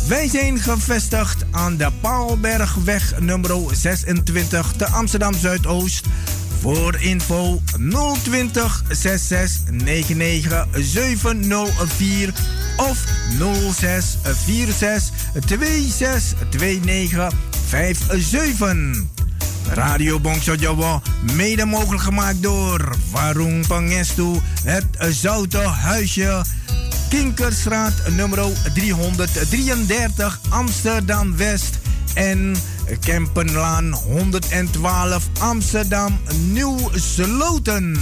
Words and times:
Wij 0.08 0.28
zijn 0.28 0.58
gevestigd 0.58 1.44
aan 1.50 1.76
de 1.76 1.88
Paalbergweg 2.00 3.20
nummer 3.20 3.50
26 3.72 4.72
te 4.76 4.86
Amsterdam 4.86 5.34
Zuidoost. 5.34 6.06
Voor 6.60 6.96
info 7.00 7.60
020 8.22 8.82
66 8.88 9.70
99 9.70 10.66
704 10.72 12.32
of 12.76 13.04
06 13.72 14.18
46 14.22 15.10
26 15.86 16.34
29 16.50 17.32
57. 17.68 19.15
Radio 19.72 20.20
Bongso 20.20 20.54
Jawa, 20.54 21.02
mede 21.34 21.64
mogelijk 21.64 22.02
gemaakt 22.02 22.42
door 22.42 22.96
Warung 23.10 23.66
Pangestu, 23.66 24.40
het 24.62 24.84
Zoute 24.98 25.58
Huisje, 25.58 26.44
Kinkerstraat 27.08 27.92
nummer 28.16 28.38
333 28.74 30.40
Amsterdam 30.48 31.36
West 31.36 31.78
en 32.14 32.56
Kempenlaan 33.00 33.92
112 33.92 35.28
Amsterdam 35.38 36.18
Nieuw 36.52 36.90
Sloten. 36.94 37.96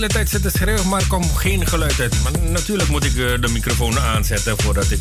Hele 0.00 0.12
tijd 0.12 0.28
zitten 0.28 0.50
schreeuwen, 0.50 0.88
maar 0.88 1.00
er 1.00 1.06
komt 1.06 1.30
geen 1.36 1.66
geluid 1.66 2.00
uit. 2.00 2.22
Maar 2.22 2.32
natuurlijk 2.50 2.88
moet 2.88 3.04
ik 3.04 3.14
uh, 3.14 3.40
de 3.40 3.48
microfoon 3.48 3.98
aanzetten 3.98 4.60
voordat 4.60 4.90
ik 4.90 5.00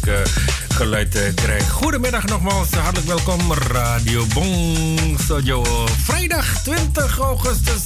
geluid 0.70 1.32
krijg. 1.36 1.70
Goedemiddag 1.70 2.25
nogmaals, 2.25 2.70
hartelijk 2.70 3.08
welkom. 3.08 3.54
Radio 3.54 4.25
Bosjo. 4.34 5.63
Vrijdag 6.04 6.62
20 6.63 7.18
augustus 7.18 7.82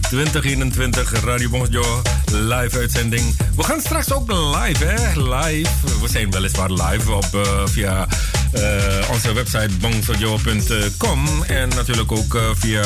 2021, 0.00 1.24
Radio 1.24 1.48
Bosjo, 1.48 2.02
live 2.32 2.78
uitzending. 2.78 3.36
We 3.56 3.62
gaan 3.62 3.80
straks 3.80 4.12
ook 4.12 4.32
live, 4.32 4.84
hè? 4.84 5.20
Live. 5.20 5.70
We 6.00 6.08
zijn 6.08 6.30
weliswaar 6.30 6.70
live 6.70 7.12
op, 7.12 7.48
via 7.64 8.06
uh, 8.54 9.10
onze 9.12 9.32
website 9.32 9.70
bongsojo.com 9.80 11.42
en 11.42 11.68
natuurlijk 11.68 12.12
ook 12.12 12.34
uh, 12.34 12.42
via 12.54 12.84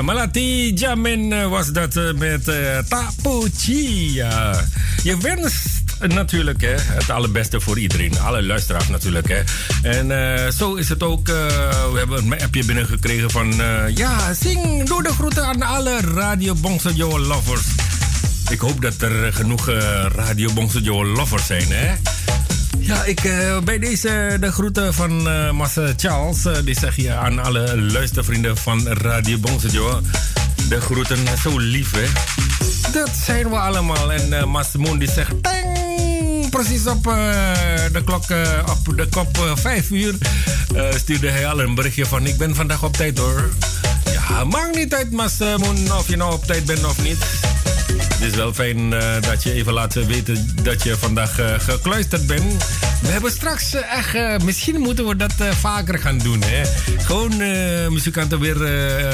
Malati 0.09 0.73
Jamin 0.73 1.49
was 1.49 1.71
dat 1.71 1.93
met 2.15 2.47
uh, 2.47 2.77
Tapuchi. 2.87 4.13
Ja. 4.13 4.63
Je 5.03 5.17
wenst 5.17 5.67
natuurlijk 6.07 6.61
hè, 6.61 6.75
het 6.77 7.09
allerbeste 7.09 7.59
voor 7.59 7.79
iedereen. 7.79 8.19
Alle 8.19 8.43
luisteraars 8.43 8.87
natuurlijk. 8.87 9.27
Hè. 9.27 9.41
En 9.89 10.09
uh, 10.09 10.51
zo 10.51 10.75
is 10.75 10.89
het 10.89 11.03
ook. 11.03 11.27
We 11.27 11.95
hebben 11.97 12.17
een 12.17 12.41
appje 12.41 12.65
binnengekregen 12.65 13.31
van... 13.31 13.53
Ja, 13.95 14.33
zing 14.33 14.87
door 14.87 15.03
de 15.03 15.11
groeten 15.11 15.45
aan 15.45 15.61
alle 15.61 15.99
Radio 16.13 16.55
Bongso 16.55 17.19
lovers. 17.19 17.65
Ik 18.49 18.59
hoop 18.59 18.81
dat 18.81 19.01
er 19.01 19.33
genoeg 19.33 19.69
Radio 20.15 20.53
Bongso 20.53 21.05
lovers 21.05 21.45
zijn, 21.45 21.67
hè. 21.67 21.95
Ja, 22.79 23.03
ik, 23.03 23.23
uh, 23.23 23.59
bij 23.59 23.79
deze 23.79 24.37
de 24.39 24.51
groeten 24.51 24.93
van 24.93 25.27
uh, 25.27 25.51
Massa 25.51 25.93
Charles. 25.97 26.45
Uh, 26.45 26.53
die 26.63 26.79
zeg 26.79 26.95
je 26.95 27.13
aan 27.13 27.39
alle 27.39 27.81
luistervrienden 27.81 28.57
van 28.57 28.87
Radio 28.87 29.37
Bongsejo. 29.37 30.01
De 30.69 30.81
groeten, 30.81 31.17
zo 31.43 31.57
lief 31.57 31.91
hè. 31.91 32.05
Dat 32.91 33.09
zijn 33.25 33.49
we 33.49 33.55
allemaal. 33.55 34.11
En 34.11 34.29
uh, 34.29 34.43
Mas 34.43 34.75
Moon 34.75 34.99
die 34.99 35.11
zegt... 35.11 35.43
Tang! 35.43 36.49
Precies 36.49 36.87
op 36.87 37.03
de 37.03 38.01
klok, 38.05 38.23
op 38.69 38.97
de 38.97 39.07
kop 39.09 39.53
5 39.55 39.89
uur... 39.89 40.15
stuurde 40.95 41.29
hij 41.29 41.47
al 41.47 41.61
een 41.61 41.75
berichtje 41.75 42.05
van... 42.05 42.25
Ik 42.25 42.37
ben 42.37 42.55
vandaag 42.55 42.83
op 42.83 42.97
tijd 42.97 43.17
hoor. 43.17 43.49
Ja, 44.11 44.43
maakt 44.43 44.75
niet 44.75 44.93
uit 44.93 45.11
Mas 45.11 45.37
Moon 45.37 45.91
of 45.97 46.07
je 46.07 46.15
nou 46.15 46.33
op 46.33 46.45
tijd 46.45 46.65
bent 46.65 46.85
of 46.85 47.03
niet. 47.03 47.17
Het 48.19 48.31
is 48.31 48.35
wel 48.35 48.53
fijn 48.53 48.91
uh, 48.91 49.21
dat 49.21 49.43
je 49.43 49.53
even 49.53 49.73
laat 49.73 49.93
weten 49.93 50.63
dat 50.63 50.83
je 50.83 50.97
vandaag 50.97 51.39
uh, 51.39 51.45
gekluisterd 51.57 52.27
bent. 52.27 52.65
We 53.01 53.07
hebben 53.07 53.31
straks 53.31 53.75
uh, 53.75 53.93
echt, 53.93 54.43
misschien 54.43 54.79
moeten 54.79 55.07
we 55.07 55.15
dat 55.15 55.33
vaker 55.59 55.99
gaan 55.99 56.17
doen. 56.17 56.41
Hè? 56.45 56.61
Gewoon 56.97 57.37
muzikanten 57.93 58.39
weer 58.39 58.57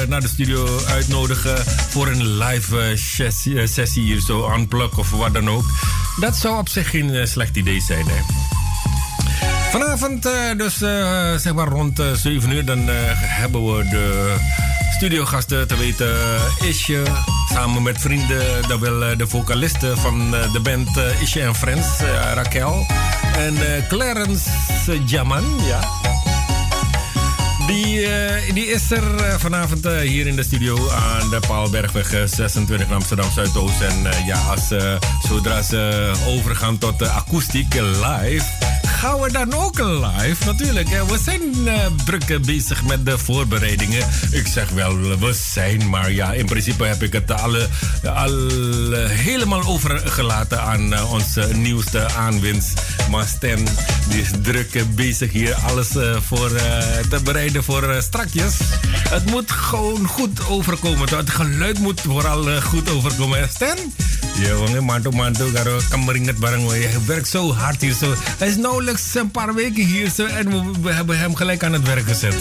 naar 0.08 0.20
de 0.20 0.28
studio 0.28 0.80
uitnodigen 0.88 1.58
voor 1.88 2.08
een 2.08 2.38
live 2.38 2.92
sessie, 2.94 3.66
sessie 3.66 4.02
hier, 4.02 4.20
zo 4.20 4.52
unplug 4.52 4.98
of 4.98 5.10
wat 5.10 5.34
dan 5.34 5.50
ook. 5.50 5.64
Dat 6.20 6.36
zou 6.36 6.58
op 6.58 6.68
zich 6.68 6.90
geen 6.90 7.28
slecht 7.28 7.56
idee 7.56 7.80
zijn. 7.80 8.06
Hè? 8.06 8.20
Vanavond, 9.70 10.22
dus 10.56 10.76
zeg 11.42 11.54
maar 11.54 11.68
rond 11.68 12.02
7 12.14 12.50
uur, 12.50 12.64
dan 12.64 12.82
hebben 13.18 13.76
we 13.76 13.88
de 13.88 14.36
studiogasten 14.96 15.68
te 15.68 15.76
weten. 15.76 16.16
Isje, 16.64 17.02
samen 17.56 17.82
met 17.82 18.00
vrienden, 18.00 18.68
dat 18.68 18.78
wil 18.78 19.16
de 19.16 19.26
vocalisten 19.26 19.98
van 19.98 20.30
de 20.30 20.60
band 20.62 20.88
Isje 21.20 21.40
en 21.40 21.54
Friends, 21.54 21.86
Raquel. 22.34 22.86
En 23.36 23.56
Clarence 23.88 24.50
Jaman, 25.04 25.44
ja. 25.66 25.80
Die, 27.66 28.08
die 28.54 28.66
is 28.66 28.90
er 28.90 29.38
vanavond 29.38 29.88
hier 30.02 30.26
in 30.26 30.36
de 30.36 30.42
studio 30.42 30.90
aan 30.90 31.30
de 31.30 31.40
Paalbergweg 31.46 32.22
26 32.24 32.88
in 32.88 32.94
Amsterdam 32.94 33.30
Zuidoost. 33.30 33.80
En 33.80 34.06
ja, 34.26 34.38
als, 34.38 34.68
zodra 35.28 35.62
ze 35.62 36.12
overgaan 36.26 36.78
tot 36.78 36.98
de 36.98 37.08
akoestiek 37.08 37.74
live 37.74 38.44
gaan 38.96 39.20
we 39.20 39.32
dan 39.32 39.54
ook 39.54 39.78
live. 39.78 40.44
Natuurlijk, 40.44 40.88
we 40.88 41.18
zijn 41.24 41.40
uh, 41.64 41.74
druk 42.04 42.44
bezig 42.44 42.84
met 42.84 43.06
de 43.06 43.18
voorbereidingen. 43.18 44.06
Ik 44.30 44.46
zeg 44.46 44.70
wel, 44.70 44.98
we 44.98 45.36
zijn, 45.52 45.88
maar 45.88 46.12
ja, 46.12 46.32
in 46.32 46.46
principe 46.46 46.84
heb 46.84 47.02
ik 47.02 47.12
het 47.12 47.30
al, 47.32 47.56
al 48.04 48.50
helemaal 49.08 49.64
overgelaten 49.64 50.62
aan 50.62 50.92
uh, 50.92 51.12
onze 51.12 51.48
nieuwste 51.54 52.08
aanwinst. 52.14 52.82
Maar 53.10 53.26
Stan, 53.26 53.66
die 54.08 54.20
is 54.20 54.30
druk 54.42 54.94
bezig 54.94 55.32
hier 55.32 55.54
alles 55.54 55.88
voor, 56.26 56.50
te 57.10 57.20
bereiden 57.24 57.64
voor 57.64 57.96
strakjes. 57.98 58.54
Het 59.08 59.30
moet 59.30 59.50
gewoon 59.50 60.06
goed 60.06 60.46
overkomen. 60.48 61.16
Het 61.16 61.30
geluid 61.30 61.78
moet 61.78 62.00
vooral 62.00 62.60
goed 62.60 62.90
overkomen. 62.90 63.48
Stan? 63.54 63.76
Wanneer 64.58 64.84
mantu 64.84 65.10
mantu 65.10 65.52
karo 65.52 65.80
kemeringet 65.90 66.38
bareng. 66.38 66.68
Hij 66.68 66.98
werkt 67.06 67.28
zo 67.28 67.52
hard 67.54 67.80
hier. 67.80 67.94
Zo. 67.94 68.14
Is 68.38 68.56
nauwelijks 68.86 69.14
een 69.14 69.30
paar 69.30 69.54
weken 69.54 69.84
hier 69.84 70.12
en 70.30 70.82
we, 70.82 70.92
hebben 70.92 71.18
hem 71.18 71.34
gelijk 71.34 71.64
aan 71.64 71.72
het 71.72 71.86
werk 71.86 72.06
gezet. 72.06 72.36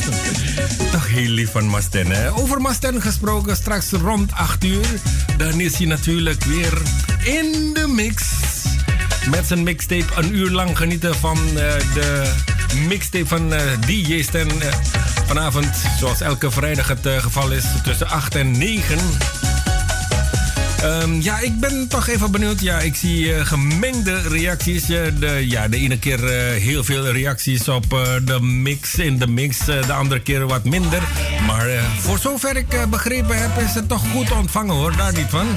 Toch 0.92 1.08
heel 1.08 1.30
lief 1.30 1.52
van 1.52 1.68
Masten. 1.68 2.12
Hè? 2.12 2.34
Over 2.34 2.62
Masten 2.62 3.02
gesproken, 3.02 3.56
straks 3.56 3.92
rond 3.92 4.32
8 4.32 4.64
uur. 4.64 4.86
Dan 5.38 5.60
is 5.60 5.78
hij 5.78 5.88
natuurlijk 5.88 6.44
weer 6.44 6.82
in 7.24 7.74
de 7.74 7.88
mix. 7.88 8.24
Met 9.30 9.46
zijn 9.46 9.64
mixtape 9.64 10.06
een 10.16 10.36
uur 10.36 10.52
lang 10.52 10.78
genieten 10.78 11.16
van 11.16 11.38
uh, 11.38 11.54
de 11.94 12.34
mixtape 12.88 13.28
van 13.28 13.54
uh, 13.54 13.62
DJ 13.86 14.22
Stan. 14.22 14.48
Uh, 14.48 14.74
vanavond, 15.28 15.76
zoals 16.00 16.22
elke 16.22 16.52
vrijdag 16.52 16.88
het 16.88 17.08
geval 17.18 17.52
is, 17.52 17.66
tussen 17.84 18.08
8 18.08 18.36
en 18.36 18.58
9. 18.58 18.98
Um, 20.86 21.22
ja, 21.22 21.40
ik 21.40 21.60
ben 21.60 21.88
toch 21.88 22.08
even 22.08 22.32
benieuwd. 22.32 22.62
Ja, 22.62 22.80
ik 22.80 22.96
zie 22.96 23.26
uh, 23.26 23.46
gemengde 23.46 24.22
reacties. 24.22 24.90
Uh, 24.90 25.00
de, 25.20 25.46
ja, 25.48 25.68
de 25.68 25.78
ene 25.78 26.00
keer 26.00 26.24
uh, 26.24 26.62
heel 26.62 26.84
veel 26.84 27.08
reacties 27.08 27.68
op 27.68 27.90
de 28.24 28.42
mix 28.42 28.96
in 28.96 29.18
de 29.18 29.28
mix. 29.28 29.58
de 29.58 29.94
andere 29.94 30.22
keer 30.22 30.48
wat 30.48 30.64
minder. 30.64 31.02
Maar 31.48 31.68
voor 32.00 32.20
zover 32.20 32.58
ik 32.58 32.86
begrepen 32.90 33.38
heb, 33.42 33.64
is 33.68 33.74
het 33.74 33.88
toch 33.88 34.02
goed 34.12 34.32
ontvangen 34.32 34.76
hoor. 34.76 34.96
Daar 34.96 35.14
niet 35.14 35.30
van. 35.30 35.48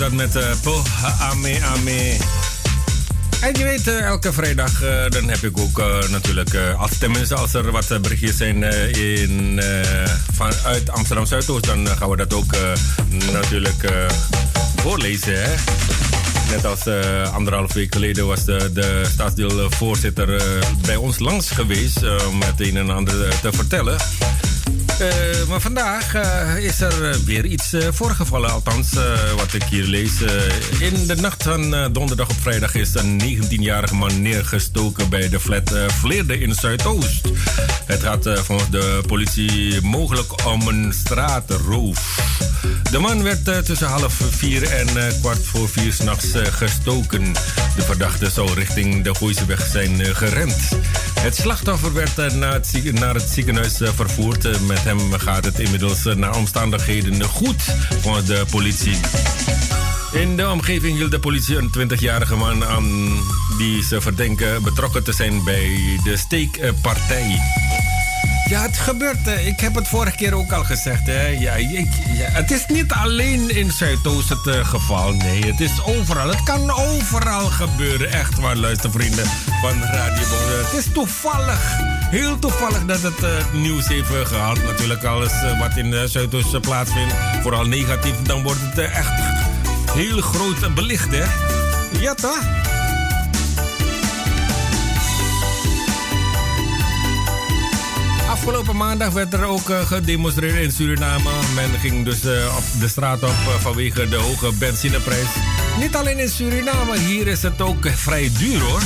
Dat 0.00 0.12
met 0.12 0.36
uh, 0.36 0.42
Po 0.62 0.82
Ame 1.20 1.58
Ame. 1.64 2.16
En 3.40 3.54
je 3.54 3.64
weet, 3.64 3.86
uh, 3.86 4.00
elke 4.00 4.32
vrijdag 4.32 4.82
uh, 4.82 5.08
dan 5.08 5.28
heb 5.28 5.42
ik 5.42 5.58
ook 5.58 5.82
natuurlijk, 6.10 6.56
als, 6.76 6.98
tenminste 6.98 7.34
als 7.34 7.54
er 7.54 7.70
wat 7.70 8.02
berichtjes 8.02 8.36
zijn 8.36 8.62
in, 8.92 9.60
vanuit 10.32 10.90
Amsterdam 10.90 11.26
Zuidoost, 11.26 11.64
dan 11.64 11.86
gaan 11.86 12.10
we 12.10 12.16
dat 12.16 12.34
ook 12.34 12.56
natuurlijk 13.32 13.92
voorlezen. 14.76 15.50
Net 16.50 16.64
als 16.64 16.86
anderhalf 17.32 17.72
week 17.72 17.94
geleden 17.94 18.26
was 18.26 18.44
de, 18.44 18.70
de 18.72 19.02
staatsdeelvoorzitter 19.12 20.42
bij 20.86 20.96
ons 20.96 21.18
langs 21.18 21.50
geweest 21.50 22.02
om 22.28 22.42
het 22.42 22.60
een 22.60 22.76
en 22.76 22.90
ander 22.90 23.40
te 23.40 23.52
vertellen. 23.52 23.96
Uh, 25.00 25.48
maar 25.48 25.60
vandaag 25.60 26.14
uh, 26.14 26.64
is 26.64 26.80
er 26.80 27.24
weer 27.24 27.44
iets 27.44 27.72
uh, 27.72 27.88
voorgevallen. 27.90 28.50
Althans, 28.50 28.92
wat 29.36 29.52
ik 29.52 29.62
hier 29.62 29.84
lees. 29.84 30.12
in 30.78 31.06
de 31.06 31.14
nacht 31.14 31.42
van 31.42 31.92
donderdag 31.92 32.28
op 32.28 32.40
vrijdag 32.40 32.74
is 32.74 32.94
een 32.94 33.20
19-jarige 33.20 33.94
man 33.94 34.22
neergestoken 34.22 35.08
bij 35.08 35.28
de 35.28 35.40
flat 35.40 35.72
Vleerde 35.86 36.38
in 36.38 36.54
Zuidoost. 36.54 37.28
Het 37.86 38.02
gaat 38.02 38.28
volgens 38.44 38.70
de 38.70 39.02
politie 39.06 39.80
mogelijk 39.82 40.46
om 40.46 40.68
een 40.68 40.92
straatroof. 40.92 42.20
De 42.90 42.98
man 42.98 43.22
werd 43.22 43.64
tussen 43.64 43.88
half 43.88 44.20
vier 44.30 44.62
en 44.62 44.86
kwart 45.20 45.44
voor 45.44 45.68
vier 45.68 45.92
s'nachts 45.92 46.28
gestoken. 46.34 47.32
De 47.76 47.82
verdachte 47.82 48.30
zou 48.30 48.54
richting 48.54 49.04
de 49.04 49.14
Gooiseweg 49.14 49.66
zijn 49.66 50.16
gerend. 50.16 50.68
Het 51.20 51.36
slachtoffer 51.36 51.92
werd 51.92 52.34
naar 52.34 52.52
het, 52.52 52.92
naar 52.92 53.14
het 53.14 53.28
ziekenhuis 53.28 53.76
vervoerd 53.82 54.66
met 54.66 54.84
hem 54.84 55.12
gaat 55.12 55.44
het 55.44 55.58
inmiddels 55.58 56.06
eh, 56.06 56.14
naar 56.14 56.36
omstandigheden 56.36 57.24
goed 57.24 57.62
volgens 58.00 58.26
de 58.26 58.44
politie. 58.50 58.96
In 60.12 60.36
de 60.36 60.48
omgeving 60.48 60.96
hield 60.96 61.10
de 61.10 61.18
politie 61.18 61.56
een 61.56 61.70
20-jarige 61.78 62.36
man 62.36 62.64
aan 62.64 63.18
die 63.58 63.82
ze 63.82 64.00
verdenken 64.00 64.62
betrokken 64.62 65.04
te 65.04 65.12
zijn 65.12 65.44
bij 65.44 66.00
de 66.04 66.16
steekpartij. 66.16 67.40
Ja, 68.50 68.62
het 68.62 68.78
gebeurt. 68.78 69.26
Ik 69.44 69.60
heb 69.60 69.74
het 69.74 69.88
vorige 69.88 70.16
keer 70.16 70.34
ook 70.34 70.52
al 70.52 70.64
gezegd. 70.64 71.06
Hè. 71.06 71.26
Ja, 71.26 71.52
ik, 71.54 71.88
ja, 72.12 72.30
het 72.30 72.50
is 72.50 72.66
niet 72.66 72.92
alleen 72.92 73.56
in 73.56 73.70
Zuidoost 73.70 74.28
het 74.28 74.46
uh, 74.46 74.64
geval. 74.64 75.12
Nee, 75.12 75.44
het 75.44 75.60
is 75.60 75.82
overal. 75.84 76.28
Het 76.28 76.42
kan 76.42 76.70
overal 76.70 77.46
gebeuren. 77.46 78.12
Echt 78.12 78.38
waar, 78.38 78.56
luistervrienden 78.56 79.26
van 79.60 79.82
Radio. 79.82 80.22
Het 80.64 80.78
is 80.78 80.92
toevallig. 80.92 81.78
Heel 82.10 82.38
toevallig 82.38 82.84
dat 82.84 83.02
het 83.02 83.22
uh, 83.22 83.30
nieuws 83.52 83.88
heeft 83.88 84.08
gehaald. 84.08 84.64
Natuurlijk 84.64 85.04
alles 85.04 85.32
wat 85.58 85.76
in 85.76 86.08
Zuidoost 86.08 86.60
plaatsvindt. 86.60 87.14
Vooral 87.42 87.64
negatief. 87.64 88.22
Dan 88.22 88.42
wordt 88.42 88.60
het 88.60 88.78
echt 88.78 89.20
heel 89.92 90.20
groot 90.20 90.74
belicht, 90.74 91.10
hè. 91.10 91.24
Ja, 92.00 92.14
toch? 92.14 92.69
Afgelopen 98.40 98.76
maandag 98.76 99.12
werd 99.12 99.32
er 99.32 99.44
ook 99.44 99.68
uh, 99.68 99.86
gedemonstreerd 99.86 100.56
in 100.56 100.72
Suriname. 100.72 101.30
Men 101.54 101.70
ging 101.80 102.04
dus 102.04 102.24
uh, 102.24 102.56
op 102.56 102.80
de 102.80 102.88
straat 102.88 103.22
op 103.22 103.28
uh, 103.28 103.54
vanwege 103.60 104.08
de 104.08 104.16
hoge 104.16 104.52
benzineprijs. 104.52 105.28
Niet 105.78 105.96
alleen 105.96 106.18
in 106.18 106.28
Suriname, 106.28 106.98
hier 106.98 107.26
is 107.26 107.42
het 107.42 107.60
ook 107.60 107.86
vrij 107.86 108.30
duur 108.38 108.60
hoor. 108.60 108.82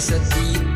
Setiti. 0.00 0.69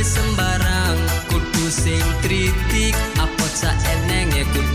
Sembarang 0.00 0.98
kudu 1.28 1.68
sing 1.68 2.02
kritik. 2.24 2.96
Apa 3.20 3.46
saenenge 3.52 4.42
kudu 4.50 4.69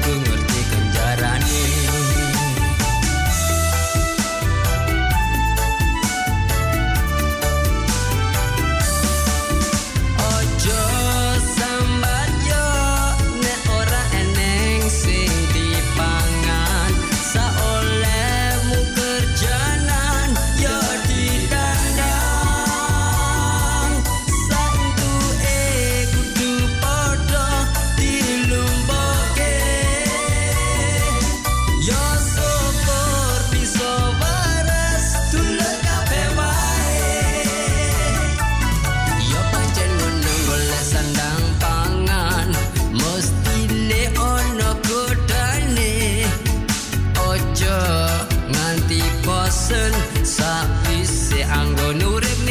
seul 49.66 49.92
gonna 51.76 52.00
do 52.00 52.18
it. 52.18 52.45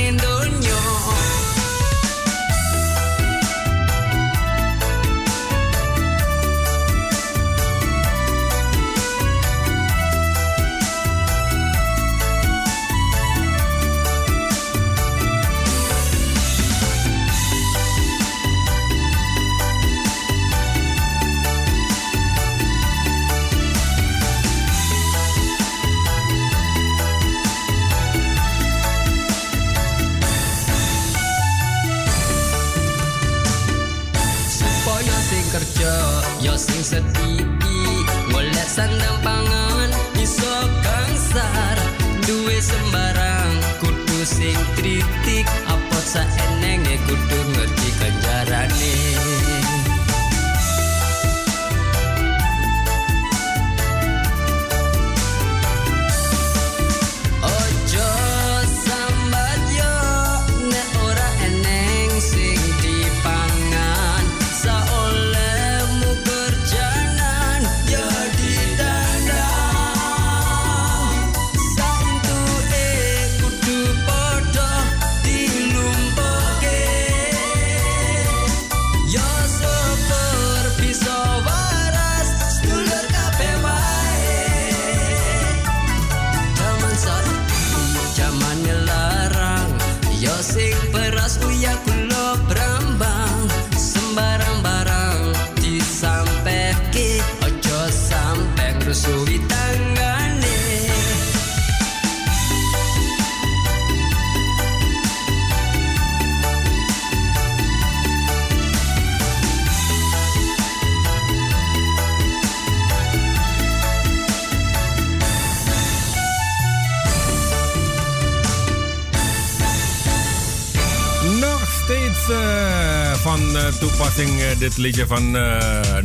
Dit 124.64 124.76
liedje 124.76 125.06
van 125.06 125.36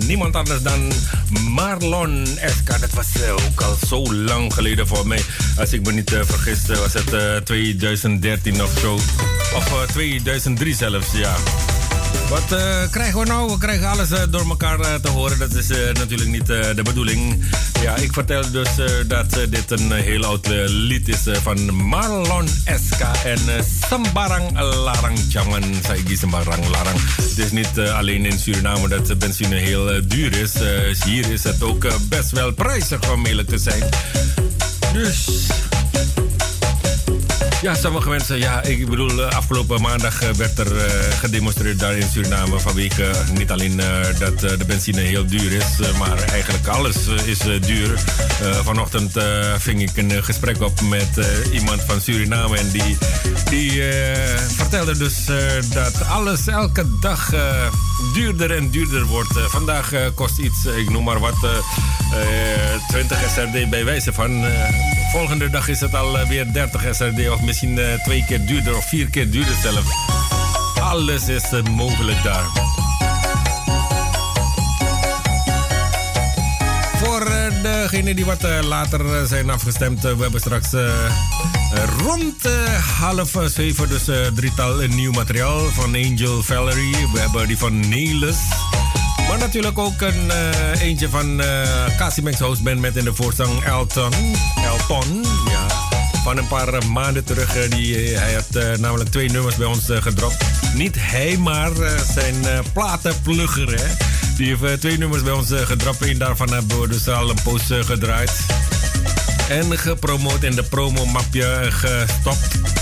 niemand 0.08 0.36
anders 0.36 0.62
dan 0.62 0.92
Marlon 1.50 2.26
SK. 2.26 2.80
Dat 2.80 2.92
was 2.94 3.08
ook 3.30 3.62
al 3.62 3.78
zo 3.88 4.14
lang 4.14 4.54
geleden 4.54 4.88
voor 4.88 5.08
mij. 5.08 5.22
Als 5.58 5.74
ik 5.74 5.86
me 5.86 5.92
niet 5.92 6.10
vergis, 6.22 6.60
was 6.68 6.94
het 6.94 7.46
2013 7.46 8.64
of 8.64 8.80
zo. 8.80 8.94
Of 9.56 9.86
2003 9.92 10.76
zelfs, 10.76 11.08
ja. 11.14 11.36
Wat 12.30 12.46
krijgen 12.92 13.20
we 13.20 13.26
nou? 13.26 13.52
We 13.52 13.58
krijgen 13.58 13.88
alles 13.88 14.10
door 14.30 14.50
elkaar 14.50 15.02
te 15.02 15.10
horen. 15.10 15.40
Dat 15.40 15.54
is 15.54 15.68
natuurlijk 15.94 16.30
niet 16.30 16.46
de 16.46 16.82
bedoeling. 16.84 17.46
Ja, 17.82 17.96
ik 17.96 18.14
vertel 18.14 18.52
dus 18.52 18.70
dat 19.08 19.38
dit 19.50 19.72
een 19.72 19.92
heel 19.92 20.26
oud 20.26 20.48
lied 20.68 21.08
is 21.08 21.42
van 21.44 21.74
Marlon 21.74 22.48
SK 22.66 23.02
en 23.24 23.40
Sambarang 23.90 24.54
Larang 24.86 25.18
Changan. 25.30 25.64
Saigi 25.84 26.16
Sambarang 26.16 26.70
Larang. 26.70 27.00
Het 27.16 27.38
is 27.38 27.52
niet 27.52 27.80
alleen 27.80 28.26
in 28.26 28.40
Suriname 28.40 28.88
dat 28.88 29.20
benzine 29.20 29.56
heel 29.56 30.08
duur 30.08 30.38
is. 30.38 30.54
hier 31.04 31.32
is 31.32 31.44
het 31.44 31.64
ook 31.64 31.88
best 32.10 32.32
wel 32.32 32.54
prijzig 32.54 33.12
om 33.12 33.26
eerlijk 33.26 33.48
te 33.48 33.58
zijn. 33.58 33.84
Dus 34.94 35.28
ja, 37.62 37.74
sommige 37.74 38.10
mensen, 38.10 38.38
ja, 38.38 38.64
ik 38.64 38.90
bedoel, 38.90 39.24
eh, 39.24 39.38
afgelopen 39.38 39.82
maandag 39.82 40.22
eh, 40.22 40.30
werd 40.30 40.60
er 40.60 40.76
uh, 40.76 40.82
gedemonstreerd 41.20 41.80
daar 41.80 41.98
in 41.98 42.10
Suriname 42.10 42.60
vanwege 42.60 43.12
niet 43.38 43.52
alleen 43.52 43.82
dat 44.20 44.40
de 44.40 44.66
benzine 44.68 45.00
heel 45.00 45.26
duur 45.26 45.52
is, 45.52 45.98
maar 45.98 46.18
eigenlijk 46.18 46.68
alles 46.68 46.96
is 47.26 47.38
duur. 47.38 48.00
vanochtend 48.64 49.12
ving 49.58 49.82
ik 49.82 49.98
een 49.98 50.24
gesprek 50.24 50.62
op 50.62 50.82
met 50.82 51.28
iemand 51.52 51.82
van 51.82 52.02
Suriname 52.02 52.58
en 52.58 52.70
die, 52.72 52.98
die 53.50 53.84
vertelde 54.56 54.98
dus 54.98 55.26
dat 55.74 56.08
alles 56.08 56.48
elke 56.48 56.86
dag 57.00 57.34
duurder 58.14 58.52
en 58.52 58.70
duurder 58.70 59.06
wordt. 59.06 59.40
vandaag 59.48 59.92
kost 60.16 60.38
iets, 60.38 60.66
ik 60.66 60.90
noem 60.90 61.04
maar 61.04 61.20
wat, 61.20 61.38
20 62.88 63.18
SRD 63.30 63.70
bij 63.70 63.86
wijze 63.86 64.14
van. 64.14 64.46
Volgende 65.10 65.50
dag 65.50 65.68
is 65.68 65.80
het 65.80 65.96
alweer 65.96 66.54
30 66.54 66.96
SRD 66.96 67.30
of 67.30 67.42
misschien 67.42 67.78
uh, 67.78 67.94
twee 68.04 68.26
keer 68.26 68.46
duurder 68.46 68.78
of 68.78 68.86
vier 68.86 69.10
keer 69.10 69.32
duurder 69.32 69.56
zelf. 69.62 69.86
Alles 70.80 71.28
is 71.28 71.52
uh, 71.54 71.64
mogelijk 71.64 72.24
daar. 72.24 72.44
Voor 76.98 77.28
uh, 77.28 77.64
degenen 77.64 78.16
die 78.16 78.26
wat 78.26 78.42
later 78.62 79.28
zijn 79.28 79.50
afgestemd, 79.50 80.02
we 80.02 80.18
hebben 80.22 80.40
straks 80.40 80.70
rond 82.04 82.50
half 83.00 83.32
zeven 83.46 83.90
dus 83.90 84.10
drietal 84.36 84.76
nieuw 84.88 85.12
materiaal 85.12 85.60
van 85.60 85.96
Angel 85.96 86.44
Valerie. 86.44 87.08
We 87.14 87.20
hebben 87.20 87.48
die 87.48 87.58
van 87.58 87.90
Nelis. 87.90 88.38
Natuurlijk 89.40 89.80
ook 89.80 90.02
een 90.02 90.32
eentje 90.80 91.10
van 91.10 91.42
uh, 91.42 92.62
Band 92.64 92.80
met 92.80 92.96
in 92.96 93.04
de 93.04 93.16
voorzang 93.16 93.64
Elton. 93.64 94.14
Elton, 94.66 95.26
ja 95.50 95.90
van 96.24 96.38
een 96.38 96.48
paar 96.48 96.88
maanden 96.92 97.24
terug. 97.24 97.56
Eh, 97.56 97.70
die, 97.70 97.96
eh, 97.96 98.20
hij 98.20 98.34
had 98.34 98.56
eh, 98.56 98.80
namelijk 98.80 99.10
twee 99.10 99.30
nummers 99.30 99.56
bij 99.56 99.68
ons 99.68 99.86
gedropt. 99.90 100.46
Niet 100.74 100.96
hij, 101.00 101.38
maar 101.38 101.72
zijn 102.14 102.36
platenplugger. 102.74 103.82
Hè? 103.82 103.88
Die 104.38 104.56
heeft 104.56 104.82
twee 104.82 104.98
nummers 104.98 105.24
bij 105.24 105.34
ons 105.34 105.52
gedropt. 105.54 106.02
En 106.02 106.18
daarvan 106.18 106.54
hebben 106.54 106.82
we 106.82 106.88
dus 106.88 107.08
al 107.08 107.30
een 107.30 107.42
post 107.44 107.74
gedraaid. 107.80 108.32
En 109.50 109.78
gepromoot 109.78 110.44
in 110.44 110.56
de 110.56 110.64
promomapje 110.64 111.68
gestopt. 111.70 112.79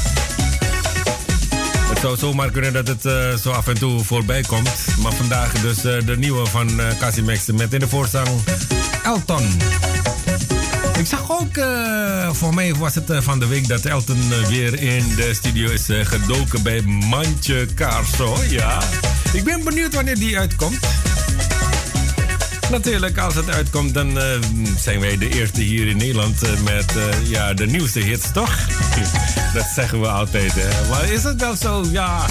Het 1.98 2.06
zou 2.06 2.18
zomaar 2.18 2.52
kunnen 2.52 2.74
dat 2.74 2.88
het 2.88 3.02
zo 3.42 3.52
af 3.52 3.68
en 3.68 3.78
toe 3.78 4.04
voorbij 4.04 4.42
komt. 4.42 4.70
Maar 5.02 5.14
vandaag 5.14 5.52
dus 5.52 5.82
de 5.82 6.16
nieuwe 6.18 6.46
van 6.46 6.80
uh, 6.80 6.88
Casimex 7.00 7.46
met 7.46 7.74
in 7.74 7.80
de 7.80 7.88
voorzang 7.88 8.28
Elton. 9.04 9.48
Ik 10.98 11.06
zag 11.06 11.32
ook, 11.32 11.60
voor 12.36 12.54
mij 12.54 12.76
was 12.76 12.96
het 12.96 13.12
van 13.24 13.40
de 13.40 13.48
week 13.48 13.68
dat 13.68 13.86
Elton 13.86 14.30
weer 14.48 14.82
in 14.82 15.16
de 15.16 15.34
studio 15.34 15.70
is 15.70 15.86
gedoken 15.88 16.64
bij 16.64 16.82
Mandje 16.82 17.68
Carso. 17.76 18.38
Ja, 18.50 18.82
ik 19.34 19.44
ben 19.44 19.64
benieuwd 19.64 19.94
wanneer 19.94 20.20
die 20.20 20.38
uitkomt. 20.38 20.80
Natuurlijk, 22.72 23.18
als 23.18 23.36
het 23.36 23.50
uitkomt, 23.50 23.94
dan 23.94 24.20
zijn 24.78 25.00
wij 25.00 25.18
de 25.18 25.30
eerste 25.30 25.62
hier 25.62 25.88
in 25.88 25.98
Nederland 25.98 26.42
met 26.64 26.94
ja, 27.24 27.54
de 27.54 27.66
nieuwste 27.66 28.00
hits, 28.00 28.32
toch? 28.32 28.56
dat 29.54 29.66
zeggen 29.76 30.02
we 30.02 30.08
altijd. 30.08 30.54
Maar 30.90 31.12
is 31.12 31.24
het 31.24 31.42
wel 31.42 31.56
zo? 31.56 31.86
Ja. 31.92 32.26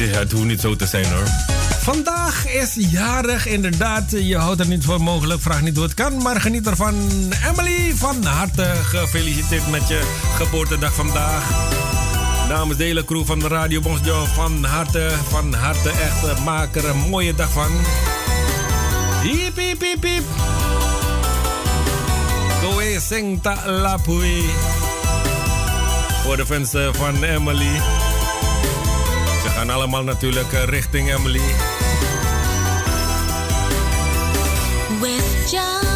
is, 0.00 0.32
hoeft 0.32 0.44
niet 0.44 0.60
zo 0.60 0.76
te 0.76 0.86
zijn, 0.86 1.12
hoor. 1.12 1.26
Vandaag 1.80 2.48
is 2.48 2.76
jarig, 2.76 3.46
inderdaad. 3.46 4.10
Je 4.10 4.36
houdt 4.36 4.58
het 4.58 4.68
niet 4.68 4.84
voor 4.84 5.00
mogelijk, 5.00 5.40
vraag 5.40 5.62
niet 5.62 5.74
hoe 5.76 5.84
het 5.84 5.94
kan. 5.94 6.22
Maar 6.22 6.40
geniet 6.40 6.66
ervan. 6.66 6.94
Emily, 7.48 7.92
van 7.94 8.24
harte 8.24 8.72
gefeliciteerd 8.82 9.70
met 9.70 9.88
je 9.88 10.00
geboortedag 10.36 10.94
vandaag. 10.94 11.42
Namens 12.48 12.78
de 12.78 12.84
hele 12.84 13.04
crew 13.04 13.24
van 13.24 13.46
Radio 13.46 13.80
Bonsjo, 13.80 14.24
van 14.24 14.64
harte, 14.64 15.10
van 15.28 15.54
harte 15.54 15.90
echt. 15.90 16.44
Maak 16.44 16.76
er 16.76 16.88
een 16.88 17.08
mooie 17.08 17.34
dag 17.34 17.50
van. 17.50 17.70
Hiep, 19.22 19.56
hiep, 19.56 19.80
hiep, 19.80 20.04
hiep. 20.04 20.24
Goe 22.60 23.00
sing 23.00 23.42
ta 23.42 23.54
la 23.66 23.98
Voor 26.22 26.36
de 26.36 26.46
fans 26.46 26.70
van 26.92 27.22
Emily. 27.22 27.80
Ze 29.42 29.48
gaan 29.48 29.70
allemaal 29.70 30.02
natuurlijk 30.02 30.52
eh, 30.52 30.64
richting 30.64 31.14
Emily. 31.14 31.54
With 35.00 35.50
John. 35.50 35.89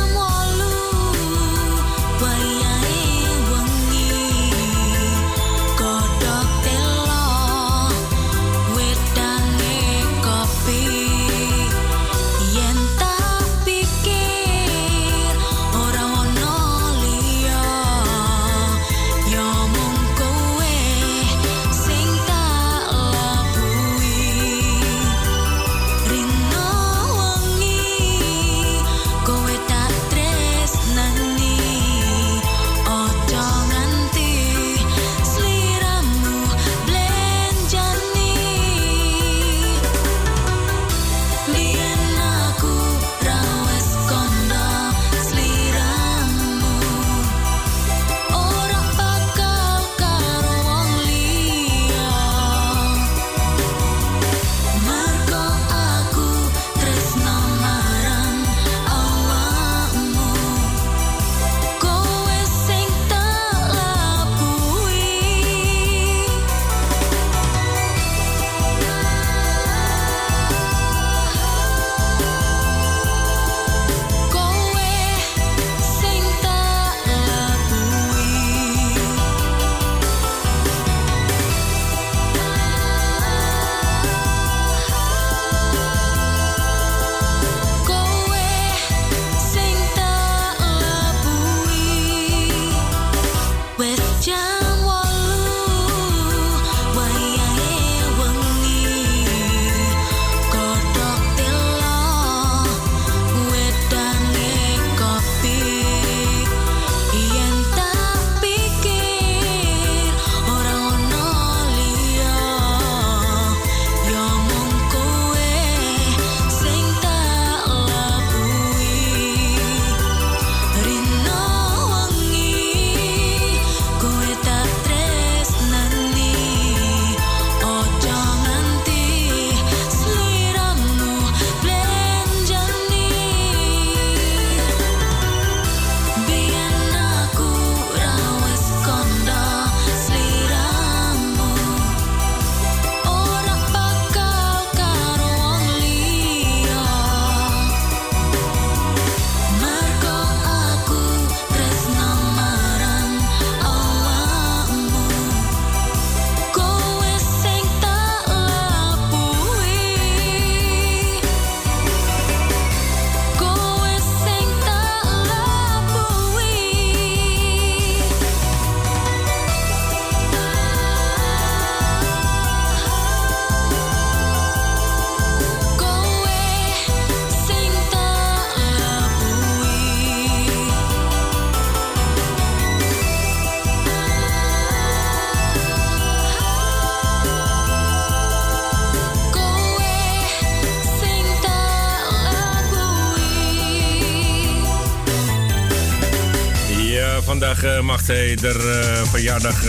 Mag 198.34 198.42
zij 198.42 198.50
er 198.50 199.06
verjaardag 199.06 199.62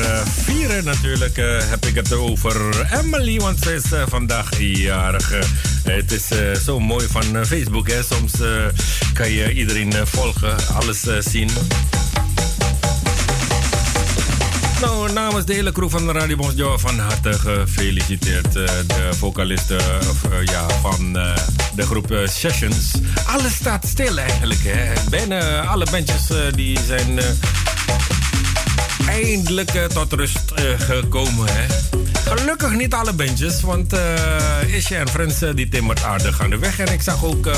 vieren 0.43 0.83
natuurlijk. 0.83 1.35
heb 1.69 1.85
ik 1.85 1.95
het 1.95 2.13
over 2.13 2.87
Emily, 3.03 3.39
want 3.39 3.59
ze 3.59 3.73
is 3.73 3.83
vandaag 4.07 4.49
jarig. 4.59 5.33
het 5.83 6.11
is 6.11 6.27
zo 6.63 6.79
mooi 6.79 7.07
van 7.07 7.45
Facebook. 7.45 7.87
Hè? 7.87 8.03
Soms 8.03 8.31
kan 9.13 9.31
je 9.31 9.53
iedereen 9.53 9.93
volgen, 10.07 10.55
alles 10.73 11.05
zien. 11.19 11.49
Nou, 14.81 15.11
namens 15.13 15.45
de 15.45 15.53
hele 15.53 15.71
crew 15.71 15.89
van 15.89 16.11
Radio 16.11 16.35
Bonsjo 16.35 16.77
van 16.77 16.99
harte 16.99 17.33
gefeliciteerd. 17.33 18.53
De 18.53 19.09
vocalisten 19.17 19.81
ja, 20.45 20.69
van 20.81 21.13
de 21.75 21.85
groep 21.85 22.21
Sessions. 22.25 22.91
Alles 23.25 23.53
staat 23.53 23.85
stil 23.87 24.17
eigenlijk. 24.17 24.63
Hè. 24.63 24.93
Bijna 25.09 25.59
alle 25.61 25.87
bandjes 25.91 26.27
die 26.55 26.79
zijn 26.87 27.19
eindelijk 29.23 29.71
tot 29.93 30.13
rust 30.13 30.39
gekomen. 30.77 31.47
Hè. 31.51 31.65
Gelukkig 32.35 32.71
niet 32.71 32.93
alle 32.93 33.13
bandjes, 33.13 33.61
want 33.61 33.93
uh, 33.93 34.75
Isje 34.75 34.95
en 34.95 35.09
Friends 35.09 35.39
die 35.55 35.69
timmert 35.69 36.03
aardig 36.03 36.41
aan 36.41 36.49
de 36.49 36.57
weg. 36.57 36.79
En 36.79 36.93
ik 36.93 37.01
zag 37.01 37.23
ook 37.23 37.49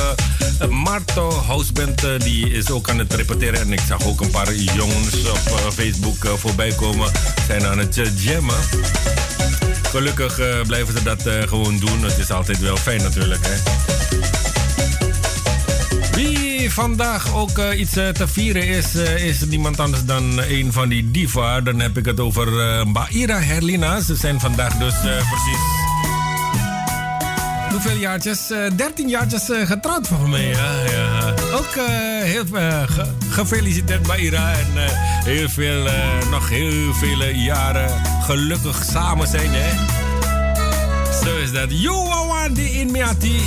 Marto 0.70 1.32
Houseband, 1.32 2.01
die 2.24 2.51
is 2.51 2.72
ook 2.72 2.89
aan 2.89 2.99
het 2.99 3.14
repeteren. 3.14 3.60
En 3.60 3.74
ik 3.74 3.82
zag 3.88 4.05
ook 4.05 4.22
een 4.22 4.30
paar 4.30 4.53
jongens 4.53 5.30
op 5.30 5.72
Facebook 5.74 6.28
voorbij 6.36 6.74
komen, 6.76 7.12
zijn 7.47 7.66
aan 7.66 7.78
het 7.78 8.01
jammen. 8.16 8.60
Gelukkig 9.89 10.39
blijven 10.68 10.97
ze 10.97 11.03
dat 11.03 11.22
gewoon 11.49 11.80
doen. 11.80 12.03
Het 12.03 12.18
is 12.18 12.32
altijd 12.32 12.60
wel 12.60 12.78
fijn 12.78 13.01
natuurlijk, 13.01 13.45
hè. 13.45 13.55
Vandaag 16.72 17.34
ook 17.36 17.57
uh, 17.57 17.80
iets 17.80 17.97
uh, 17.97 18.07
te 18.07 18.28
vieren 18.28 18.68
is, 18.68 18.95
uh, 18.95 19.26
is 19.26 19.45
niemand 19.45 19.80
anders 19.80 20.05
dan 20.05 20.41
een 20.41 20.74
van 20.74 20.89
die 20.89 21.11
diva. 21.11 21.61
Dan 21.61 21.80
heb 21.80 21.97
ik 21.97 22.05
het 22.05 22.20
over 22.20 22.47
Baira 22.91 23.39
Herlina. 23.39 23.99
Ze 24.01 24.15
zijn 24.15 24.39
vandaag 24.39 24.74
dus 24.74 24.93
precies... 25.01 25.59
Hoeveel 27.70 27.97
jaartjes? 27.97 28.47
13 28.76 29.09
jaartjes 29.09 29.49
getrouwd 29.63 30.07
volgens 30.07 30.30
mij. 30.30 30.45
Ja. 30.45 31.34
Ook 31.53 31.76
heel 32.24 32.45
ge 32.45 33.05
gefeliciteerd 33.30 34.07
Baira. 34.07 34.51
En 34.51 34.68
heel 35.24 35.49
veel, 35.49 35.88
nog 36.32 36.49
heel 36.49 36.93
vele 36.93 37.36
jaren 37.36 38.01
gelukkig 38.22 38.84
samen 38.84 39.28
zijn. 39.28 39.49
Hè? 39.51 39.70
Zo 41.24 41.38
is 41.38 41.51
dat. 41.51 41.82
You 41.82 42.53
die 42.53 42.70
in 42.70 42.91
Miati. 42.91 43.41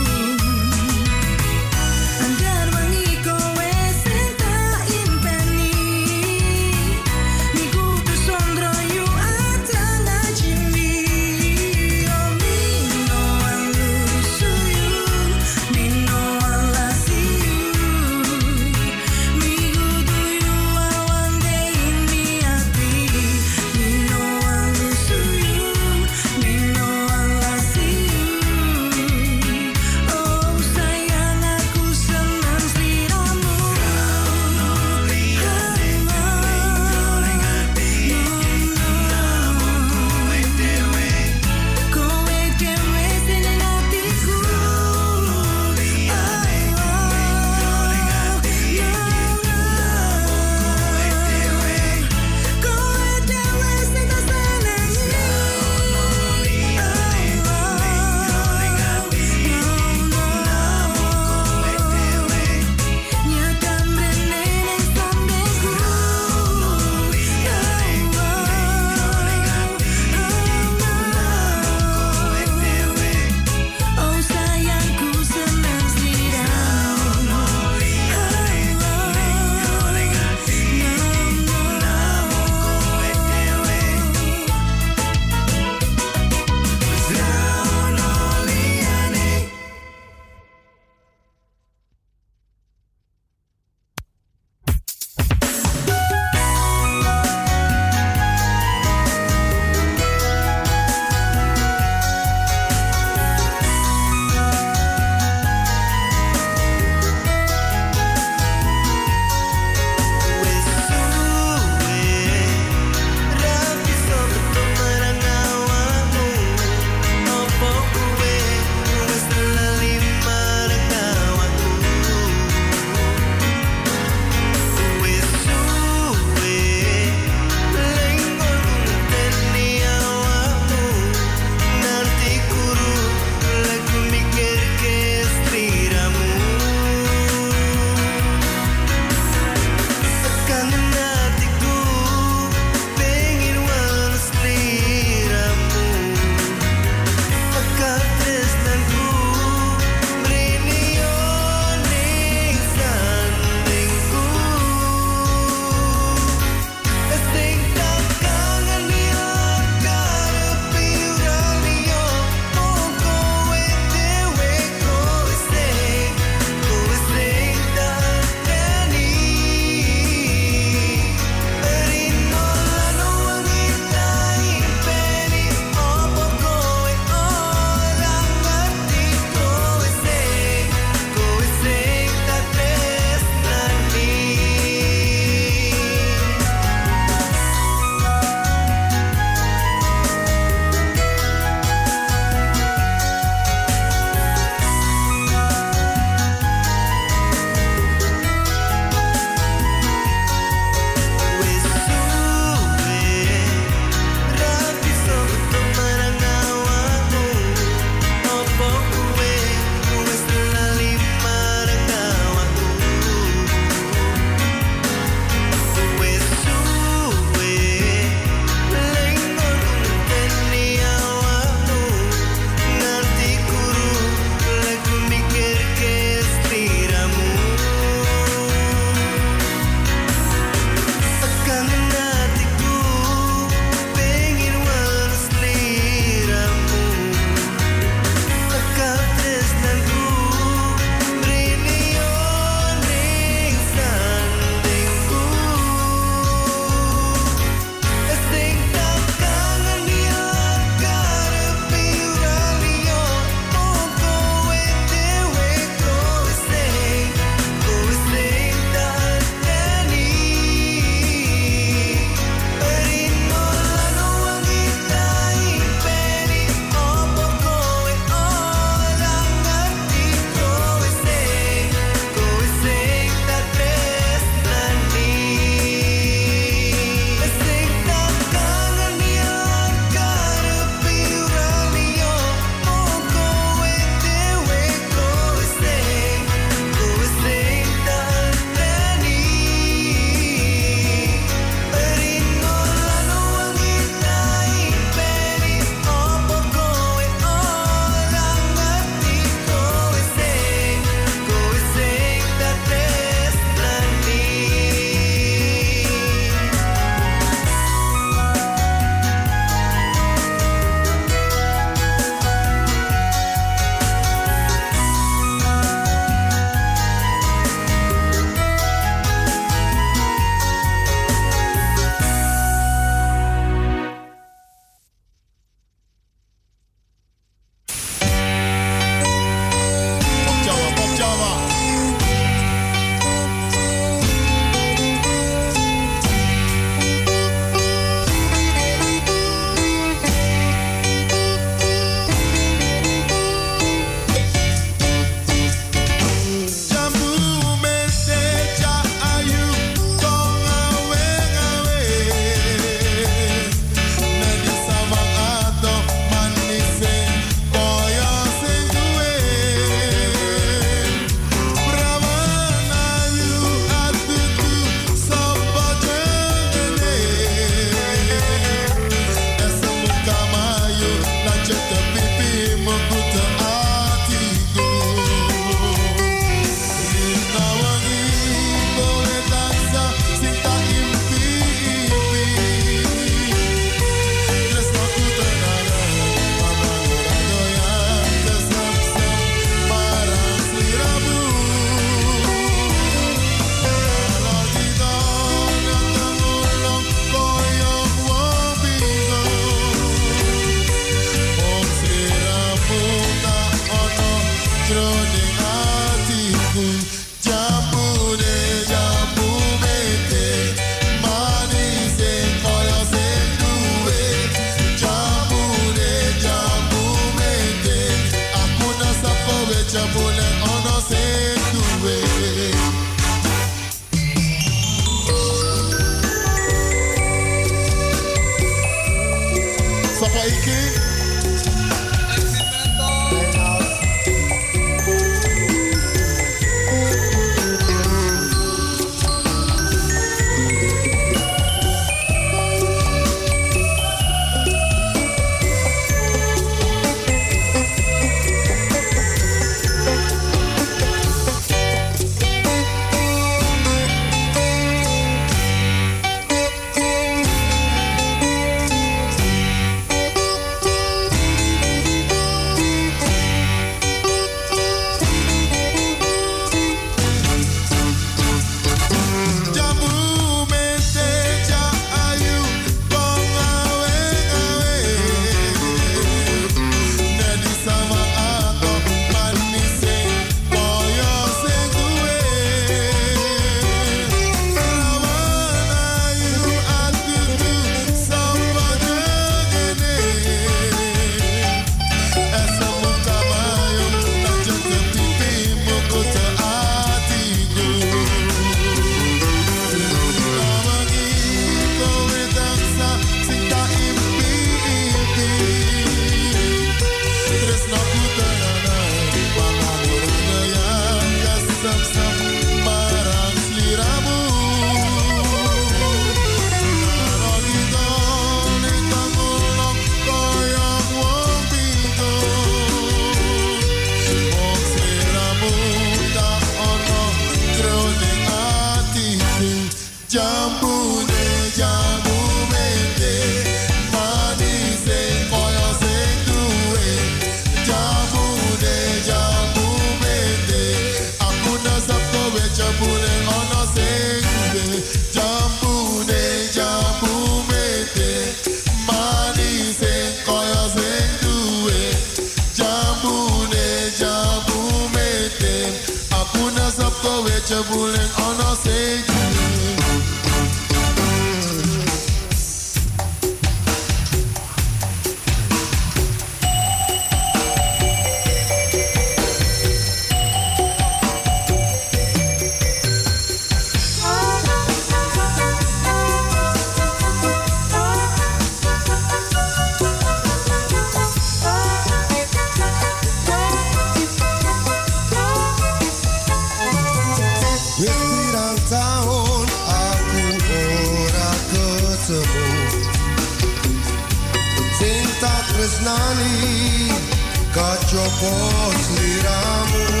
άνθρωπος 597.93 598.89
λυρά 598.99 599.63
μου 599.71 600.00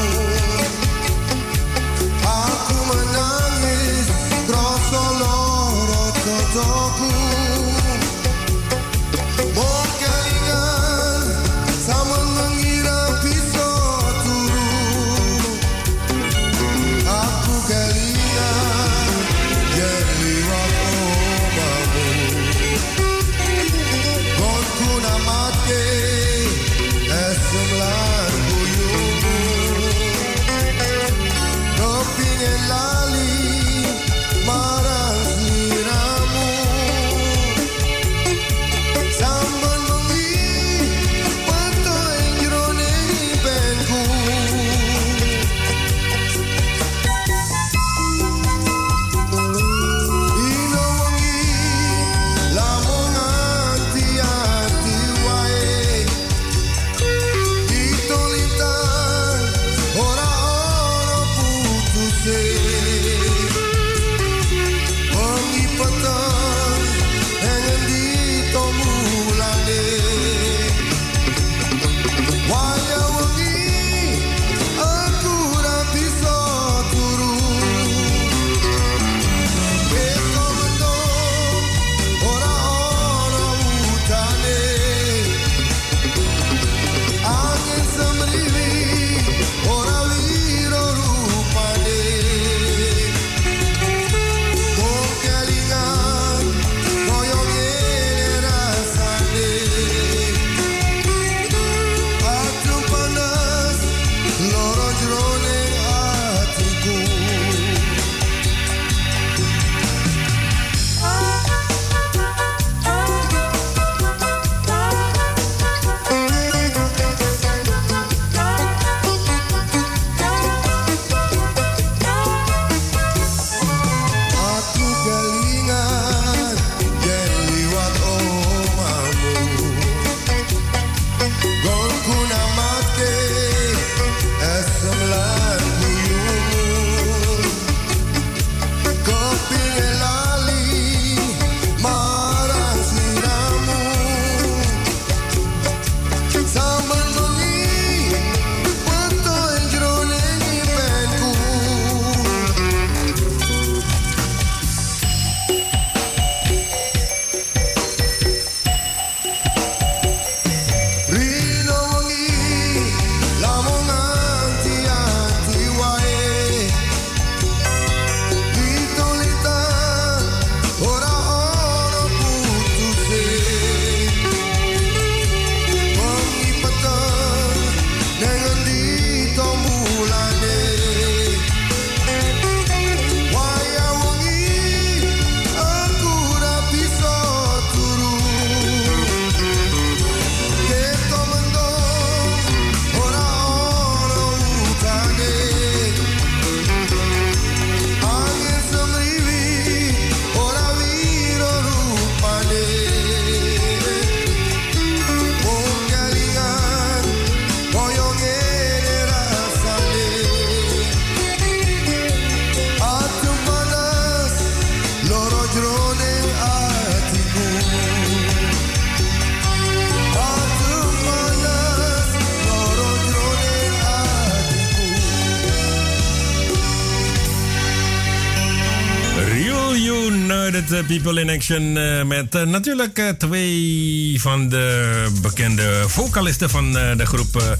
People 230.91 231.21
in 231.21 231.29
Action. 231.29 231.75
Uh, 231.75 232.03
met 232.03 232.35
uh, 232.35 232.41
natuurlijk 232.41 232.99
uh, 232.99 233.09
twee 233.09 234.21
van 234.21 234.49
de 234.49 235.07
bekende 235.21 235.83
vocalisten 235.87 236.49
van 236.49 236.73
de 236.73 237.05
groep 237.05 237.57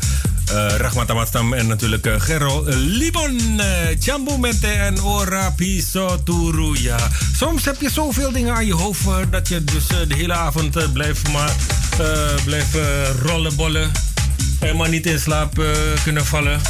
Rahmat 0.77 1.09
Amatstam 1.09 1.53
en 1.53 1.67
natuurlijk 1.67 2.07
Gerol 2.17 2.63
Libon. 2.67 3.61
Chambu 3.99 4.37
met 4.37 4.63
en 4.63 5.03
Ora 5.03 5.49
Piso 5.49 6.23
Turu. 6.23 6.81
Ja, 6.81 7.09
soms 7.35 7.65
heb 7.65 7.81
je 7.81 7.89
zoveel 7.89 8.31
dingen 8.31 8.55
aan 8.55 8.65
je 8.65 8.73
hoofd 8.73 9.05
dat 9.29 9.47
je 9.47 9.63
dus 9.63 9.87
de 9.87 10.15
hele 10.15 10.33
avond 10.33 10.93
blijft, 10.93 11.31
maar, 11.31 11.55
blijft 12.45 12.77
rollen, 13.21 13.55
bollen 13.55 13.91
en 14.59 14.75
maar 14.75 14.89
niet 14.89 15.05
in 15.05 15.19
slaap 15.19 15.63
kunnen 16.03 16.25
vallen. 16.25 16.61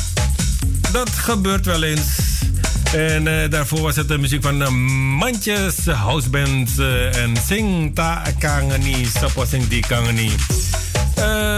Dat 0.92 1.10
gebeurt 1.10 1.66
wel 1.66 1.84
eens. 1.84 2.31
En 2.92 3.26
uh, 3.26 3.50
daarvoor 3.50 3.82
was 3.82 3.96
het 3.96 4.08
de 4.08 4.18
muziek 4.18 4.44
van 4.44 4.62
uh, 4.62 4.68
Mandjes, 5.18 5.86
Houseband 5.86 6.70
uh, 6.80 7.16
en 7.16 7.34
Sing 7.48 7.96
Ta 7.96 8.24
Kangeni, 8.40 9.06
Sapo 9.06 9.46
Sing 9.46 9.68
Di 9.68 9.80
Kangeni. 9.80 10.32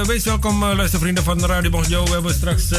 wees 0.05 0.23
welkom, 0.23 0.65
luistervrienden 0.65 1.23
van 1.23 1.45
Radio 1.45 1.69
Bongjo. 1.69 2.03
We 2.03 2.11
hebben 2.11 2.34
straks... 2.34 2.69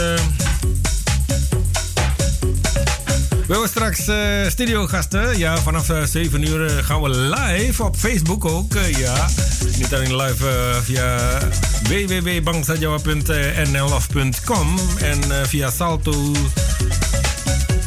We 3.46 3.52
hebben 3.52 3.68
straks 3.68 4.09
uh, 4.09 4.48
studiogasten. 4.48 5.38
Ja, 5.38 5.59
vanaf 5.59 5.90
uh, 5.90 6.05
7 6.05 6.48
uur 6.48 6.84
gaan 6.84 7.02
we 7.02 7.09
live 7.09 7.84
op 7.84 7.96
Facebook 7.96 8.44
ook. 8.44 8.74
ja, 8.96 9.28
niet 9.76 9.94
alleen 9.94 10.16
live 10.16 10.78
via 10.82 11.38
www.bangsajawa.nl 11.82 13.94
of 13.94 14.07
.com 14.44 14.78
en 14.98 15.46
via 15.46 15.70
Salto 15.70 16.32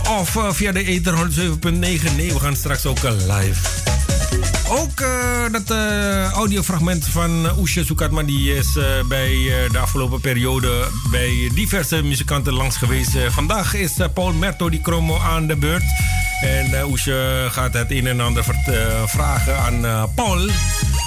of 0.09 0.35
uh, 0.35 0.51
via 0.51 0.71
de 0.71 0.83
Ether 0.83 1.13
107.9. 1.13 1.69
Nee, 1.71 2.33
we 2.33 2.39
gaan 2.39 2.55
straks 2.55 2.85
ook 2.85 3.03
uh, 3.03 3.11
live. 3.11 3.61
Ook 4.69 4.99
uh, 4.99 5.51
dat 5.51 5.69
audiofragment 6.33 7.05
van 7.05 7.59
Oesje 7.59 7.85
Soekatma... 7.85 8.23
die 8.23 8.55
is 8.55 8.77
bij 9.07 9.31
de 9.71 9.77
afgelopen 9.77 10.21
periode 10.21 10.87
bij 11.11 11.51
diverse 11.53 12.03
muzikanten 12.03 12.53
langs 12.53 12.77
geweest. 12.77 13.11
vandaag 13.29 13.73
is 13.73 13.93
Paul 14.13 14.33
Merto 14.33 14.69
die 14.69 14.81
Kromo 14.81 15.19
aan 15.19 15.47
de 15.47 15.55
beurt. 15.55 15.83
En 16.41 16.85
Oesje 16.85 17.47
gaat 17.51 17.73
het 17.73 17.91
een 17.91 18.07
en 18.07 18.19
ander 18.19 18.45
vragen 19.05 19.57
aan 19.59 20.09
Paul. 20.15 20.49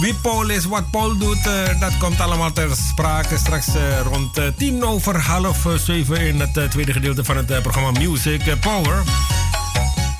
Wie 0.01 0.14
Paul 0.14 0.51
is, 0.51 0.64
wat 0.64 0.90
Paul 0.90 1.16
doet, 1.16 1.44
dat 1.80 1.98
komt 1.98 2.20
allemaal 2.20 2.53
ter 2.53 2.70
sprake. 2.76 3.38
Straks 3.38 3.66
rond 4.05 4.40
tien 4.57 4.84
over 4.84 5.20
half 5.20 5.66
zeven 5.76 6.20
in 6.20 6.40
het 6.40 6.70
tweede 6.70 6.92
gedeelte 6.92 7.24
van 7.24 7.36
het 7.36 7.62
programma 7.62 7.90
Music 8.01 8.61
Power. 8.61 9.03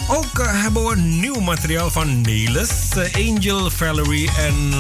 Ook 0.09 0.47
hebben 0.47 0.87
we 0.87 0.97
nieuw 0.97 1.41
materiaal 1.41 1.91
van 1.91 2.21
Nelis, 2.21 2.71
Angel 3.13 3.71
Valerie 3.71 4.31
en 4.39 4.71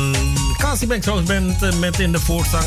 Cassie 0.59 0.87
Banks 0.87 1.07
uh, 1.07 1.73
met 1.73 1.99
in 1.99 2.13
de 2.13 2.21
voorzang 2.21 2.65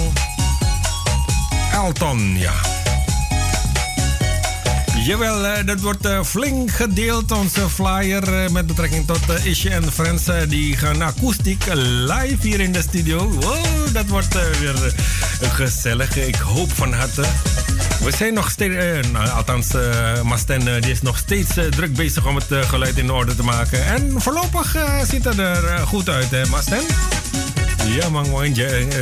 Elton, 1.71 2.37
ja. 2.37 2.72
Jawel, 5.03 5.65
dat 5.65 5.79
wordt 5.81 6.07
flink 6.25 6.71
gedeeld. 6.71 7.31
Onze 7.31 7.69
flyer 7.69 8.51
met 8.51 8.67
betrekking 8.67 9.07
tot 9.07 9.45
Isje 9.45 9.69
en 9.69 9.91
Friends. 9.91 10.23
die 10.47 10.77
gaan 10.77 11.01
akoestiek 11.01 11.65
live 11.73 12.47
hier 12.47 12.59
in 12.59 12.71
de 12.71 12.81
studio. 12.81 13.29
Wow, 13.29 13.93
dat 13.93 14.07
wordt 14.07 14.59
weer 14.59 14.93
gezellig. 15.41 16.17
Ik 16.17 16.35
hoop 16.35 16.71
van 16.71 16.93
harte. 16.93 17.21
We 18.03 18.11
zijn 18.17 18.33
nog 18.33 18.49
steeds, 18.49 19.07
nou, 19.11 19.29
althans, 19.29 19.67
Masten 20.23 20.81
die 20.81 20.91
is 20.91 21.01
nog 21.01 21.17
steeds 21.17 21.53
druk 21.69 21.93
bezig 21.93 22.27
om 22.27 22.35
het 22.35 22.47
geluid 22.49 22.97
in 22.97 23.11
orde 23.11 23.35
te 23.35 23.43
maken. 23.43 23.85
En 23.85 24.21
voorlopig 24.21 24.75
ziet 25.09 25.23
het 25.23 25.37
er 25.37 25.87
goed 25.87 26.09
uit, 26.09 26.31
hè, 26.31 26.45
Masten? 26.45 26.81
Ja, 27.87 28.09
man, 28.09 28.29
man, 28.29 28.53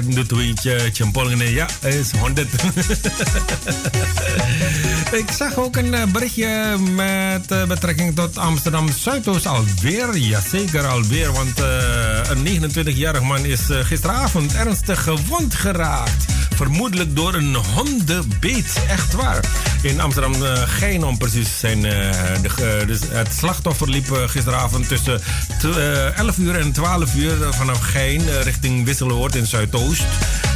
doet 0.04 0.30
tweetje, 0.30 0.90
champolgen. 0.94 1.52
Ja, 1.52 1.68
is 1.82 2.12
100. 2.12 2.48
Ik 5.12 5.32
zag 5.38 5.56
ook 5.56 5.76
een 5.76 6.12
berichtje 6.12 6.78
met 6.96 7.68
betrekking 7.68 8.16
tot 8.16 8.38
Amsterdam 8.38 8.90
Zuidoost 8.92 9.46
alweer. 9.46 10.18
Jazeker, 10.18 10.86
alweer. 10.88 11.32
Want 11.32 11.60
een 12.30 12.72
29-jarig 12.72 13.22
man 13.22 13.46
is 13.46 13.62
gisteravond 13.70 14.54
ernstig 14.54 15.04
gewond 15.04 15.56
geraakt. 15.56 16.26
Vermoedelijk 16.62 17.16
door 17.16 17.34
een 17.34 17.56
hondenbeet. 17.56 18.84
Echt 18.88 19.14
waar. 19.14 19.40
In 19.82 20.02
Amsterdam 20.02 20.34
uh, 20.42 20.62
Gein 20.66 21.04
om 21.04 21.18
precies 21.18 21.60
zijn. 21.60 21.78
Uh, 21.78 21.92
de, 22.42 22.80
uh, 22.82 22.88
dus 22.88 23.00
het 23.10 23.34
slachtoffer 23.34 23.90
liep 23.90 24.12
gisteravond 24.26 24.88
tussen 24.88 25.22
11 26.16 26.38
uur 26.38 26.56
en 26.56 26.72
12 26.72 27.16
uur 27.16 27.54
vanaf 27.54 27.80
Gein 27.80 28.42
richting 28.42 28.86
Wisseloord 28.86 29.36
in 29.36 29.46
Zuidoost. 29.46 30.04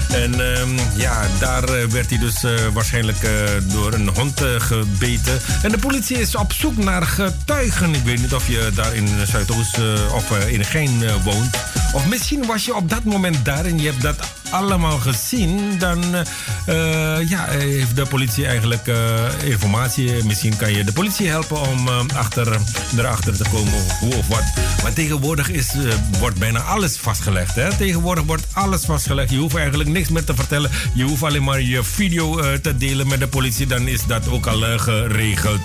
En 0.10 0.39
um, 0.39 0.76
ja, 0.95 1.28
daar 1.39 1.89
werd 1.89 2.10
hij 2.10 2.20
dus 2.20 2.45
waarschijnlijk 2.74 3.30
door 3.72 3.93
een 3.93 4.10
hond 4.10 4.41
gebeten. 4.58 5.39
En 5.62 5.72
de 5.72 5.78
politie 5.78 6.18
is 6.18 6.36
op 6.36 6.53
zoek 6.53 6.78
naar 6.78 7.06
getuigen. 7.06 7.95
Ik 7.95 8.03
weet 8.03 8.22
niet 8.22 8.34
of 8.34 8.47
je 8.47 8.72
daar 8.76 8.95
in 8.95 9.08
Zuidoost 9.28 9.78
of 10.14 10.47
in 10.47 10.66
Gein 10.66 11.22
woont. 11.24 11.58
Of 11.93 12.08
misschien 12.08 12.45
was 12.45 12.66
je 12.66 12.76
op 12.76 12.89
dat 12.89 13.03
moment 13.03 13.45
daar 13.45 13.66
en 13.66 13.80
je 13.80 13.89
hebt 13.89 14.01
dat 14.01 14.16
allemaal 14.51 14.97
gezien, 14.97 15.79
dan 15.79 16.15
uh, 16.15 17.29
ja, 17.29 17.45
heeft 17.47 17.95
de 17.95 18.05
politie 18.05 18.45
eigenlijk 18.45 18.87
uh, 18.87 18.97
informatie. 19.43 20.23
Misschien 20.23 20.57
kan 20.57 20.73
je 20.73 20.83
de 20.83 20.93
politie 20.93 21.27
helpen 21.27 21.61
om 21.61 21.87
uh, 21.87 21.99
achter, 22.15 22.59
erachter 22.97 23.37
te 23.37 23.43
komen 23.51 23.85
hoe 23.99 24.15
of 24.15 24.27
wat. 24.27 24.43
Maar 24.83 24.93
tegenwoordig 24.93 25.49
is, 25.49 25.71
wordt 26.19 26.39
bijna 26.39 26.59
alles 26.59 26.97
vastgelegd. 26.97 27.55
Hè? 27.55 27.75
Tegenwoordig 27.77 28.23
wordt 28.23 28.45
alles 28.53 28.85
vastgelegd. 28.85 29.31
Je 29.31 29.37
hoeft 29.37 29.55
eigenlijk 29.55 29.89
niks 29.89 30.09
meer 30.09 30.23
te 30.23 30.35
vertellen. 30.35 30.71
Je 30.93 31.03
hoeft 31.03 31.23
alleen 31.23 31.43
maar 31.43 31.61
je 31.61 31.83
video 31.83 32.59
te 32.59 32.77
delen 32.77 33.07
met 33.07 33.19
de 33.19 33.27
politie. 33.27 33.67
Dan 33.67 33.87
is 33.87 34.05
dat 34.05 34.29
ook 34.29 34.47
al 34.47 34.79
geregeld. 34.79 35.61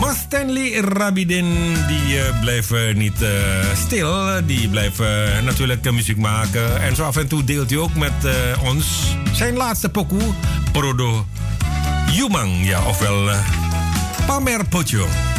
Maar 0.00 0.14
Stanley 0.14 0.80
Rabidin, 0.80 1.76
die 1.86 2.16
uh, 2.16 2.40
blijven 2.40 2.98
niet 2.98 3.22
uh, 3.22 3.28
stil. 3.84 4.46
Die 4.46 4.68
blijven 4.68 5.44
natuurlijk 5.44 5.90
muziek 5.92 6.16
maken. 6.16 6.82
En 6.82 6.96
zo 6.96 7.04
af 7.04 7.16
en 7.16 7.28
toe 7.28 7.44
deelt 7.44 7.70
hij 7.70 7.78
ook 7.78 7.94
met 7.94 8.12
ons 8.64 9.16
zijn 9.32 9.56
laatste 9.56 9.88
pokoe, 9.88 10.34
Prodo 10.72 11.26
Jumang. 12.12 12.66
Ja, 12.66 12.84
ofwel 12.84 13.30
Pamer 14.26 14.64
Pocho. 14.68 15.33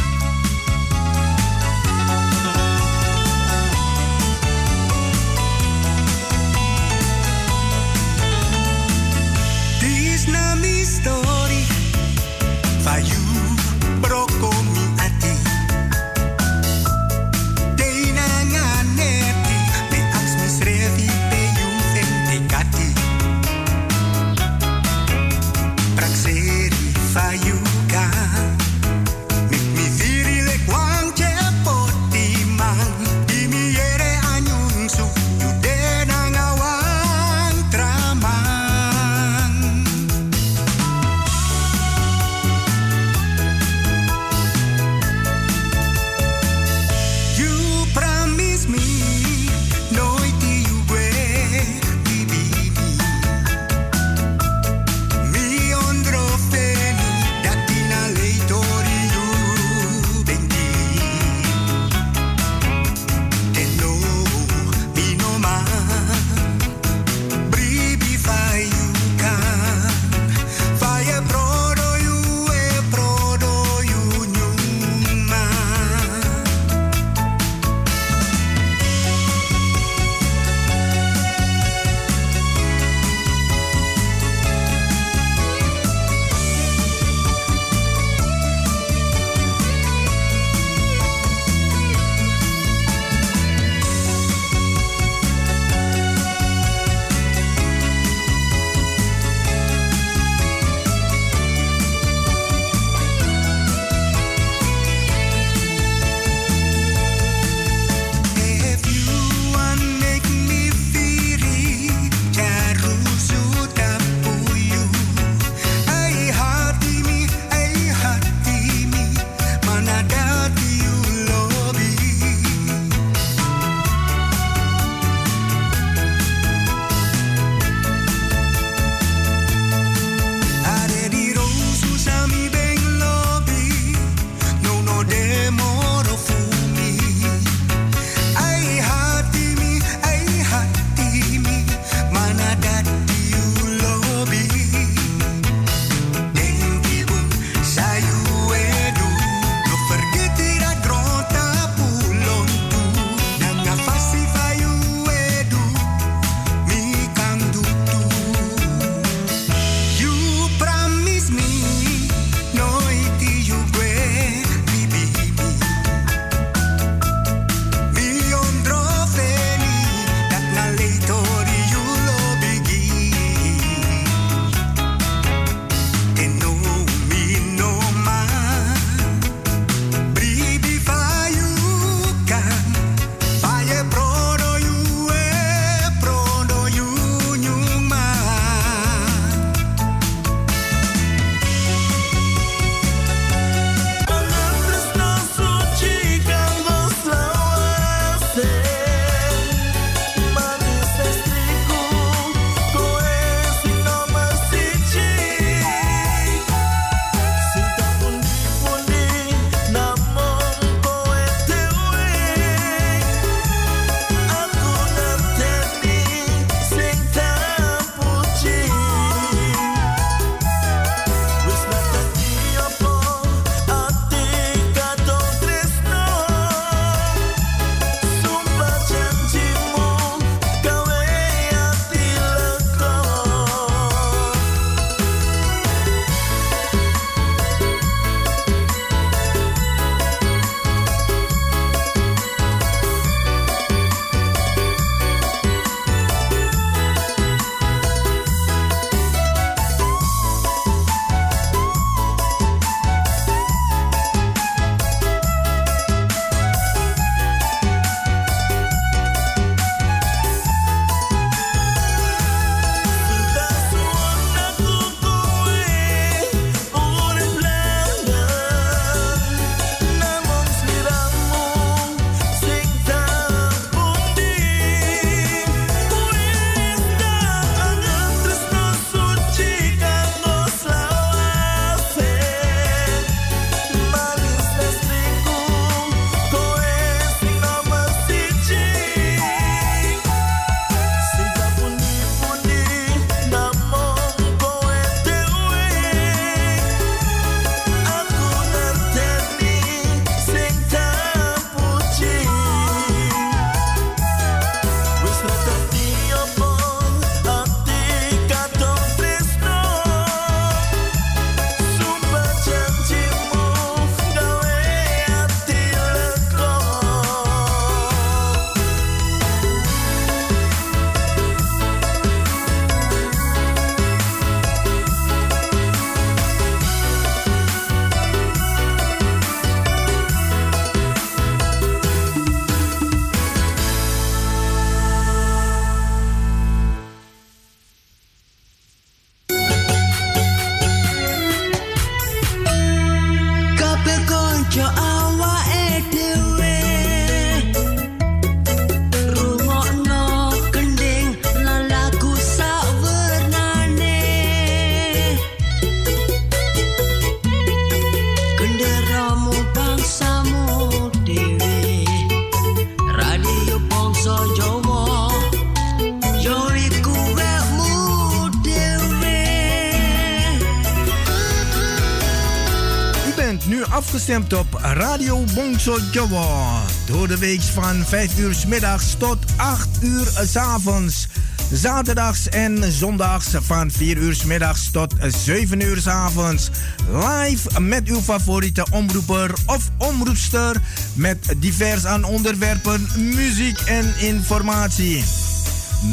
Op 374.16 374.60
Radio 374.62 375.24
Bongso 375.34 375.78
Jowo. 375.92 376.48
Door 376.86 377.08
de 377.08 377.18
week 377.18 377.42
van 377.42 377.86
5 377.86 378.18
uur 378.18 378.34
s 378.34 378.46
middags 378.46 378.96
tot 378.98 379.18
8 379.36 379.68
uur 379.82 380.08
s 380.24 380.36
avonds. 380.36 381.08
Zaterdags 381.52 382.30
en 382.30 382.72
zondags 382.72 383.28
van 383.42 383.72
4 383.72 383.98
uur 383.98 384.16
s 384.16 384.24
middags 384.24 384.72
tot 384.72 384.94
7 385.24 385.60
uur 385.60 385.78
s 385.78 385.88
avonds. 385.88 386.50
Live 386.92 387.62
met 387.62 387.88
uw 387.88 388.02
favoriete 388.02 388.66
omroeper 388.72 389.34
of 389.46 389.70
omroepster. 389.78 390.62
Met 390.94 391.36
divers 391.38 391.86
aan 391.86 392.04
onderwerpen, 392.04 392.88
muziek 392.98 393.60
en 393.60 393.94
informatie. 393.98 395.04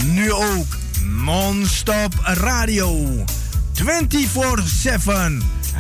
Nu 0.05 0.33
ook 0.33 0.77
non-stop 1.25 2.15
radio. 2.23 3.25
24-7. 3.73 5.62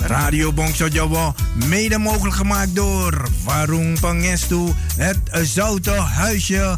Radio 0.00 0.52
Bongso 0.52 0.86
Jawa, 0.86 1.34
mede 1.68 1.98
mogelijk 1.98 2.36
gemaakt 2.36 2.74
door 2.74 3.28
Warung 3.44 4.00
Pangestu, 4.00 4.72
het 4.96 5.18
Zoute 5.42 5.90
Huisje, 5.90 6.74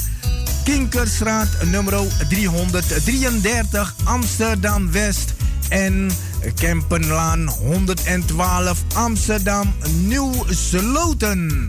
Kinkerstraat 0.64 1.48
nummer 1.70 1.94
333 2.28 3.94
Amsterdam 4.04 4.92
West 4.92 5.34
en 5.68 6.10
Kempenlaan 6.54 7.48
112 7.48 8.82
Amsterdam 8.94 9.74
Nieuw 10.06 10.32
Sloten. 10.48 11.68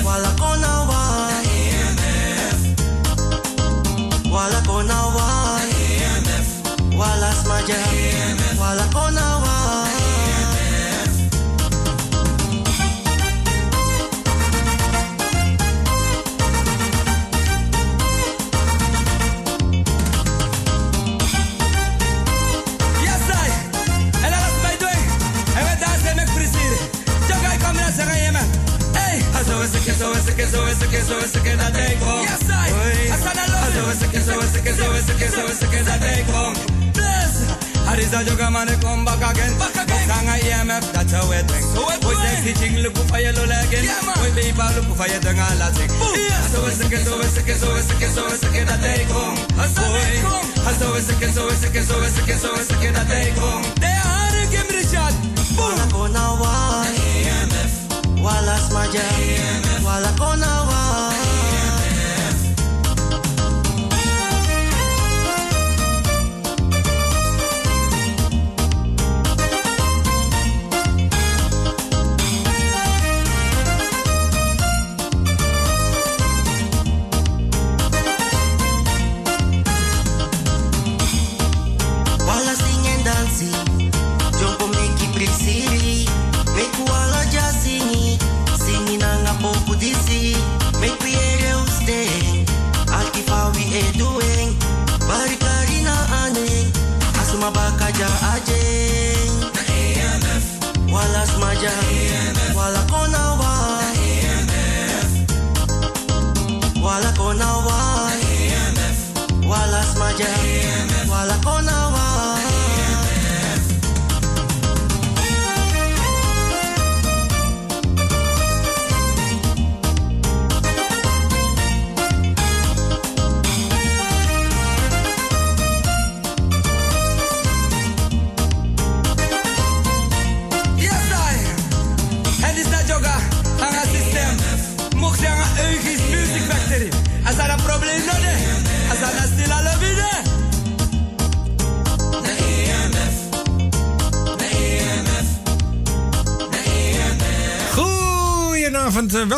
sobe, 30.51 30.75
se 30.75 30.87
que 30.87 31.01
sobe, 31.01 31.27
se 31.27 31.39
que 31.41 31.55
na 31.55 31.69
day 31.71 31.95
wrong. 32.01 32.23
Yes, 32.23 32.49
I. 32.49 32.67
I 33.11 33.17
said 33.23 33.37
I 33.39 33.47
love 33.47 33.91
it. 33.91 33.97
Se 33.99 34.07
que 34.11 34.21
sobe, 34.21 34.45
se 34.47 34.59
que 34.61 34.73
sobe, 34.73 35.01
se 35.01 35.13
que 35.15 35.27
sobe, 35.29 35.53
se 35.55 35.67
que 35.67 35.81
na 35.83 35.97
day 35.97 36.23
wrong. 36.29 36.55
I 37.91 37.99
is 37.99 38.13
a 38.13 38.23
yoga 38.23 38.49
man 38.49 38.71
come 38.79 39.03
back 39.03 39.19
again. 39.19 39.51
Back 39.59 39.75
again. 39.75 40.07
Song 40.07 40.27
I 40.27 40.39
EMF, 40.39 40.93
that's 40.93 41.11
a 41.11 41.19
wet 41.27 41.43
thing. 41.43 41.65
So 41.75 41.83
wet 41.83 41.99
boy. 41.99 42.15
sexy 42.15 42.53
ching, 42.55 42.79
look 42.83 42.95
for 42.95 43.19
your 43.19 43.33
lola 43.33 43.57
again. 43.67 43.83
Yeah, 43.83 43.99
man. 44.07 44.15
Boy, 44.15 44.31
baby, 44.31 44.55
look 44.55 44.87
for 44.95 45.07
your 45.11 45.19
tongue, 45.19 45.43
all 45.43 45.59
I 45.59 45.67
think. 45.75 45.91
Yeah. 45.91 46.39
So 46.55 46.63
we 46.63 46.71
a 46.71 46.85
kiss, 46.87 47.03
so 47.03 47.19
we 47.19 47.27
a 47.27 47.41
kiss, 47.43 47.59
so 47.59 47.67
we 47.67 47.83
a 47.83 47.93
kiss, 47.99 48.15
so 48.15 48.23
it's 48.31 48.43
a 48.43 48.47
kiss, 48.47 48.65
that 48.71 48.79
they 48.79 49.03
come. 49.11 49.35
Boy. 49.59 49.67
So 49.67 50.87
we 50.87 51.03
a 51.03 51.13
kiss, 51.19 51.35
so 51.35 51.43
we 51.43 51.51
a 51.51 51.67
kiss, 51.67 51.87
so 51.91 51.99
we 51.99 52.07
a 52.07 52.21
kiss, 52.23 52.39
so 52.39 52.49
we 52.55 52.63
a 52.63 52.75
kiss, 52.79 52.93
that 52.95 53.07
they 53.11 53.27
come. 53.35 53.63
They 53.83 53.91
are, 53.91 54.39
give 54.47 54.65
me 54.71 54.79
the 54.79 54.87
shot. 54.87 55.11
Boom. 55.59 55.75
I'm 55.75 55.89
gonna 55.91 56.39
walk. 56.39 57.00
Wala 58.21 58.55
smaja 58.61 59.01
Wala 59.85 60.09
ko 60.13 60.29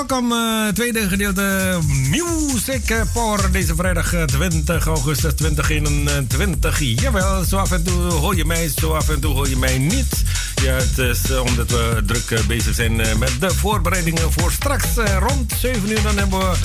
welkom. 0.07 0.31
eh, 0.31 0.67
tweede 0.73 1.07
gedeelte 1.09 1.79
Music 2.09 2.89
eh, 2.89 3.01
Power. 3.13 3.51
Deze 3.51 3.75
vrijdag 3.75 4.13
eh, 4.13 4.23
20 4.23 4.85
augustus 4.85 5.33
2021. 5.33 6.79
Jawel, 6.79 7.43
zo 7.43 7.57
af 7.57 7.71
en 7.71 7.83
toe 7.83 8.01
hoor 8.11 8.35
je 8.35 8.45
mij, 8.45 8.71
zo 8.75 8.93
af 8.93 9.09
en 9.09 9.19
toe 9.19 9.33
hoor 9.33 9.49
je 9.49 9.57
mij 9.57 9.77
niet. 9.77 10.23
Ja, 10.63 10.73
het 10.73 10.97
is 10.97 11.31
eh, 11.31 11.39
omdat 11.41 11.71
we 11.71 12.01
druk 12.05 12.31
eh, 12.31 12.45
bezig 12.45 12.75
zijn 12.75 12.99
eh, 13.01 13.15
met 13.15 13.31
de 13.39 13.49
voorbereidingen 13.49 14.31
voor 14.31 14.51
straks. 14.51 14.97
eh, 14.97 15.17
rond 15.19 15.53
7 15.59 15.89
uur 15.91 16.01
dan 16.01 16.17
hebben 16.17 16.39
we 16.39 16.55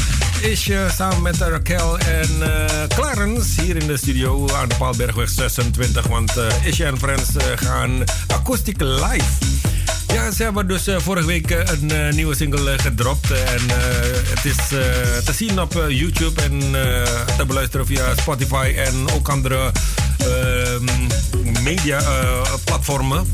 Isje 0.49 0.89
samen 0.97 1.23
met 1.23 1.37
Raquel 1.37 1.99
en 1.99 2.29
eh, 2.43 2.83
Clarence 2.89 3.63
hier 3.63 3.77
in 3.77 3.87
de 3.87 3.97
studio 3.97 4.49
aan 4.55 4.69
de 4.69 4.75
Paalbergweg 4.77 5.29
26. 5.31 6.07
Want 6.07 6.37
eh 6.37 6.47
Isje 6.65 6.85
en 6.85 6.99
Friends 6.99 7.37
eh, 7.37 7.45
gaan 7.57 8.03
akoestiek 8.27 8.81
live. 8.81 9.48
Ja, 10.13 10.31
ze 10.31 10.43
hebben 10.43 10.69
dus 10.69 10.87
eh, 10.87 10.99
vorige 10.99 11.27
week 11.27 11.51
eh, 11.51 11.73
een 11.81 11.91
eh, 11.91 12.13
nieuwe 12.13 12.35
single 12.35 12.79
gedropt. 12.79 13.31
En 13.31 13.63
het 14.35 14.45
is 14.45 14.57
te 15.25 15.33
zien 15.33 15.61
op 15.61 15.73
YouTube 15.89 16.43
en 16.43 16.61
te 17.37 17.45
beluisteren 17.47 17.87
via 17.87 18.15
Spotify 18.17 18.73
en 18.77 19.11
ook 19.15 19.29
andere 19.29 19.73
ehm, 20.19 20.85
media 21.63 22.03
platformen. 22.65 23.31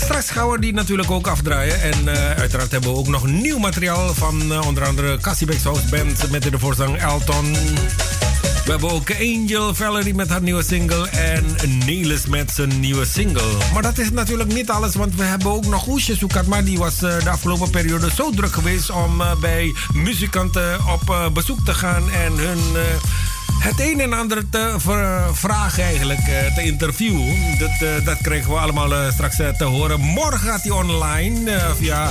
Straks 0.00 0.30
gaan 0.30 0.50
we 0.50 0.60
die 0.60 0.72
natuurlijk 0.72 1.10
ook 1.10 1.26
afdraaien. 1.26 1.82
En 1.82 2.08
uiteraard 2.36 2.70
hebben 2.70 2.90
we 2.90 2.96
ook 2.96 3.08
nog 3.08 3.26
nieuw 3.26 3.58
materiaal 3.58 4.14
van 4.14 4.64
onder 4.64 4.84
andere 4.84 5.18
Cassie 5.18 5.46
Beck's 5.46 5.62
House 5.62 5.88
Band 5.90 6.30
met 6.30 6.42
de 6.42 6.58
voorzang 6.58 6.96
Elton. 6.96 7.56
We 8.64 8.70
hebben 8.70 8.90
ook 8.90 9.10
Angel 9.20 9.74
Valerie 9.74 10.14
met 10.14 10.28
haar 10.28 10.42
nieuwe 10.42 10.62
single 10.62 11.08
en 11.08 11.44
Nelis 11.86 12.26
met 12.26 12.50
zijn 12.50 12.80
nieuwe 12.80 13.04
single. 13.04 13.56
Maar 13.72 13.82
dat 13.82 13.98
is 13.98 14.10
natuurlijk 14.10 14.52
niet 14.52 14.70
alles, 14.70 14.94
want 14.94 15.14
we 15.14 15.22
hebben 15.22 15.50
ook 15.50 15.66
nog 15.66 15.86
Oesje 15.86 16.16
Soekat. 16.16 16.46
Maar 16.46 16.64
die 16.64 16.78
was 16.78 17.02
eh, 17.02 17.22
de 17.22 17.30
afgelopen 17.30 17.70
periode 17.70 18.10
zo 18.14 18.30
druk 18.30 18.52
geweest 18.52 18.90
om 18.90 19.20
eh, 19.20 19.36
bij 19.40 19.74
muzikanten 19.92 20.78
op 20.92 21.10
eh, 21.10 21.28
bezoek 21.28 21.64
te 21.64 21.74
gaan 21.74 22.10
en 22.10 22.32
hun... 22.32 22.58
het 23.58 23.80
een 23.80 24.00
en 24.00 24.12
ander 24.12 24.48
te 24.48 24.74
vragen 25.32 25.84
eigenlijk, 25.84 26.20
te 26.54 26.62
interviewen. 26.62 27.58
Dat, 27.58 28.04
dat 28.04 28.18
krijgen 28.22 28.50
we 28.50 28.56
allemaal 28.58 29.12
straks 29.12 29.36
te 29.36 29.64
horen. 29.64 30.00
Morgen 30.00 30.40
gaat 30.40 30.62
hij 30.62 30.70
online 30.70 31.60
via 31.78 32.10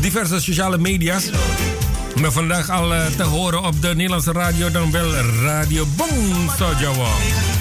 diverse 0.00 0.40
sociale 0.40 0.78
media's. 0.78 1.30
Maar 2.14 2.32
vandaag 2.32 2.70
al 2.70 2.94
eh, 2.94 3.06
te 3.06 3.22
horen 3.22 3.62
op 3.62 3.82
de 3.82 3.88
Nederlandse 3.88 4.32
radio, 4.32 4.70
dan 4.70 4.90
wel 4.90 5.14
Radio 5.42 5.84
Bong 5.96 6.50
Sojawa. 6.56 7.08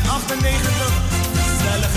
98, 0.07 0.71
gezellig. 1.33 1.89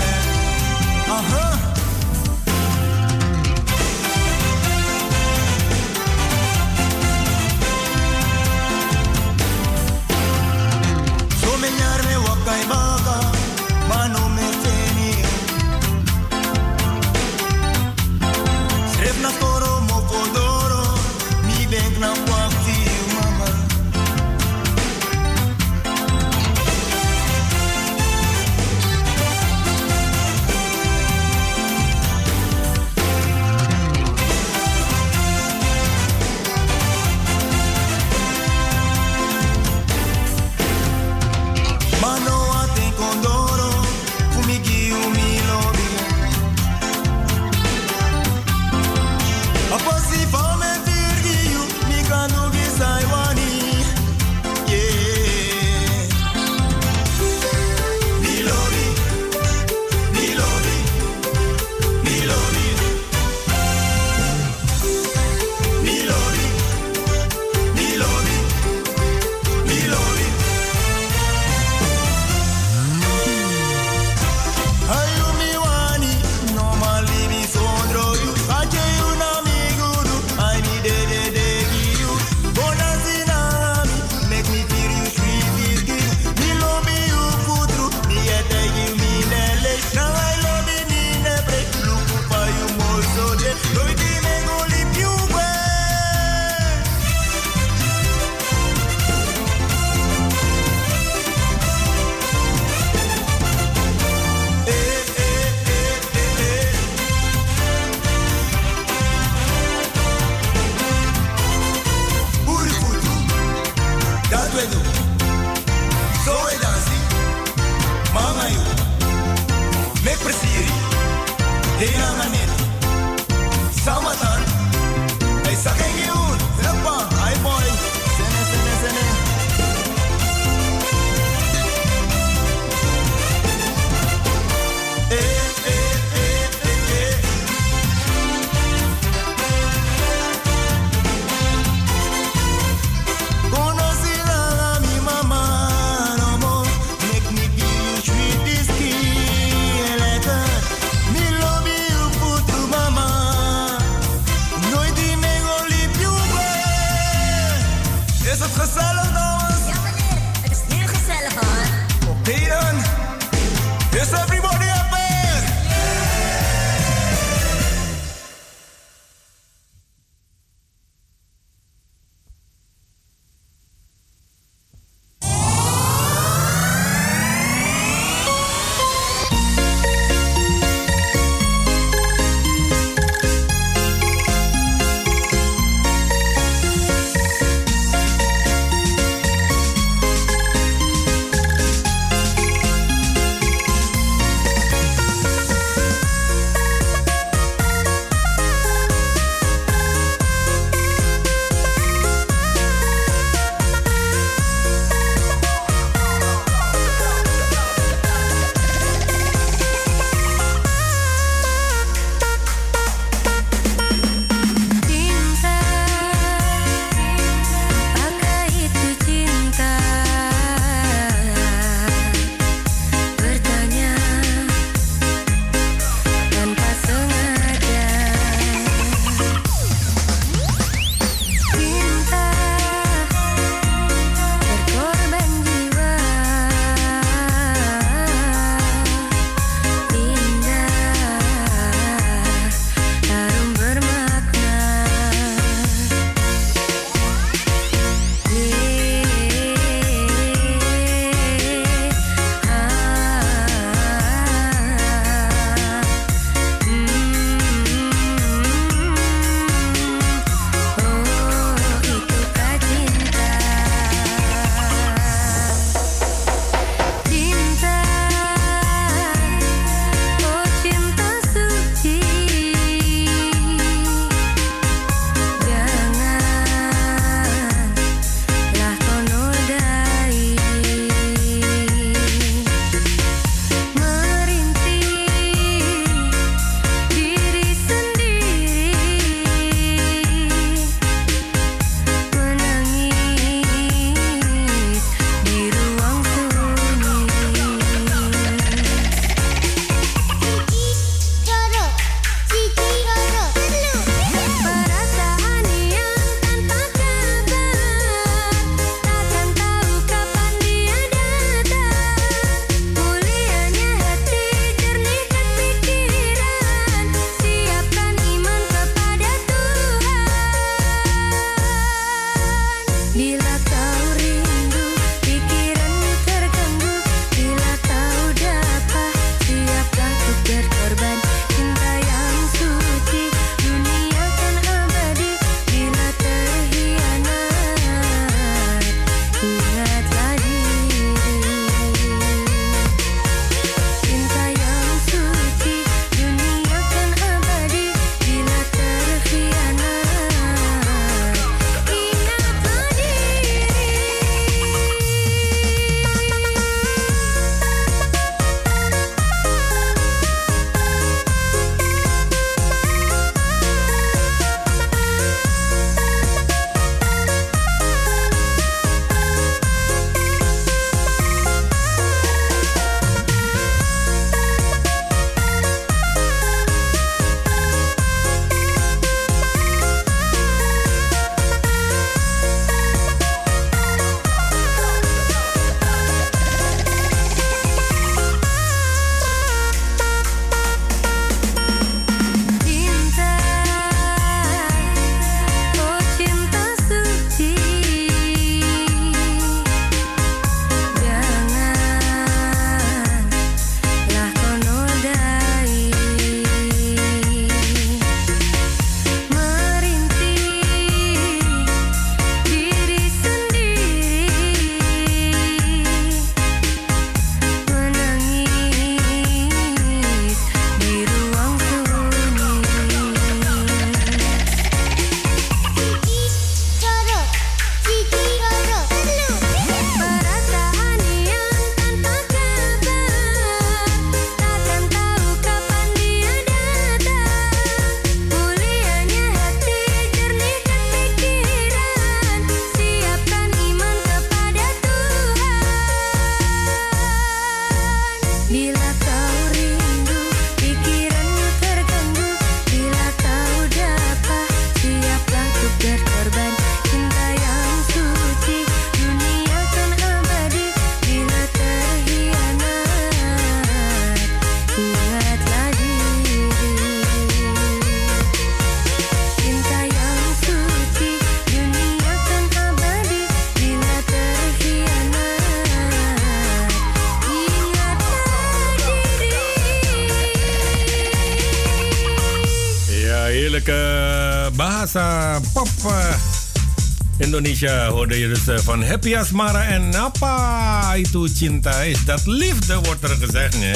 Indonesia 487.13 487.69
hoorde 487.69 487.99
je 487.99 488.07
dus 488.07 488.19
van 488.43 488.63
Happy 488.63 488.95
Asmara 488.95 489.43
en 489.43 489.75
Apa 489.75 490.73
itu 490.75 491.07
cinta 491.07 491.61
is 491.61 491.85
dat 491.85 492.05
liefde 492.05 492.55
wordt 492.55 492.83
er 492.83 492.89
gezegd. 492.89 493.35
Uh, 493.35 493.51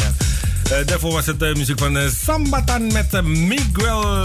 daarvoor 0.86 1.12
was 1.12 1.26
het 1.26 1.40
de 1.40 1.54
muziek 1.58 1.80
van 1.80 1.98
uh, 1.98 2.04
Sambatan 2.24 2.94
met 2.94 3.22
Miguel 3.24 4.16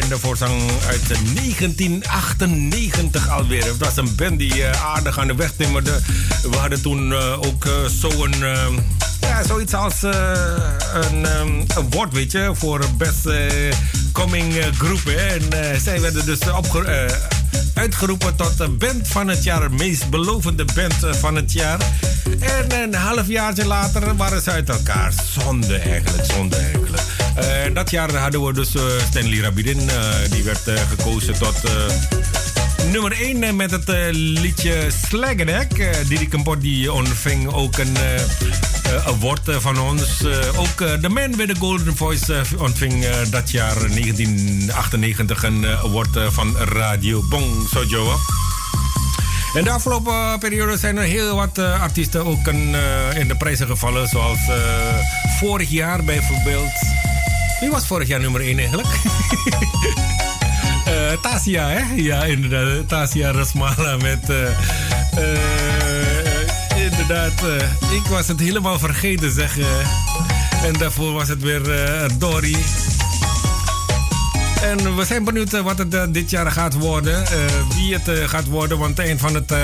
in 0.00 0.08
de 0.08 0.18
voorzang 0.18 0.62
uit 0.86 1.08
1998 1.34 3.28
alweer. 3.28 3.64
Het 3.64 3.78
was 3.78 3.96
een 3.96 4.14
band 4.14 4.38
die 4.38 4.66
aardig 4.66 5.18
aan 5.18 5.26
de 5.26 5.34
weg 5.34 5.52
timmerde. 5.56 6.00
We 6.42 6.56
hadden 6.56 6.82
toen 6.82 7.14
ook 7.36 7.68
zo'n 8.00 8.34
ja, 9.20 9.44
zoiets 9.46 9.74
als 9.74 10.02
een 10.02 11.26
award, 11.74 12.12
weet 12.12 12.32
je, 12.32 12.50
voor 12.54 12.84
beste 12.96 13.48
coming 14.12 14.54
groep. 14.78 15.06
En 15.06 15.42
zij 15.80 16.00
werden 16.00 16.24
dus 16.26 16.38
opge 16.50 17.08
uitgeroepen 17.84 18.36
tot 18.36 18.58
de 18.58 18.68
band 18.68 19.08
van 19.08 19.28
het 19.28 19.44
jaar, 19.44 19.72
meest 19.72 20.10
belovende 20.10 20.64
band 20.74 21.16
van 21.16 21.34
het 21.34 21.52
jaar. 21.52 21.78
En 22.40 22.82
een 22.82 22.94
half 22.94 23.28
jaar 23.28 23.54
later 23.64 24.16
waren 24.16 24.42
ze 24.42 24.50
uit 24.50 24.68
elkaar. 24.68 25.12
Zonde 25.38 25.76
eigenlijk, 25.76 26.24
zonde 26.32 26.56
eigenlijk. 26.56 27.02
Uh, 27.38 27.74
dat 27.74 27.90
jaar 27.90 28.14
hadden 28.14 28.44
we 28.46 28.52
dus 28.52 28.74
uh, 28.74 28.82
Stanley 29.10 29.38
Rabidin. 29.38 29.80
Uh, 29.80 30.14
die 30.30 30.42
werd 30.42 30.70
gekozen 30.88 31.38
tot 31.38 31.62
nummer 32.90 33.12
1 33.12 33.56
met 33.56 33.70
het 33.70 33.88
liedje 34.12 34.90
Slaggenek. 35.06 35.98
Didi 36.08 36.28
Kempot 36.28 36.60
die 36.60 36.92
ontving 36.92 37.52
ook 37.52 37.78
een 37.78 37.96
award 39.06 39.40
van 39.44 39.80
ons. 39.80 40.24
ook 40.56 41.00
de 41.00 41.08
Man 41.08 41.36
with 41.36 41.48
the 41.48 41.56
Golden 41.58 41.96
Voice 41.96 42.42
ontving 42.58 43.06
dat 43.30 43.50
jaar 43.50 43.74
1998 43.74 45.42
een 45.42 45.66
award 45.66 46.18
van 46.28 46.56
Radio 46.56 47.22
Bong 47.28 47.68
Sojo. 47.70 48.18
En 49.54 49.64
de 49.64 49.70
afgelopen 49.70 50.38
periode 50.38 50.76
zijn 50.76 50.96
er 50.96 51.02
heel 51.02 51.36
wat 51.36 51.58
uh, 51.58 51.82
artiesten 51.82 52.24
ook 52.24 52.46
uh, 52.46 53.16
in 53.16 53.28
de 53.28 53.36
prijzen 53.36 53.66
gevallen. 53.66 54.08
Zoals 54.08 54.38
uh, 54.48 54.54
vorig 55.38 55.70
jaar 55.70 56.04
bijvoorbeeld. 56.04 56.72
Wie 57.60 57.70
was 57.70 57.86
vorig 57.86 58.08
jaar 58.08 58.20
nummer 58.20 58.40
1 58.40 58.58
eigenlijk? 58.58 58.88
Tasia, 61.22 61.68
hè? 61.68 61.94
Ja, 61.94 62.24
inderdaad. 62.24 62.88
Tasia 62.88 63.30
Rasmala 63.30 63.96
met. 63.96 64.32
Inderdaad, 67.08 67.62
ik 67.92 68.06
was 68.08 68.28
het 68.28 68.40
helemaal 68.40 68.78
vergeten, 68.78 69.32
zeg. 69.32 69.58
en 70.64 70.72
daarvoor 70.78 71.12
was 71.12 71.28
het 71.28 71.42
weer 71.42 71.62
Dory. 72.18 72.56
En 74.62 74.96
we 74.96 75.04
zijn 75.04 75.24
benieuwd 75.24 75.50
wat 75.50 75.78
het 75.78 76.14
dit 76.14 76.30
jaar 76.30 76.52
gaat 76.52 76.74
worden. 76.74 77.24
wie 77.76 77.94
het 77.94 78.28
gaat 78.30 78.46
worden. 78.46 78.78
Want 78.78 78.98
eind 78.98 79.20
van 79.20 79.34
het, 79.34 79.54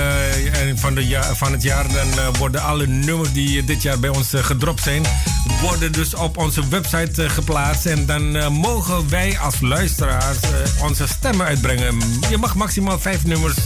van, 0.75 0.95
de 0.95 1.19
van 1.33 1.51
het 1.51 1.63
jaar 1.63 1.87
dan 1.93 2.07
worden 2.37 2.61
alle 2.61 2.87
nummers 2.87 3.31
die 3.31 3.63
dit 3.63 3.81
jaar 3.81 3.99
bij 3.99 4.09
ons 4.09 4.33
gedropt 4.35 4.83
zijn. 4.83 5.03
Worden 5.61 5.91
dus 5.91 6.15
op 6.15 6.37
onze 6.37 6.67
website 6.67 7.29
geplaatst. 7.29 7.85
En 7.85 8.05
dan 8.05 8.53
mogen 8.53 9.09
wij 9.09 9.39
als 9.39 9.61
luisteraars 9.61 10.37
onze 10.81 11.07
stemmen 11.07 11.45
uitbrengen. 11.45 11.97
Je 12.29 12.37
mag 12.37 12.55
maximaal 12.55 12.99
vijf 12.99 13.25
nummers 13.25 13.57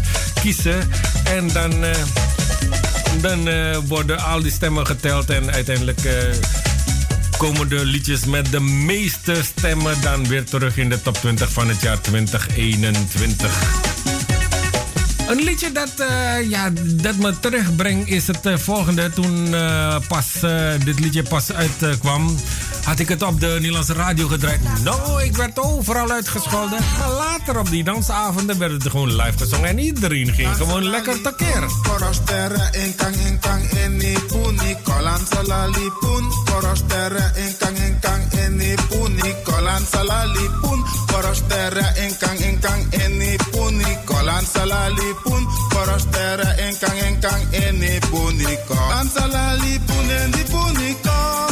kiezen. 0.41 0.91
En 1.23 1.47
dan, 1.47 1.73
dan 3.21 3.49
worden 3.85 4.19
al 4.23 4.41
die 4.41 4.51
stemmen 4.51 4.87
geteld. 4.87 5.29
En 5.29 5.51
uiteindelijk 5.51 5.99
komen 7.37 7.69
de 7.69 7.85
liedjes 7.85 8.25
met 8.25 8.51
de 8.51 8.59
meeste 8.59 9.35
stemmen 9.43 10.01
dan 10.01 10.27
weer 10.27 10.43
terug 10.43 10.77
in 10.77 10.89
de 10.89 11.01
top 11.01 11.17
20 11.17 11.51
van 11.51 11.67
het 11.67 11.81
jaar 11.81 12.01
2021. 12.01 13.93
Een 15.27 15.43
liedje 15.43 15.71
dat, 15.71 15.91
uh, 15.99 16.49
ja, 16.49 16.71
dat 16.85 17.15
me 17.15 17.39
terugbrengt 17.39 18.09
is 18.09 18.27
het 18.27 18.49
volgende. 18.55 19.09
Toen 19.09 19.49
pas, 20.07 20.25
dit 20.83 20.99
liedje 20.99 21.23
pas 21.23 21.51
uitkwam, 21.51 22.35
had 22.85 22.99
ik 22.99 23.09
het 23.09 23.21
op 23.21 23.39
de 23.39 23.47
Nederlandse 23.47 23.93
radio 23.93 24.27
gedraaid. 24.27 24.59
Nou, 24.83 25.23
ik 25.23 25.35
werd 25.35 25.59
overal 25.59 26.11
uitgescholden. 26.11 26.79
Maar 26.99 27.11
later 27.11 27.59
op 27.59 27.69
die 27.69 27.83
dansavonden 27.83 28.59
werd 28.59 28.71
het 28.71 28.89
gewoon 28.89 29.15
live 29.15 29.37
gezongen. 29.37 29.69
En 29.69 29.79
iedereen 29.79 30.33
ging 30.33 30.55
gewoon 30.55 30.83
lekker 30.83 31.21
tekeer. 31.21 31.63
En 31.63 31.69
Lansalali 44.25 45.13
punen 45.23 45.45
di 47.79 47.99
punika. 48.09 48.87
Lansalali 48.89 49.79
punen 49.85 50.31
di 50.31 50.43
punika. 50.43 51.44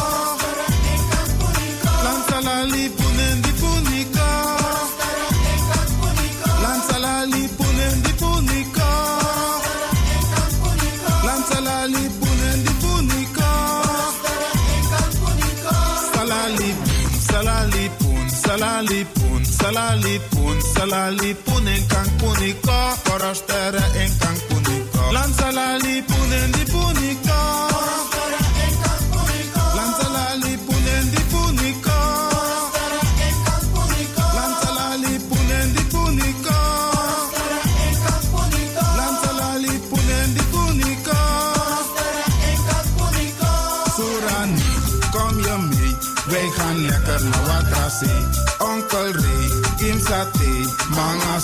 Salali 19.63 20.19
pun, 20.31 20.61
salali 20.61 21.33
punen 21.45 21.81
kang 21.87 22.09
punika. 22.19 22.97
Korostere 23.05 23.83
en 24.01 24.11
kang 24.19 24.39
punika. 24.49 25.01
Lansalali 25.11 26.03
punen 26.09 26.51
di 26.51 26.63
punika. 26.71 27.39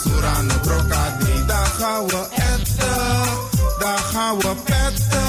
Surane, 0.03 0.53
Brokade. 0.61 1.45
Daar 1.45 1.65
gaan 1.79 2.05
we 2.07 2.27
eten, 2.31 3.27
daar 3.79 3.97
gaan 3.97 4.37
we 4.37 4.55
petten. 4.63 5.27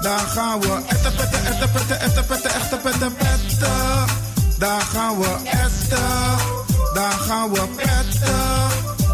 Daar 0.00 0.18
gaan 0.18 0.60
we 0.60 0.80
etten, 0.86 1.14
petten, 1.14 1.44
etten, 1.44 1.70
petten, 1.70 2.00
etten, 2.00 2.26
petten, 2.26 2.50
echten, 2.50 2.80
petten, 2.80 3.14
petten. 3.14 4.06
Daar 4.58 4.80
gaan 4.80 5.18
we 5.18 5.36
eten, 5.44 5.98
daar 6.94 7.12
gaan 7.12 7.50
we 7.52 7.68
petten. 7.76 8.38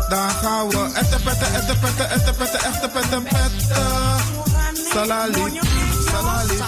Daar 0.08 0.30
gaan 0.30 0.68
we 0.68 0.90
etten, 0.94 1.22
petten, 1.22 1.54
etten, 1.54 1.78
petten, 1.78 2.10
etten, 2.10 2.34
petten, 2.36 2.60
echten, 2.60 2.90
petten, 2.90 3.22
petten. 3.22 3.86
Salali, 4.92 5.60
salali, 6.10 6.58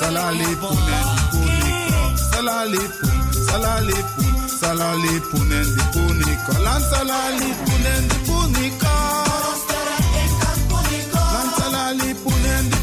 salali, 0.00 0.56
puniko. 0.56 1.24
Salali, 2.30 2.80
salali, 3.46 3.94
salali, 4.60 5.20
punen, 5.30 5.66
di 5.76 5.82
puniko. 5.92 6.52
Lan 6.62 6.82
salali, 6.90 7.50
punen, 7.64 8.02
di 8.08 8.18
puniko. 8.26 8.94
Punen, 11.32 11.94
di 11.98 12.14
punen, 12.24 12.70
di 12.70 12.76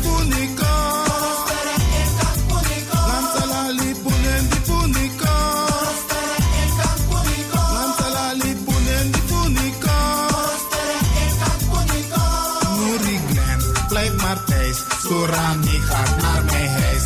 blijf. 13.94 14.84
Sorani 15.00 15.80
gaat 15.82 16.22
naar 16.22 16.44
mijn 16.44 16.70
huis. 16.70 17.04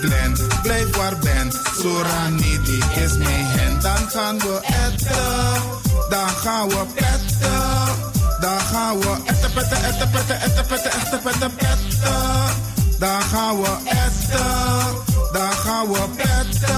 Glen, 0.00 0.36
blijf 0.62 0.96
waar 0.96 1.18
ben. 1.18 1.52
Sorani, 1.78 2.60
die 2.64 2.84
is 3.02 3.16
gaan 4.16 4.38
we 4.38 4.60
eten, 4.62 5.62
dan 6.08 6.28
gaan 6.28 6.68
we 6.68 6.84
petten. 6.94 7.94
Dan 8.40 8.60
gaan 8.60 8.98
we 8.98 9.16
etten, 9.24 9.52
petten, 9.52 9.84
etten, 9.84 10.10
petten, 10.10 10.40
etten, 10.40 10.66
petten, 10.66 10.92
echten, 10.92 11.20
petten, 11.22 11.54
petten. 11.54 12.18
Dan 12.98 13.22
gaan 13.22 13.60
we 13.60 13.76
eten, 13.84 14.52
dan 15.32 15.52
gaan 15.52 15.88
we 15.92 16.00
petten. 16.16 16.74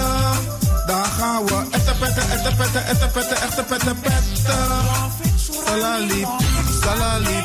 Dan 0.86 1.04
gaan 1.04 1.44
we 1.44 1.66
etten, 1.70 1.98
petten, 1.98 2.30
etten, 2.30 2.56
petten, 2.56 2.86
etten, 2.86 3.10
petten, 3.12 3.36
echten, 3.36 3.64
petten, 3.64 4.00
petten. 4.00 4.68
Salali, 5.66 6.26
salali, 6.82 7.38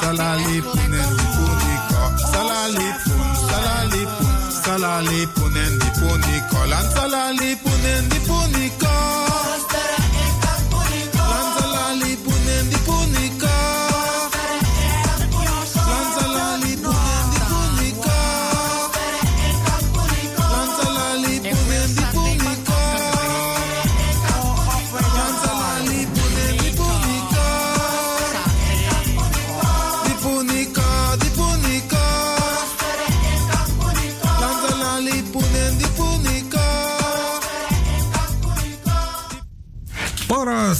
salali, 0.00 0.62
punen 0.62 1.10
di 1.16 1.26
puniko. 1.34 2.02
Salali, 2.32 2.88
pun, 3.04 3.20
salali, 3.48 4.02
pun, 4.18 4.34
salali, 4.64 5.26
punen 5.34 5.78
di 5.78 5.90
puniko. 5.98 6.64
Lan 6.66 6.86
salali, 6.94 7.56
punen 7.56 8.08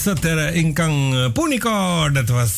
Toros 0.03 0.20
ter 0.20 0.55
Inkang 0.55 1.33
Puniko. 1.33 2.09
Dat 2.12 2.29
was 2.29 2.51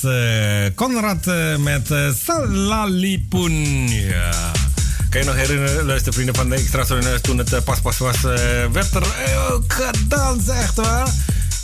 Conrad 0.75 1.27
uh, 1.27 1.57
met 1.57 1.91
uh, 1.91 2.09
Salalipun. 2.25 3.89
Ja. 3.89 4.53
Kan 5.11 5.21
je 5.21 5.27
nog 5.27 5.35
herinneren, 5.35 5.85
luistervrienden 5.85 6.35
van 6.35 6.49
de 6.49 6.55
Extra 6.55 6.85
toen 7.21 7.39
het 7.39 7.65
pas 7.65 7.81
pas 7.81 7.99
was, 7.99 8.21
werd 8.73 8.95
er 8.95 9.07
ook 9.51 9.73
gedanst, 9.73 10.49
echt 10.49 10.75
waar? 10.75 11.09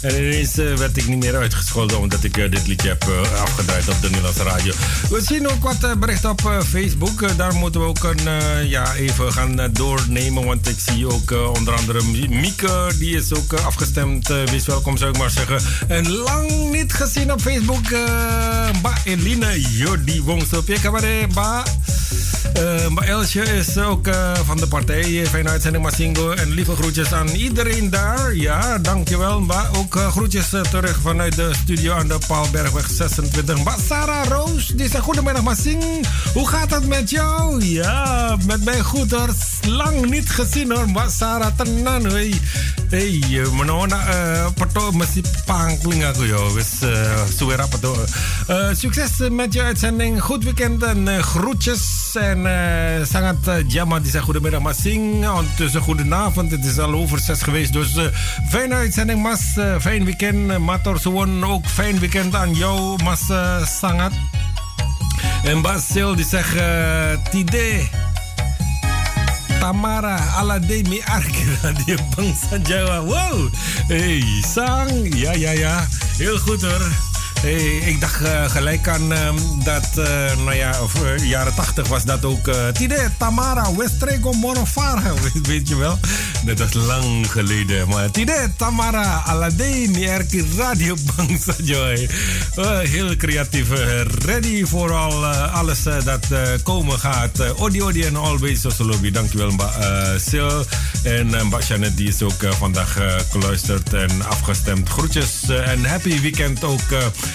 En 0.00 0.14
ineens 0.14 0.58
uh, 0.58 0.76
werd 0.76 0.96
ik 0.96 1.06
niet 1.06 1.18
meer 1.18 1.36
uitgescholden 1.36 1.98
omdat 1.98 2.24
ik 2.24 2.36
uh, 2.36 2.50
dit 2.50 2.66
liedje 2.66 2.88
heb 2.88 3.04
uh, 3.08 3.40
afgedraaid 3.40 3.88
op 3.88 4.00
de 4.00 4.08
Nederlandse 4.08 4.42
radio. 4.42 4.72
We 5.10 5.20
zien 5.20 5.48
ook 5.48 5.62
wat 5.62 6.00
berichten 6.00 6.30
op 6.30 6.40
Facebook. 6.68 7.36
daar 7.36 7.54
moeten 7.54 7.80
we 7.80 7.86
ook 7.86 8.02
een, 8.02 8.68
ja, 8.68 8.94
even 8.94 9.32
gaan 9.32 9.70
doornemen. 9.72 10.44
Want 10.44 10.68
ik 10.68 10.78
zie 10.78 11.06
ook 11.06 11.30
onder 11.56 11.74
andere 11.74 12.02
Mieke, 12.28 12.92
die 12.98 13.16
is 13.16 13.34
ook 13.34 13.52
afgestemd. 13.52 14.28
wees 14.28 14.66
welkom, 14.66 14.96
zou 14.96 15.10
ik 15.10 15.18
maar 15.18 15.30
zeggen. 15.30 15.60
En 15.88 16.10
lang 16.10 16.70
niet 16.70 16.92
gezien 16.92 17.32
op 17.32 17.40
Facebook. 17.40 17.90
ba 18.82 18.92
Eline 19.04 19.60
Jody 19.60 20.22
Wongstop. 20.22 20.64
Ba. 21.34 21.62
Uh, 22.56 23.08
Elsje 23.08 23.42
is 23.42 23.78
ook 23.78 24.06
uh, 24.06 24.34
van 24.44 24.56
de 24.56 24.66
partij. 24.66 25.26
Fijne 25.26 25.48
uitzending, 25.48 25.84
Masingo. 25.84 26.30
En 26.30 26.50
lieve 26.50 26.74
groetjes 26.74 27.12
aan 27.12 27.28
iedereen 27.28 27.90
daar. 27.90 28.34
Ja, 28.34 28.78
dankjewel. 28.78 29.40
Mba. 29.40 29.68
Ook 29.76 29.96
uh, 29.96 30.10
groetjes 30.10 30.48
terug 30.70 30.98
vanuit 31.02 31.36
de 31.36 31.50
studio 31.62 31.94
aan 31.94 32.08
de 32.08 32.18
Paalbergweg 32.26 32.90
26. 32.90 33.58
Mba, 33.58 33.76
Sarah 33.88 34.26
Roos, 34.26 34.66
die 34.66 34.88
zegt 34.88 35.02
goedemiddag, 35.02 35.42
Masing. 35.42 36.06
Hoe 36.34 36.48
gaat 36.48 36.70
het 36.70 36.86
met 36.86 37.10
jou? 37.10 37.64
Ja, 37.64 38.36
met 38.46 38.64
mij 38.64 38.80
goed 38.80 39.10
hoor. 39.10 39.28
Lang 39.66 40.10
niet 40.10 40.30
gezien 40.30 40.72
hoor. 40.72 40.88
Mba, 40.88 41.08
Sarah, 41.08 41.56
tenan. 41.56 42.04
Hey, 42.04 42.34
hey 42.90 43.46
menona, 43.56 43.98
pato, 44.54 44.90
masih 44.90 45.24
pangkling 45.44 46.04
aku. 46.04 46.26
Succes 48.72 49.28
met 49.30 49.52
je 49.52 49.62
uitzending. 49.62 50.22
Goed 50.22 50.44
weekend 50.44 50.82
en 50.82 51.22
groetjes. 51.22 51.98
En 52.14 52.39
uh, 52.46 53.04
sangat 53.04 53.36
uh. 53.46 54.02
Die 54.02 54.10
zegt 54.10 54.24
goedemiddag 54.24 54.60
Masing. 54.60 55.28
Ondertussen 55.28 55.80
goedenavond. 55.80 56.50
Het 56.50 56.64
is 56.64 56.78
al 56.78 56.92
over 56.92 57.18
zes 57.18 57.42
geweest. 57.42 57.72
Dus 57.72 57.96
uh, 57.96 58.04
fijne 58.48 58.74
uitzending 58.74 59.22
Mas. 59.22 59.56
Uh, 59.56 59.74
fijn 59.80 60.04
weekend. 60.04 60.58
Mator 60.58 60.98
Suwon 60.98 61.44
ook 61.44 61.66
fijn 61.66 61.98
weekend 61.98 62.34
aan 62.34 62.54
jou 62.54 63.02
Mas 63.02 63.20
Sangat. 63.80 64.12
En 65.44 65.62
Basil 65.62 66.14
die 66.14 66.24
zegt 66.24 66.56
Tide. 67.30 67.88
Tamara 69.60 70.16
Alademi 70.36 71.02
Arkira 71.04 71.72
die 71.84 71.96
bangsa 72.16 72.56
Jawa. 72.62 73.00
Wow. 73.00 73.48
Hey, 73.86 74.24
Sang. 74.54 75.14
Ja, 75.14 75.32
ja, 75.32 75.50
ja. 75.50 75.86
Heel 76.16 76.38
goed 76.38 76.62
hoor. 76.62 77.09
Hey, 77.40 77.76
ik 77.76 78.00
dacht 78.00 78.20
uh, 78.20 78.50
gelijk 78.50 78.88
aan 78.88 79.12
uh, 79.12 79.30
dat, 79.64 79.88
uh, 79.98 80.04
nou 80.36 80.54
ja, 80.54 80.82
of, 80.82 80.92
jaren 81.22 81.54
80 81.54 81.88
was 81.88 82.04
dat 82.04 82.24
ook. 82.24 82.50
Tide, 82.72 83.10
Tamara, 83.18 83.74
Westrego, 83.76 84.32
Monofara, 84.32 85.12
weet, 85.42 85.68
je 85.68 85.76
wel? 85.76 85.98
Dat 86.44 86.58
was 86.58 86.72
lang 86.72 87.30
geleden. 87.30 87.88
Maar 87.88 88.10
Tide, 88.10 88.50
Tamara, 88.56 89.22
Aladin, 89.26 90.02
Erki 90.02 90.44
Radio 90.56 90.96
Bangsa 91.16 91.54
Joy. 91.62 92.08
heel 92.86 93.16
creatief. 93.16 93.68
ready 94.24 94.64
voor 94.64 94.92
al, 94.92 95.26
alles 95.26 95.82
dat 95.82 96.26
komen 96.62 96.98
gaat. 96.98 97.54
Odi, 97.54 97.82
Odi 97.82 98.02
en 98.02 98.16
Always 98.16 98.60
Sosolobi. 98.60 99.10
Dankjewel, 99.10 99.50
Mba 99.50 99.72
Sil. 100.26 100.64
En 101.02 101.26
Mba 101.46 101.58
Janet, 101.68 101.96
die 101.96 102.08
is 102.08 102.22
ook 102.22 102.44
vandaag 102.58 102.98
geluisterd 103.30 103.94
en 103.94 104.26
afgestemd. 104.28 104.88
Groetjes 104.88 105.48
en 105.48 105.84
happy 105.84 106.20
weekend 106.20 106.64
ook. 106.64 106.92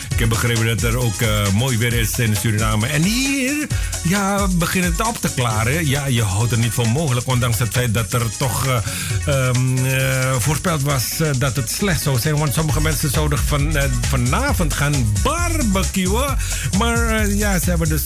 Ik 0.09 0.19
heb 0.19 0.29
begrepen 0.29 0.65
dat 0.65 0.83
er 0.83 0.97
ook 0.97 1.21
uh, 1.21 1.49
mooi 1.53 1.77
weer 1.77 1.93
is 1.93 2.19
in 2.19 2.35
Suriname. 2.35 2.87
En 2.87 3.03
hier 3.03 3.67
ja, 4.03 4.47
begint 4.47 4.85
het 4.85 5.07
op 5.07 5.17
te 5.21 5.29
klaren. 5.35 5.87
Ja, 5.87 6.05
je 6.05 6.23
houdt 6.23 6.51
er 6.51 6.57
niet 6.57 6.73
van 6.73 6.89
mogelijk. 6.89 7.27
Ondanks 7.27 7.59
het 7.59 7.71
feit 7.71 7.93
dat 7.93 8.13
er 8.13 8.37
toch 8.37 8.65
uh, 8.65 9.47
um, 9.47 9.77
uh, 9.77 10.33
voorspeld 10.37 10.81
was 10.81 11.03
dat 11.37 11.55
het 11.55 11.71
slecht 11.71 12.01
zou 12.01 12.19
zijn. 12.19 12.37
Want 12.37 12.53
sommige 12.53 12.81
mensen 12.81 13.09
zouden 13.09 13.39
van, 13.39 13.77
vanavond 14.09 14.73
gaan 14.73 15.13
barbecuen. 15.23 16.37
Maar 16.77 17.29
ja, 17.29 17.59
ze 17.59 17.69
hebben 17.69 17.89
dus 17.89 18.03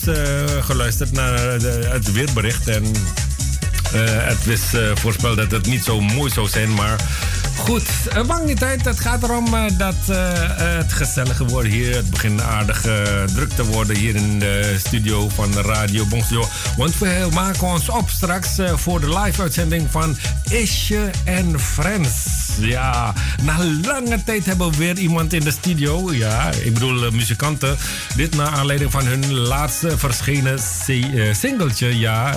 geluisterd 0.60 1.12
naar 1.12 1.38
het 1.92 2.12
weerbericht. 2.12 2.68
En 2.68 2.84
het 3.98 4.46
is 4.46 4.60
voorspeld 4.94 5.36
dat 5.36 5.50
het 5.50 5.66
niet 5.66 5.84
zo 5.84 6.00
mooi 6.00 6.30
zou 6.30 6.48
zijn. 6.48 6.74
Maar 6.74 7.00
Goed, 7.60 7.88
bang 8.26 8.44
niet 8.44 8.64
uit. 8.64 8.84
Het 8.84 9.00
gaat 9.00 9.22
erom 9.22 9.54
uh, 9.54 9.62
dat 9.78 9.94
uh, 10.10 10.16
het 10.56 10.92
gezellige 10.92 11.44
wordt 11.44 11.68
hier. 11.68 11.96
Het 11.96 12.10
begint 12.10 12.40
aardig 12.42 12.80
druk 13.34 13.50
te 13.50 13.64
worden 13.64 13.96
hier 13.96 14.16
in 14.16 14.38
de 14.38 14.76
studio 14.78 15.28
van 15.28 15.54
Radio 15.54 16.04
Bonsjo. 16.06 16.48
Want 16.76 16.98
we 16.98 17.28
maken 17.34 17.66
ons 17.66 17.88
op 17.88 18.10
straks 18.10 18.48
voor 18.74 19.00
de 19.00 19.18
live-uitzending 19.18 19.90
van 19.90 20.16
Isje 20.50 21.10
en 21.24 21.60
Friends. 21.60 22.38
Ja, 22.58 23.14
na 23.42 23.56
lange 23.82 24.24
tijd 24.24 24.44
hebben 24.46 24.70
we 24.70 24.76
weer 24.76 24.98
iemand 24.98 25.32
in 25.32 25.40
de 25.40 25.50
studio. 25.50 26.12
Ja, 26.12 26.50
ik 26.50 26.74
bedoel 26.74 27.10
muzikanten. 27.10 27.76
Dit 28.16 28.36
naar 28.36 28.48
aanleiding 28.48 28.90
van 28.90 29.04
hun 29.04 29.32
laatste 29.32 29.98
verschenen 29.98 30.58
singeltje. 31.32 31.98
Ja, 31.98 32.34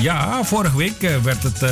ja, 0.00 0.44
vorige 0.44 0.76
week 0.76 1.08
werd 1.22 1.42
het 1.42 1.64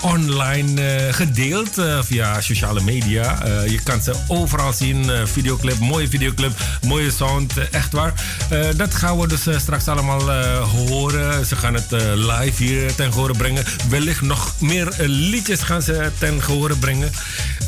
online 0.00 1.08
gedeeld 1.12 1.74
via 2.00 2.29
sociale 2.40 2.80
media. 2.80 3.46
Uh, 3.46 3.66
je 3.66 3.80
kan 3.82 4.02
ze 4.02 4.14
overal 4.26 4.72
zien. 4.72 5.04
Uh, 5.04 5.24
videoclip, 5.24 5.78
mooie 5.78 6.08
videoclip, 6.08 6.52
mooie 6.86 7.10
sound. 7.10 7.52
Echt 7.70 7.92
waar. 7.92 8.12
dat 8.76 8.94
gaan 8.94 9.18
we 9.18 9.28
dus 9.28 9.46
straks 9.56 9.88
allemaal 9.88 10.30
horen. 10.62 11.46
Ze 11.46 11.56
gaan 11.56 11.74
het 11.74 11.90
live 12.14 12.62
hier 12.64 12.94
ten 12.94 13.12
gehore 13.12 13.36
brengen. 13.36 13.64
Wellicht 13.88 14.20
nog 14.20 14.54
meer 14.60 14.94
liedjes 14.98 15.62
gaan 15.62 15.82
ze 15.82 16.10
ten 16.18 16.42
gehore 16.42 16.76
brengen. 16.76 17.10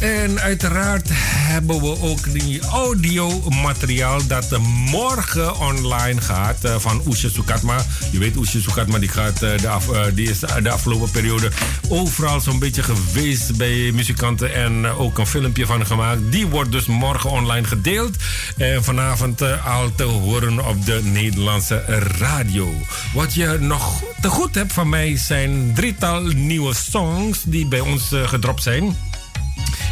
En 0.01 0.41
uiteraard 0.41 1.09
hebben 1.13 1.81
we 1.81 2.01
ook 2.01 2.33
die 2.33 2.61
audiomateriaal 2.61 4.27
dat 4.27 4.59
morgen 4.91 5.59
online 5.59 6.21
gaat 6.21 6.59
van 6.79 7.03
Oesje 7.07 7.31
Sukatma. 7.31 7.85
Je 8.11 8.19
weet 8.19 8.37
Oesje 8.37 8.61
Sukatma 8.61 8.99
die, 8.99 9.09
gaat, 9.09 9.39
de 9.39 9.69
af, 9.69 9.87
die 10.15 10.31
is 10.31 10.39
de 10.39 10.71
afgelopen 10.71 11.11
periode 11.11 11.51
overal 11.89 12.41
zo'n 12.41 12.59
beetje 12.59 12.83
geweest 12.83 13.57
bij 13.57 13.91
muzikanten 13.95 14.52
en 14.53 14.85
eh, 14.85 15.01
ook 15.01 15.19
een 15.19 15.27
filmpje 15.27 15.67
van 15.67 15.87
gemaakt. 15.87 16.21
Die 16.31 16.47
wordt 16.47 16.73
dus 16.73 16.87
morgen 16.87 17.31
online 17.31 17.67
gedeeld. 17.67 18.17
En 18.57 18.85
vanavond 18.85 19.43
uh, 19.43 19.77
al 19.77 19.95
te 19.95 20.03
horen 20.03 20.67
op 20.67 20.87
de 20.87 21.01
Nederlandse 21.03 21.85
radio. 22.19 22.75
Wat 23.15 23.35
je 23.35 23.57
nog 23.61 24.03
te 24.21 24.29
goed 24.29 24.55
hebt 24.55 24.73
van 24.73 24.89
mij 24.89 25.17
zijn 25.17 25.75
drietal 25.75 26.21
nieuwe 26.23 26.75
songs 26.75 27.43
die 27.43 27.67
bij 27.67 27.81
ons 27.81 28.13
uh, 28.13 28.29
gedropt 28.29 28.63
zijn. 28.63 28.97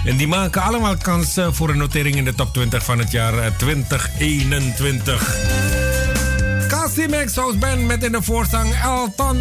En 0.05 0.17
die 0.17 0.29
maken 0.29 0.63
allemaal 0.63 0.97
kans 0.97 1.37
voor 1.51 1.69
een 1.69 1.79
notering 1.79 2.17
in 2.17 2.25
de 2.25 2.35
top 2.35 2.53
20 2.53 2.85
van 2.85 2.99
het 2.99 3.11
jaar 3.11 3.57
2021. 3.57 5.37
Casimex 6.69 7.35
House 7.35 7.59
Band 7.59 7.87
met 7.87 8.05
in 8.05 8.13
de 8.13 8.23
voorzang 8.23 8.75
Elton. 8.83 9.41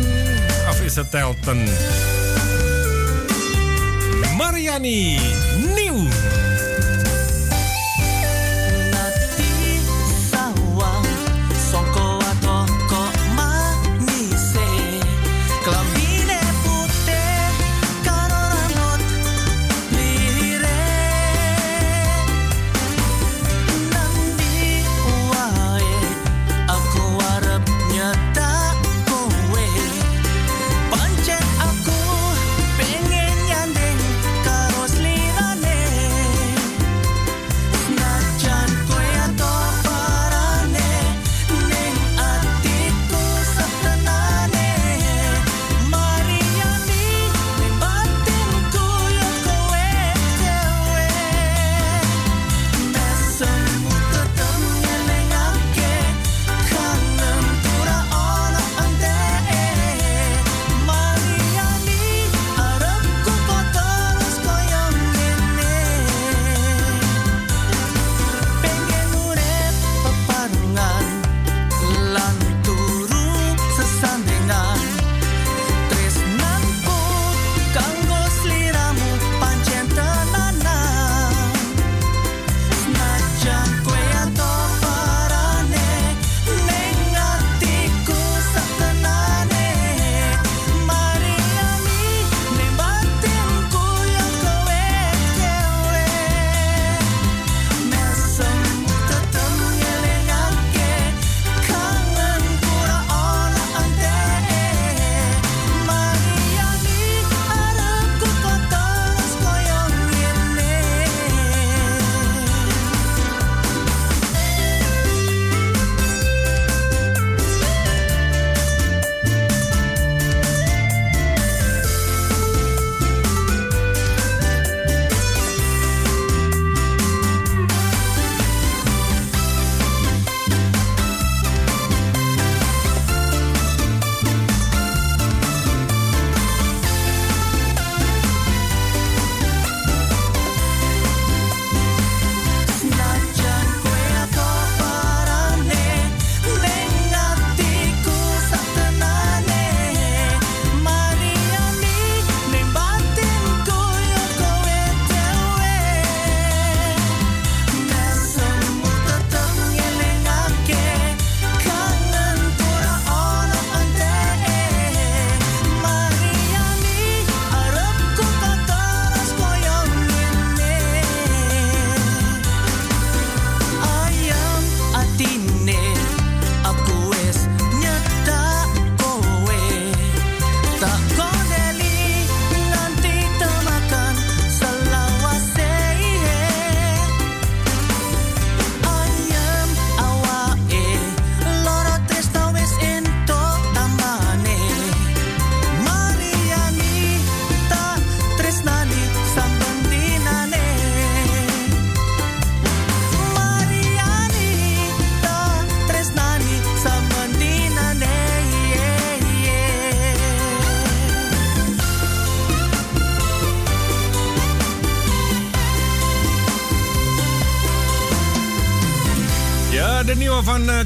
Of 0.69 0.81
is 0.81 0.95
het 0.95 1.13
Elton? 1.13 1.67
Mariani, 4.59 5.17
nieuw. 5.57 5.68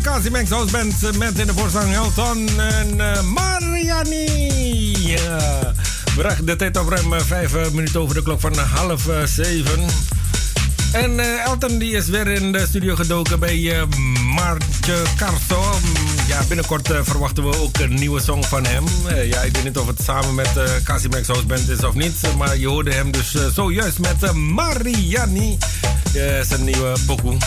Casimex 0.01 0.49
House 0.49 0.71
Band 0.71 1.17
met 1.17 1.39
in 1.39 1.47
de 1.47 1.53
voorzang 1.53 1.93
Elton 1.93 2.59
en 2.59 2.97
uh, 2.97 3.21
Mariani. 3.21 4.27
Ja. 5.07 5.73
We 6.15 6.43
de 6.43 6.55
tijd 6.55 6.77
op 6.77 6.89
ruim 6.89 7.21
5 7.21 7.53
eh, 7.53 7.69
minuten 7.69 7.99
over 7.99 8.15
de 8.15 8.23
klok 8.23 8.39
van 8.39 8.57
half 8.57 9.07
7. 9.25 9.79
En 10.91 11.11
uh, 11.11 11.45
Elton 11.45 11.77
die 11.77 11.95
is 11.95 12.07
weer 12.07 12.27
in 12.27 12.51
de 12.51 12.65
studio 12.67 12.95
gedoken 12.95 13.39
bij 13.39 13.57
uh, 13.57 13.83
Maartje 14.35 15.01
Carso. 15.17 15.79
Ja, 16.27 16.43
binnenkort 16.47 16.89
uh, 16.89 16.99
verwachten 17.03 17.49
we 17.49 17.59
ook 17.59 17.77
een 17.77 17.93
nieuwe 17.93 18.21
song 18.21 18.43
van 18.43 18.65
hem. 18.65 18.83
ja, 19.07 19.41
ik 19.41 19.55
weet 19.55 19.63
niet 19.63 19.77
of 19.77 19.87
het 19.87 20.01
samen 20.03 20.35
met 20.35 20.49
uh, 20.57 20.63
Casimex 20.83 21.27
House 21.27 21.45
Band 21.45 21.69
is 21.69 21.83
of 21.83 21.93
niet. 21.93 22.21
Maar 22.37 22.57
je 22.57 22.67
hoorde 22.67 22.93
hem 22.93 23.11
dus 23.11 23.35
zojuist 23.53 23.99
met 23.99 24.33
Mariani. 24.33 25.57
zijn 26.41 26.63
nieuwe 26.63 26.95
pokoe. 27.05 27.37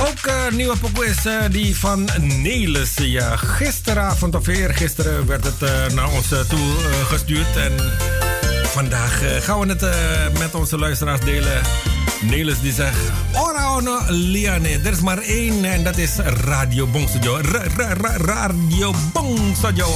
Ook 0.00 0.26
uh, 0.26 0.50
nieuwe 0.50 0.76
pokoe 0.76 1.14
uh, 1.26 1.34
die 1.50 1.76
van 1.76 2.08
Nelis. 2.20 2.94
Ja, 2.94 3.36
gisteravond 3.36 4.34
of 4.34 4.46
eergisteren 4.46 5.26
werd 5.26 5.44
het 5.44 5.62
uh, 5.62 5.86
naar 5.94 6.08
ons 6.10 6.28
toe 6.28 6.74
gestuurd. 7.08 7.56
En 7.56 7.72
vandaag 8.62 9.22
gaan 9.44 9.60
we 9.60 9.66
het 9.66 10.38
met 10.38 10.54
onze 10.54 10.78
luisteraars 10.78 11.20
delen. 11.20 11.60
Nelis 12.20 12.60
die 12.60 12.72
zegt... 12.72 12.98
Ora 13.32 13.68
liane. 14.08 14.68
Er 14.68 14.92
is 14.92 15.00
maar 15.00 15.18
één 15.18 15.64
en 15.64 15.84
dat 15.84 15.96
is 15.96 16.16
Radio 16.44 16.86
Bongsojo. 16.86 17.40
Radio 18.16 18.94
Bongsojo. 19.12 19.88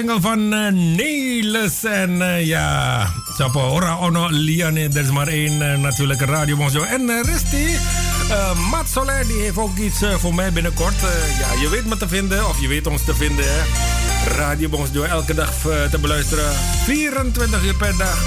Single 0.00 0.20
van 0.20 0.52
uh. 0.52 1.84
En 1.84 2.10
uh, 2.10 2.46
ja, 2.46 3.12
Ora 3.54 3.96
Ono 3.96 4.28
Liane. 4.30 4.80
Er 4.80 5.00
is 5.00 5.10
maar 5.10 5.28
één 5.28 5.52
uh, 5.52 5.78
natuurlijk, 5.78 6.20
Radio 6.20 6.56
Bonjo. 6.56 6.82
En 6.82 7.22
Resti, 7.22 7.64
uh, 8.30 8.70
Matt 8.70 8.88
Soler, 8.88 9.26
die 9.26 9.40
heeft 9.40 9.58
ook 9.58 9.76
iets 9.76 10.04
voor 10.18 10.34
mij 10.34 10.52
binnenkort. 10.52 10.94
ja, 11.38 11.60
je 11.60 11.68
weet 11.68 11.86
me 11.86 11.96
te 11.96 12.08
vinden, 12.08 12.48
of 12.48 12.60
je 12.60 12.68
weet 12.68 12.86
ons 12.86 13.04
te 13.04 13.14
vinden. 13.14 13.44
Hè? 13.44 13.60
Radio 14.36 14.68
Bonjo, 14.68 15.02
elke 15.02 15.34
dag 15.34 15.52
te 15.90 15.98
beluisteren. 16.00 16.52
24 16.84 17.64
uur 17.64 17.76
per 17.76 17.96
dag. 17.96 18.18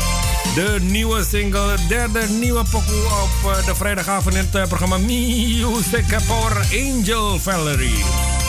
De 0.56 0.78
nieuwe 0.82 1.24
single, 1.24 1.76
derde 1.88 2.28
nieuwe 2.40 2.64
pokoe 2.72 3.06
op 3.06 3.52
eh, 3.52 3.66
de 3.66 3.76
vrijdagavond 3.76 4.36
in 4.36 4.42
het 4.42 4.56
eh, 4.56 4.68
programma 4.68 4.98
Music 4.98 6.18
Power 6.28 6.66
Angel 6.72 7.40
Valerie. 7.40 8.43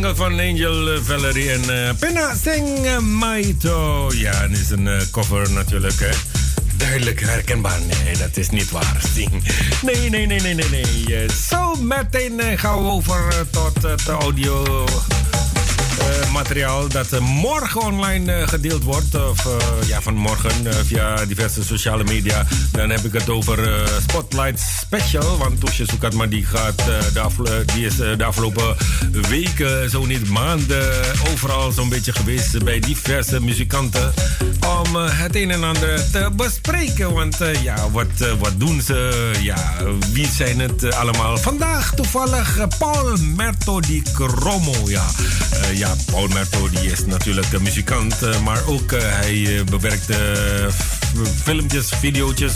Single 0.00 0.16
van 0.16 0.40
Angel 0.40 1.02
Valerie 1.02 1.50
en 1.50 1.62
uh, 1.70 1.90
Penna 1.98 2.34
Sing 2.42 3.00
Maito. 3.00 4.10
Ja, 4.14 4.42
en 4.42 4.50
is 4.50 4.70
een 4.70 4.88
cover 5.10 5.52
natuurlijk, 5.52 6.16
duidelijk 6.76 7.20
herkenbaar. 7.20 7.78
Nee, 8.04 8.16
dat 8.16 8.36
is 8.36 8.50
niet 8.50 8.70
waar, 8.70 8.96
Sting. 9.10 9.30
Nee, 9.82 10.10
nee, 10.10 10.26
nee, 10.26 10.40
nee, 10.40 10.54
nee, 10.54 10.68
nee. 10.70 11.26
Zo 11.48 11.74
meteen 11.74 12.58
gaan 12.58 12.82
we 12.82 12.90
over 12.90 13.46
tot 13.50 13.82
het 13.82 14.08
audio 14.08 14.84
materiaal 16.32 16.88
dat 16.88 17.18
morgen 17.18 17.80
online 17.80 18.46
gedeeld 18.46 18.82
wordt. 18.82 19.14
Of 19.14 19.48
ja, 19.86 20.00
vanmorgen 20.00 20.84
via 20.84 21.24
diverse 21.24 21.64
sociale 21.64 22.04
media. 22.04 22.46
Dan 22.72 22.90
heb 22.90 23.04
ik 23.04 23.12
het 23.12 23.28
over 23.28 23.88
Spotlight 24.08 24.79
Special. 24.90 25.36
Want 25.36 25.60
Toesje 25.60 25.84
Soekatma 25.86 26.26
die, 26.26 26.46
gaat, 26.46 26.76
de 27.12 27.64
die 27.74 27.86
is 27.86 27.96
de 27.96 28.24
afgelopen 28.24 28.76
weken, 29.28 29.90
zo 29.90 30.04
niet 30.04 30.28
maanden, 30.28 30.88
overal 31.32 31.72
zo'n 31.72 31.88
beetje 31.88 32.12
geweest 32.12 32.64
bij 32.64 32.80
diverse 32.80 33.40
muzikanten. 33.40 34.12
Om 34.84 34.96
het 34.96 35.36
een 35.36 35.50
en 35.50 35.64
ander 35.64 36.10
te 36.10 36.30
bespreken. 36.36 37.12
Want 37.12 37.36
ja, 37.62 37.90
wat, 37.90 38.06
wat 38.38 38.60
doen 38.60 38.80
ze? 38.80 39.30
Ja, 39.42 39.76
wie 40.12 40.28
zijn 40.28 40.60
het 40.60 40.94
allemaal? 40.94 41.38
Vandaag 41.38 41.94
toevallig 41.94 42.66
Paul 42.78 43.16
Merto 43.36 43.80
di 43.80 44.02
Cromo. 44.12 44.74
Ja, 44.84 45.06
ja 45.74 45.94
Paul 46.10 46.28
Merto 46.28 46.68
die 46.70 46.90
is 46.92 47.04
natuurlijk 47.06 47.60
muzikant, 47.60 48.22
eh, 48.22 48.40
maar 48.40 48.66
ook 48.66 48.92
eh, 48.92 49.00
hij 49.02 49.58
eh, 49.58 49.64
bewerkt 49.64 50.06
filmpjes, 51.42 51.88
video's, 52.00 52.52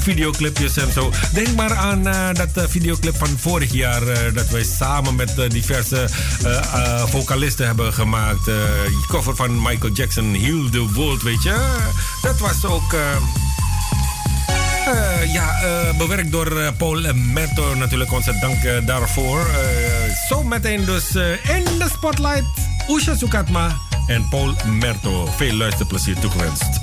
videoclipjes 0.00 0.76
en 0.76 0.92
zo. 0.92 1.12
Denk 1.32 1.54
maar 1.54 1.74
aan 1.74 2.02
dat 2.32 2.64
videoclip 2.68 3.16
van 3.16 3.38
vorig 3.38 3.72
jaar 3.72 4.32
dat 4.34 4.48
wij 4.48 4.64
samen 4.64 5.14
met 5.14 5.32
diverse 5.48 6.08
vocalisten 7.06 7.66
hebben 7.66 7.92
gemaakt. 7.92 8.50
cover 9.08 9.36
van 9.36 9.62
Michael 9.62 9.92
Jackson, 9.92 10.34
Heal 10.34 10.68
the 10.70 10.92
World, 10.92 11.22
weet 11.22 11.42
je. 11.42 11.82
Dat 12.22 12.38
was 12.38 12.64
ook... 12.64 12.96
Ja, 15.32 15.54
bewerkt 15.98 16.30
door 16.32 16.72
Paul 16.78 17.14
Merto. 17.14 17.74
Natuurlijk 17.74 18.12
onze 18.12 18.38
dank 18.40 18.86
daarvoor. 18.86 19.46
zo 20.28 20.42
meteen 20.42 20.84
dus 20.84 21.14
in 21.42 21.64
de 21.78 21.86
spotlight. 21.92 22.44
Usha 22.88 23.16
Sukatma 23.16 23.76
en 24.06 24.28
Paul 24.28 24.54
Merto. 24.80 25.28
Veel 25.36 25.54
luisterplezier 25.54 26.18
toegewenst. 26.18 26.80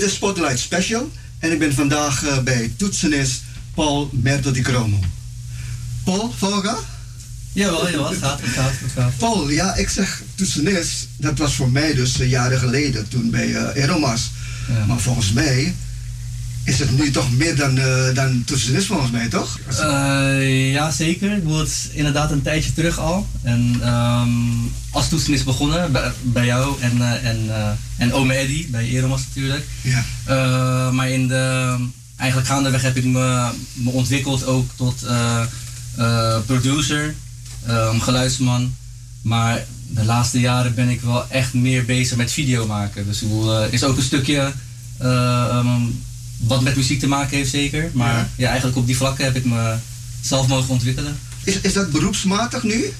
Dit 0.00 0.08
is 0.08 0.14
Spotlight 0.14 0.58
Special 0.58 1.10
en 1.38 1.52
ik 1.52 1.58
ben 1.58 1.74
vandaag 1.74 2.22
uh, 2.22 2.38
bij 2.38 2.72
toetsenist 2.76 3.42
Paul 3.74 4.10
Merto 4.12 4.50
di 4.50 4.60
Cromo. 4.60 4.98
Paul, 6.04 6.34
Volga? 6.38 6.78
Jawel, 7.52 7.90
jawel, 7.90 8.10
het 8.10 8.18
gaat, 8.18 8.40
het 8.40 8.50
gaat, 8.50 8.72
het 8.72 8.92
gaat. 8.92 9.16
Paul, 9.16 9.50
ja, 9.50 9.74
ik 9.74 9.88
zeg 9.88 10.22
toetsenist, 10.34 11.08
dat 11.16 11.38
was 11.38 11.54
voor 11.54 11.70
mij 11.70 11.94
dus 11.94 12.20
uh, 12.20 12.30
jaren 12.30 12.58
geleden, 12.58 13.08
toen 13.08 13.30
bij 13.30 13.48
uh, 13.48 13.62
Eromas. 13.74 14.30
Ja. 14.68 14.86
Maar 14.86 15.00
volgens 15.00 15.32
mij 15.32 15.74
is 16.70 16.78
het 16.78 16.98
nu 16.98 17.10
toch 17.10 17.30
meer 17.36 17.56
dan, 17.56 17.78
uh, 17.78 18.14
dan 18.14 18.44
volgens 18.86 19.10
mij, 19.10 19.28
toch? 19.28 19.58
ja, 20.72 20.90
zeker. 20.90 21.36
Ik 21.36 21.42
het 21.46 21.68
is 21.68 21.88
inderdaad 21.92 22.30
een 22.30 22.42
tijdje 22.42 22.72
terug 22.72 22.98
al. 22.98 23.26
En 23.42 23.88
um, 23.88 24.72
als 24.90 25.08
toetsenist 25.08 25.44
begonnen 25.44 25.92
bij, 25.92 26.12
bij 26.22 26.44
jou 26.44 26.80
en, 26.80 27.22
en, 27.22 27.50
en 27.96 28.12
Ome 28.12 28.34
Eddy, 28.34 28.70
bij 28.70 28.88
Eromas 28.88 29.24
natuurlijk. 29.28 29.64
Ja. 29.80 30.90
maar 30.90 31.10
in 31.10 31.28
de, 31.28 31.76
eigenlijk 32.16 32.50
gaandeweg 32.50 32.82
heb 32.82 32.96
ik 32.96 33.04
me, 33.04 33.50
me 33.72 33.90
ontwikkeld 33.90 34.44
ook 34.44 34.70
tot 34.76 35.06
producer 36.46 37.14
um, 37.68 38.00
geluidsman. 38.00 38.74
Maar 39.22 39.64
de 39.88 40.04
laatste 40.04 40.40
jaren 40.40 40.74
ben 40.74 40.88
ik 40.88 41.00
wel 41.00 41.30
echt 41.30 41.54
meer 41.54 41.84
bezig 41.84 42.16
met 42.16 42.32
video 42.32 42.66
maken. 42.66 43.06
Dus 43.06 43.22
uh, 43.22 43.62
is 43.70 43.84
ook 43.84 43.96
een 43.96 44.02
stukje 44.02 44.52
uh, 45.02 45.62
um, 45.64 46.02
wat 46.40 46.60
met 46.60 46.76
muziek 46.76 47.00
te 47.00 47.06
maken 47.06 47.36
heeft 47.36 47.50
zeker. 47.50 47.90
Maar 47.92 48.14
ja. 48.14 48.28
ja. 48.36 48.48
eigenlijk 48.48 48.76
op 48.76 48.86
die 48.86 48.96
vlakken 48.96 49.24
heb 49.24 49.36
ik 49.36 49.44
me 49.44 49.76
zelf 50.20 50.48
mogen 50.48 50.70
ontwikkelen. 50.70 51.18
Is, 51.44 51.60
is 51.60 51.72
dat 51.72 51.90
beroepsmatig 51.90 52.62
nu? 52.62 52.92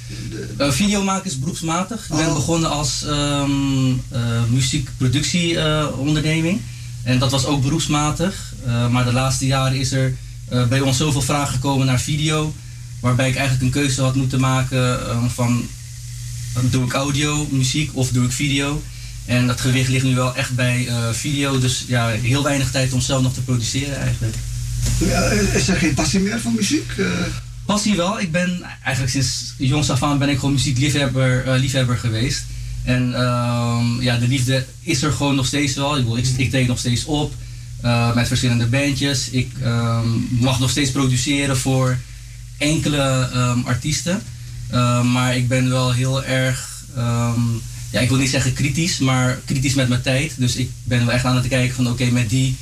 Uh, 0.59 0.71
video 0.71 1.03
maken 1.03 1.31
is 1.31 1.39
beroepsmatig. 1.39 2.03
Ik 2.03 2.17
ben 2.17 2.27
oh. 2.27 2.35
begonnen 2.35 2.71
als 2.71 3.05
um, 3.07 4.03
muziekproductieonderneming. 4.49 6.61
en 7.03 7.19
dat 7.19 7.31
was 7.31 7.45
ook 7.45 7.63
beroepsmatig. 7.63 8.55
maar 8.91 9.05
de 9.05 9.13
laatste 9.13 9.47
jaren 9.47 9.79
is 9.79 9.93
er 9.93 10.17
bij 10.69 10.81
ons 10.81 10.97
zoveel 10.97 11.23
vragen 11.23 11.55
gekomen 11.55 11.87
naar 11.87 12.01
video 12.01 12.55
Waarbij 13.01 13.29
ik 13.29 13.37
eigenlijk 13.37 13.65
een 13.65 13.83
keuze 13.83 14.03
had 14.03 14.15
moeten 14.15 14.41
maken 14.41 15.01
van 15.31 15.69
doe 16.71 16.85
ik 16.85 16.93
audio, 16.93 17.47
muziek 17.51 17.91
of 17.93 18.11
doe 18.11 18.25
ik 18.25 18.33
video. 18.33 18.83
En 19.27 19.47
dat 19.47 19.61
gewicht 19.61 19.89
ligt 19.89 20.05
nu 20.05 20.15
wel 20.15 20.37
echt 20.37 20.55
bij 20.55 20.87
uh, 20.87 21.11
video. 21.13 21.59
Dus 21.59 21.85
ja, 21.87 22.09
heel 22.09 22.43
weinig 22.43 22.71
tijd 22.71 22.93
om 22.93 23.01
zelf 23.01 23.23
nog 23.23 23.35
te 23.35 23.43
produceren 23.43 23.97
eigenlijk. 23.97 24.37
Ja, 24.99 25.23
is 25.31 25.69
er 25.69 25.77
geen 25.77 25.95
passie 25.95 26.21
meer 26.21 26.41
voor 26.41 26.53
muziek? 26.53 26.93
Uh... 26.97 27.07
Passie 27.65 27.97
wel. 27.97 28.21
Ik 28.21 28.33
ben 28.33 28.63
eigenlijk 28.83 29.13
sinds 29.13 29.55
jongs 29.57 29.91
af 29.91 30.03
aan 30.03 30.19
ben 30.19 30.29
ik 30.29 30.39
gewoon 30.39 30.55
muziekliefhebber 30.55 31.47
uh, 31.47 31.61
liefhebber 31.61 31.97
geweest. 31.97 32.45
En 32.85 33.09
uh, 33.09 33.81
ja, 34.01 34.17
de 34.17 34.29
liefde 34.29 34.65
is 34.81 35.03
er 35.03 35.13
gewoon 35.13 35.35
nog 35.35 35.47
steeds 35.47 35.75
wel. 35.75 35.97
Ik, 35.97 36.07
ik, 36.07 36.27
ik 36.37 36.51
treed 36.51 36.67
nog 36.67 36.79
steeds 36.79 37.05
op 37.05 37.35
met 38.15 38.29
verschillende 38.29 38.67
bandjes. 38.67 39.29
Ik 39.31 39.51
ehm, 39.63 40.09
mag 40.31 40.61
nog 40.61 40.71
steeds 40.71 40.91
produceren 40.91 41.57
voor 41.57 41.99
enkele 42.59 43.31
um, 43.35 43.67
artiesten. 43.67 44.23
Maar 45.13 45.37
ik 45.37 45.49
ben 45.49 45.69
wel 45.69 45.93
heel 45.93 46.25
erg, 46.25 46.85
ja, 47.91 48.01
ik 48.01 48.09
wil 48.09 48.19
niet 48.19 48.31
zeggen 48.31 48.53
kritisch, 48.53 48.99
maar 48.99 49.41
kritisch 49.45 49.75
met 49.75 49.89
mijn 49.89 50.03
tijd. 50.03 50.33
Dus 50.37 50.57
ik 50.57 50.71
ben 50.85 51.07
wel 51.07 51.15
echt 51.15 51.25
aan 51.25 51.37
het 51.37 51.49
kijken 51.49 51.75
van 51.75 51.85
oké, 51.85 52.03
okay, 52.03 52.13
met 52.13 52.31
die 52.31 52.57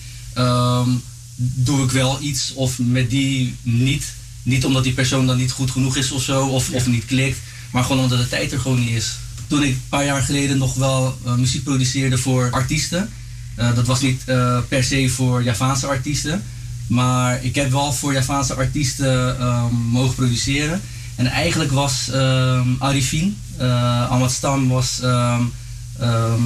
doe 1.40 1.84
ik 1.84 1.90
wel 1.90 2.22
iets 2.22 2.52
of 2.54 2.78
met 2.78 3.10
die 3.10 3.54
niet. 3.62 4.04
Niet 4.42 4.64
omdat 4.64 4.84
die 4.84 4.92
persoon 4.92 5.26
dan 5.26 5.36
niet 5.36 5.50
goed 5.50 5.70
genoeg 5.70 5.96
is 5.96 6.10
of 6.10 6.22
zo, 6.22 6.46
of, 6.46 6.70
of 6.70 6.86
niet 6.86 7.04
klikt, 7.04 7.38
maar 7.70 7.82
gewoon 7.84 8.02
omdat 8.02 8.18
de 8.18 8.28
tijd 8.28 8.52
er 8.52 8.60
gewoon 8.60 8.80
niet 8.80 8.90
is. 8.90 9.16
Toen 9.46 9.62
ik 9.62 9.68
een 9.68 9.82
paar 9.88 10.04
jaar 10.04 10.22
geleden 10.22 10.58
nog 10.58 10.74
wel 10.74 11.18
uh, 11.26 11.34
muziek 11.34 11.64
produceerde 11.64 12.18
voor 12.18 12.50
artiesten, 12.50 13.10
uh, 13.58 13.74
dat 13.74 13.86
was 13.86 14.00
niet 14.00 14.22
uh, 14.26 14.58
per 14.68 14.84
se 14.84 15.08
voor 15.08 15.42
Javaanse 15.42 15.86
artiesten. 15.86 16.42
Maar 16.86 17.44
ik 17.44 17.54
heb 17.54 17.70
wel 17.70 17.92
voor 17.92 18.12
Javaanse 18.12 18.54
artiesten 18.54 19.42
um, 19.46 19.74
mogen 19.74 20.14
produceren. 20.14 20.80
En 21.14 21.26
eigenlijk 21.26 21.72
was 21.72 22.08
um, 22.14 22.76
Arifin, 22.78 23.36
uh, 23.60 24.28
Stam, 24.28 24.68
was 24.68 25.00
um, 25.02 25.52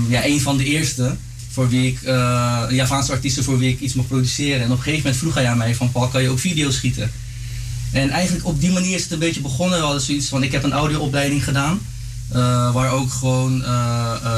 ja, 0.09 0.25
een 0.25 0.41
van 0.41 0.57
de 0.57 0.65
eerste 0.65 1.17
voor 1.51 1.69
wie 1.69 1.87
ik, 1.87 2.03
uh, 2.03 2.63
Javaanse 2.71 3.13
artiesten 3.13 3.45
voor 3.45 3.59
wie 3.59 3.71
ik 3.71 3.81
iets 3.81 3.95
mocht 3.95 4.09
produceren. 4.09 4.61
En 4.61 4.71
op 4.71 4.77
een 4.77 4.83
gegeven 4.83 5.03
moment 5.03 5.17
vroeg 5.17 5.35
hij 5.35 5.49
aan 5.49 5.59
mij 5.59 5.75
van 5.75 5.93
Paul, 5.93 6.09
kan 6.09 6.23
je 6.23 6.29
ook 6.29 6.39
video's 6.39 6.75
schieten? 6.75 7.11
En 7.93 8.11
eigenlijk 8.11 8.47
op 8.47 8.61
die 8.61 8.71
manier 8.71 8.95
is 8.95 9.03
het 9.03 9.13
een 9.13 9.19
beetje 9.19 9.41
begonnen. 9.41 9.95
We 9.95 10.01
zoiets 10.01 10.29
van, 10.29 10.43
ik 10.43 10.53
heb 10.53 10.63
een 10.63 10.73
audioopleiding 10.73 11.45
gedaan. 11.45 11.81
Uh, 12.33 12.73
waar 12.73 12.91
ook 12.91 13.13
gewoon 13.13 13.65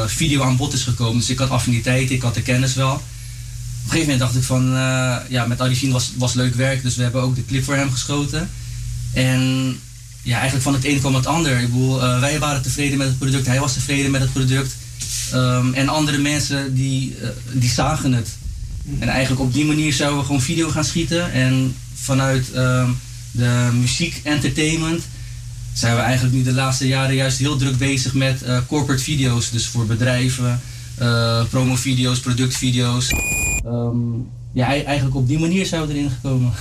video 0.07 0.43
aan 0.43 0.57
bod 0.57 0.73
is 0.73 0.83
gekomen. 0.83 1.19
Dus 1.19 1.31
ik 1.31 1.39
had 1.39 1.51
affiniteit, 1.51 2.11
ik 2.11 2.23
had 2.23 2.35
de 2.35 2.43
kennis 2.43 2.75
wel 2.75 3.03
een 3.85 3.91
gegeven 3.91 4.13
moment 4.13 4.19
dacht 4.19 4.37
ik 4.37 4.43
van, 4.43 4.65
ja, 5.29 5.47
met 5.47 5.61
Arifin 5.61 5.93
was, 5.93 6.13
was 6.17 6.35
leuk 6.35 6.55
werk, 6.55 6.83
dus 6.83 6.97
we 6.97 7.03
hebben 7.03 7.23
ook 7.23 7.35
de 7.35 7.45
clip 7.45 7.65
voor 7.65 7.75
hem 7.75 7.91
geschoten. 7.91 8.51
En 9.13 9.77
ja, 10.25 10.35
eigenlijk 10.35 10.65
van 10.65 10.75
het 10.75 10.85
een 10.85 10.99
kwam 10.99 11.15
het 11.15 11.27
ander. 11.27 11.61
Ik 11.61 11.73
bedoel, 11.73 12.03
uh, 12.03 12.21
wij 12.21 12.39
waren 12.39 12.63
tevreden 12.63 12.99
met 12.99 13.07
het 13.07 13.19
product, 13.19 13.47
hij 13.47 13.61
was 13.61 13.73
tevreden 13.73 14.11
met 14.11 14.21
het 14.21 14.33
product. 14.33 14.77
Um, 15.35 15.75
en 15.75 15.89
andere 15.89 16.19
mensen 16.19 16.75
die, 16.75 17.17
uh, 17.23 17.29
die 17.53 17.71
zagen 17.71 18.13
het. 18.13 18.29
En 18.99 19.09
eigenlijk 19.09 19.43
op 19.43 19.53
die 19.53 19.65
manier 19.65 19.93
zouden 19.93 20.19
we 20.19 20.27
gewoon 20.27 20.41
video 20.41 20.69
gaan 20.69 20.85
schieten. 20.85 21.33
En 21.33 21.77
vanuit 21.95 22.47
um, 22.57 22.97
de 23.31 23.71
muziek 23.81 24.21
entertainment 24.23 25.03
zijn 25.73 25.95
we 25.95 26.01
eigenlijk 26.01 26.35
nu 26.35 26.43
de 26.43 26.53
laatste 26.53 26.87
jaren 26.87 27.15
juist 27.15 27.39
heel 27.39 27.57
druk 27.57 27.79
bezig 27.79 28.15
met 28.15 28.43
corporate 28.67 29.03
video's. 29.03 29.51
Dus 29.51 29.67
voor 29.67 29.87
bedrijven, 29.87 30.61
uh, 31.03 31.45
promovideo's, 31.51 32.21
productvideo's. 32.21 33.13
Um, 33.67 34.29
ja, 34.53 34.67
eigenlijk 34.67 35.17
op 35.17 35.29
die 35.29 35.39
manier 35.39 35.67
zijn 35.67 35.87
we 35.87 35.93
erin 35.93 36.11
gekomen. 36.11 36.53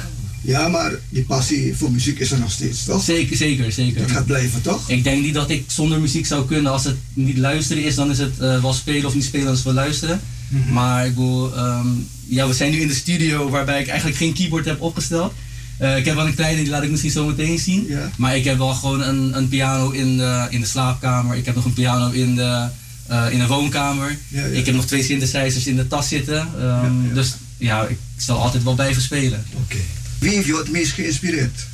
Ja, 0.44 0.68
maar 0.68 0.92
die 1.10 1.24
passie 1.24 1.76
voor 1.76 1.92
muziek 1.92 2.20
is 2.20 2.32
er 2.32 2.40
nog 2.40 2.52
steeds, 2.52 2.84
toch? 2.86 3.04
Zeker, 3.04 3.38
zeker, 3.38 3.72
zeker. 3.72 4.02
Dat 4.02 4.12
gaat 4.12 4.26
blijven, 4.26 4.62
toch? 4.62 4.90
Ik 4.90 5.04
denk 5.04 5.24
niet 5.24 5.34
dat 5.34 5.50
ik 5.50 5.64
zonder 5.68 6.00
muziek 6.00 6.26
zou 6.26 6.46
kunnen. 6.46 6.72
Als 6.72 6.84
het 6.84 6.96
niet 7.14 7.38
luisteren 7.38 7.84
is, 7.84 7.96
dan 7.96 8.12
is 8.12 8.18
het 8.18 8.34
uh, 8.42 8.62
wel 8.62 8.74
spelen 8.74 9.06
of 9.06 9.14
niet 9.16 9.24
spelen, 9.24 9.46
dan 9.46 9.54
is 9.54 9.64
het 9.64 9.74
wel 9.74 9.84
luisteren. 9.84 10.22
Mm 10.48 10.64
-hmm. 10.64 10.74
Maar 10.74 11.06
ik 11.06 11.16
bedoel, 11.16 11.58
um, 11.58 12.08
ja, 12.28 12.48
we 12.48 12.54
zijn 12.54 12.72
nu 12.72 12.82
in 12.82 12.88
de 12.88 12.94
studio 12.94 13.50
waarbij 13.50 13.82
ik 13.82 13.88
eigenlijk 13.88 14.18
geen 14.18 14.34
keyboard 14.34 14.66
heb 14.66 14.82
opgesteld. 14.82 15.34
Uh, 15.82 15.98
ik 15.98 16.06
heb 16.06 16.16
wel 16.16 16.28
een 16.28 16.36
kleine, 16.36 16.62
die 16.62 16.72
laat 16.72 16.84
ik 16.84 16.90
misschien 16.90 17.12
zo 17.12 17.26
meteen 17.26 17.60
zien. 17.60 17.86
Ja. 17.88 18.12
Maar 18.18 18.36
ik 18.36 18.44
heb 18.44 18.58
wel 18.58 18.74
gewoon 18.74 19.02
een, 19.02 19.38
een 19.38 19.48
piano 19.48 19.90
in 19.90 20.18
de, 20.18 20.48
in 20.50 20.60
de 20.60 20.68
slaapkamer. 20.68 21.36
Ik 21.36 21.46
heb 21.46 21.56
nog 21.56 21.66
een 21.66 21.74
piano 21.74 22.12
in 22.12 22.36
de, 22.36 22.68
uh, 23.12 23.26
in 23.32 23.40
een 23.40 23.48
woonkamer. 23.48 24.18
Ja, 24.28 24.46
ja. 24.46 24.58
Ik 24.58 24.66
heb 24.66 24.76
nog 24.76 24.86
twee 24.86 25.04
synthesizers 25.04 25.68
in 25.68 25.76
de 25.76 25.88
tas 25.88 26.08
zitten. 26.08 26.48
Um, 26.62 27.14
dus 27.14 27.34
ja, 27.58 27.86
ik 27.86 27.98
zal 28.18 28.38
altijd 28.38 28.64
wel 28.64 28.76
blijven 28.76 29.02
spelen. 29.02 29.46
Oké. 29.64 29.78
Wie 30.24 30.34
heeft 30.34 30.48
jou 30.48 30.60
het 30.60 30.72
meest 30.72 30.92
geïnspireerd? 30.92 31.66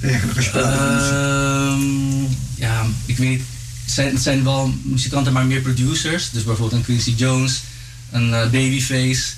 Eigenlijk 0.00 0.36
als 0.36 0.44
je 0.44 0.50
praat 0.50 0.74
over 0.74 0.94
muziek. 0.94 1.12
Ehm, 1.12 2.32
ja, 2.54 2.86
ik 3.06 3.16
weet 3.16 3.28
niet. 3.28 3.42
Het 3.84 3.92
zijn, 3.92 4.14
het 4.14 4.22
zijn 4.22 4.44
wel 4.44 4.74
muzikanten, 4.82 5.32
maar 5.32 5.46
meer 5.46 5.60
producers. 5.60 6.30
Dus 6.30 6.44
bijvoorbeeld 6.44 6.72
een 6.72 6.84
Quincy 6.84 7.14
Jones, 7.16 7.62
een 8.10 8.34
eh, 8.34 8.50
Babyface. 8.50 9.32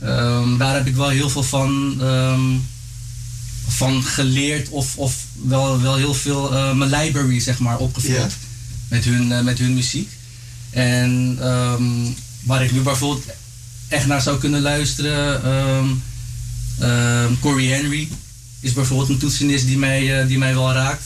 Ehm, 0.00 0.56
daar 0.56 0.74
heb 0.74 0.86
ik 0.86 0.94
wel 0.94 1.08
heel 1.08 1.30
veel 1.30 1.42
van, 1.42 1.96
ehm, 2.00 2.40
van 3.66 4.02
geleerd. 4.02 4.68
Of, 4.68 4.96
of 4.96 5.24
wel, 5.42 5.80
wel 5.80 5.96
heel 5.96 6.14
veel 6.14 6.54
eh, 6.54 6.72
mijn 6.74 6.90
library, 6.90 7.40
zeg 7.40 7.58
maar, 7.58 7.78
opgevuld. 7.78 8.32
Met, 8.88 9.04
hun, 9.04 9.32
eh, 9.32 9.40
met 9.40 9.58
hun 9.58 9.74
muziek. 9.74 10.10
En 10.70 11.38
waar 12.42 12.64
ik 12.64 12.72
nu 12.72 12.80
bijvoorbeeld 12.80 13.24
echt 13.88 14.06
naar 14.06 14.22
zou 14.22 14.38
kunnen 14.38 14.60
luisteren. 14.60 15.42
Ehm, 16.78 17.32
Corey 17.40 17.66
Henry 17.66 18.08
is 18.60 18.72
bijvoorbeeld 18.72 19.08
een 19.08 19.18
toetsenist 19.18 19.66
die 19.66 19.78
mij, 19.78 20.20
eh, 20.20 20.26
die 20.26 20.38
mij 20.38 20.54
wel 20.54 20.72
raakt. 20.72 21.02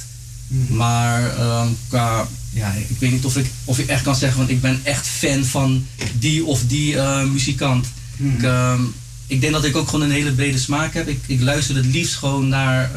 Maar 0.69 1.37
ehm, 1.37 1.69
qua, 1.89 2.29
ja, 2.51 2.73
ik 2.89 2.97
weet 2.99 3.11
niet 3.11 3.25
of 3.25 3.37
ik, 3.37 3.47
of 3.65 3.79
ik 3.79 3.89
echt 3.89 4.03
kan 4.03 4.17
zeggen, 4.17 4.39
want 4.39 4.51
ik 4.51 4.61
ben 4.61 4.81
echt 4.83 5.07
fan 5.07 5.45
van 5.45 5.87
die 6.19 6.45
of 6.45 6.63
die 6.67 6.97
eh, 6.97 7.25
muzikant. 7.25 7.87
Ik, 8.17 8.43
ehm, 8.43 8.81
ik 9.27 9.41
denk 9.41 9.53
dat 9.53 9.65
ik 9.65 9.77
ook 9.77 9.89
gewoon 9.89 10.05
een 10.05 10.15
hele 10.15 10.33
brede 10.33 10.59
smaak 10.59 10.95
heb. 10.95 11.09
Ik, 11.09 11.21
ik 11.27 11.41
luister 11.41 11.77
het 11.77 11.87
liefst 11.87 12.15
gewoon 12.15 12.49
naar. 12.49 12.91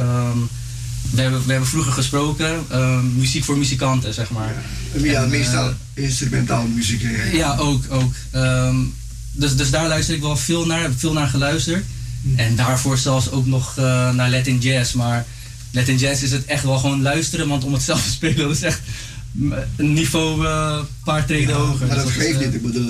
we, 1.11 1.22
hebben, 1.22 1.45
we 1.45 1.52
hebben 1.52 1.69
vroeger 1.69 1.91
gesproken, 1.91 2.65
muziek 3.15 3.43
voor 3.43 3.57
muzikanten, 3.57 4.14
zeg 4.14 4.30
maar. 4.30 4.53
Ja, 5.02 5.23
En, 5.23 5.30
meestal 5.30 5.68
eh, 5.68 6.03
instrumentaal 6.03 6.68
muziek. 6.68 7.02
hè. 7.03 7.38
ja, 7.38 7.57
ook. 7.57 7.84
ook. 7.89 8.14
Dus, 9.31 9.56
dus 9.56 9.69
daar 9.69 9.88
luister 9.88 10.15
ik 10.15 10.22
wel 10.22 10.38
veel 10.38 10.65
naar, 10.65 10.81
heb 10.81 10.99
veel 10.99 11.14
naar 11.14 11.27
geluisterd. 11.27 11.85
En 12.35 12.56
daarvoor 12.56 12.97
zelfs 12.97 13.31
ook 13.31 13.45
nog 13.45 13.77
eh, 13.77 13.84
naar 14.11 14.30
Latin 14.30 14.60
Jazz. 14.60 14.93
Maar 14.93 15.26
Latin 15.72 15.97
Jazz 15.97 16.22
is 16.22 16.31
het 16.31 16.45
echt 16.45 16.64
wel 16.64 16.77
gewoon 16.77 17.02
luisteren, 17.02 17.47
want 17.47 17.64
om 17.64 17.73
het 17.73 17.81
zelf 17.91 18.03
te 18.03 18.11
spelen 18.11 18.49
is 18.49 18.61
echt 18.61 18.80
een 19.76 19.93
niveau 19.93 20.47
een 20.47 20.85
paar 21.03 21.26
treden 21.26 21.56
hoger. 21.56 21.88
Maar 21.88 21.95
Dus 21.95 22.06
dat 22.06 22.14
geeft 22.14 22.39
eh, 22.39 22.45
niet. 22.45 22.53
Ik 22.53 22.61
bedoel, 22.61 22.89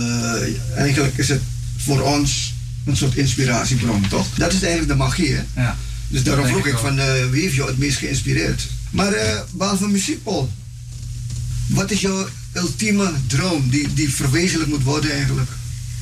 eigenlijk 0.76 1.18
is 1.18 1.30
het 1.30 1.42
voor 1.78 2.02
ons 2.02 2.54
een 2.86 2.98
soort 2.98 3.16
inspiratiebron, 3.16 4.08
toch? 4.08 4.28
Dat 4.38 4.54
is 4.54 4.62
eigenlijk 4.62 4.92
de 4.92 4.98
magie, 4.98 5.34
hè? 5.34 5.62
Ja. 5.62 5.78
Dus 6.08 6.24
daarom 6.24 6.48
vroeg 6.48 6.66
ik 6.66 6.78
van 6.78 6.96
wie 7.32 7.42
heeft 7.42 7.56
jou 7.56 7.70
het 7.70 7.78
meest 7.78 7.98
geïnspireerd? 7.98 8.68
Maar 8.96 9.14
eh, 9.14 9.40
behalve 9.52 9.88
muziek, 9.88 10.24
Paul, 10.24 10.52
wat 11.68 11.92
is 11.92 12.02
jouw 12.02 12.28
ultieme 12.54 13.12
droom 13.28 13.70
die, 13.70 13.94
die 13.94 14.14
verwezenlijk 14.14 14.70
moet 14.70 14.84
worden 14.84 15.12
eigenlijk? 15.12 15.50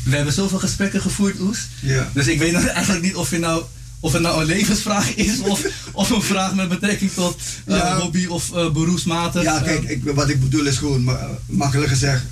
We 0.04 0.16
hebben 0.16 0.34
zoveel 0.34 0.60
gesprekken 0.60 1.02
gevoerd, 1.02 1.40
Oes. 1.40 1.58
Ja. 1.80 2.10
Dus 2.14 2.28
ik 2.28 2.40
weet 2.40 2.54
eigenlijk 2.70 3.04
niet 3.04 3.16
of, 3.16 3.30
je 3.32 3.38
nou, 3.40 3.64
of 4.00 4.14
het 4.14 4.22
nou 4.22 4.42
een 4.42 4.48
levensvraag 4.48 5.16
is 5.16 5.40
of, 5.40 5.62
of 5.92 6.10
een 6.10 6.22
vraag 6.22 6.56
met 6.56 6.70
betrekking 6.70 7.12
tot 7.14 7.40
eh, 7.66 7.76
Ja. 7.78 7.98
hobby 8.00 8.26
of 8.26 8.54
eh, 8.56 8.72
beroepsmatig. 8.72 9.44
Ja, 9.44 9.60
kijk, 9.60 9.84
ik, 9.84 10.04
wat 10.16 10.30
ik 10.30 10.40
bedoel 10.40 10.66
is 10.66 10.78
gewoon, 10.78 11.04
ma- 11.04 11.30
makkelijk 11.46 11.90
gezegd, 11.90 12.24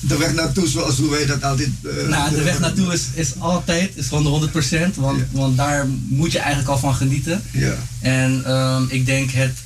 de 0.00 0.16
weg 0.16 0.34
naartoe 0.34 0.68
zoals 0.68 0.96
hoe 0.96 1.10
wij 1.10 1.26
dat 1.26 1.42
altijd... 1.42 1.70
eh, 1.82 2.08
Nou, 2.08 2.30
de 2.34 2.42
weg 2.42 2.58
naartoe 2.60 2.92
is, 2.92 3.02
is 3.14 3.32
altijd, 3.38 3.96
is 3.96 4.06
gewoon 4.08 4.40
de 4.40 4.50
100%, 4.90 4.94
want, 4.94 5.22
want 5.30 5.56
daar 5.56 5.86
moet 6.08 6.32
je 6.32 6.38
eigenlijk 6.38 6.68
al 6.70 6.78
van 6.78 6.94
genieten. 6.94 7.42
Ja. 7.50 7.74
En 8.00 8.42
ehm, 8.44 8.82
ik 8.88 9.06
denk 9.06 9.30
het, 9.30 9.58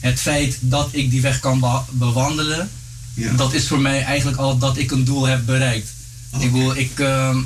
het 0.00 0.20
feit 0.20 0.58
dat 0.60 0.88
ik 0.92 1.10
die 1.10 1.20
weg 1.20 1.40
kan 1.40 1.60
be- 1.60 1.80
bewandelen, 1.90 2.68
Ja. 3.14 3.32
dat 3.32 3.52
is 3.54 3.66
voor 3.68 3.80
mij 3.80 4.02
eigenlijk 4.02 4.38
al 4.38 4.58
dat 4.58 4.76
ik 4.76 4.90
een 4.90 5.04
doel 5.04 5.26
heb 5.26 5.46
bereikt. 5.46 5.88
Ik 6.38 6.52
bedoel, 6.52 6.76
ik, 6.76 7.00
ehm, 7.00 7.38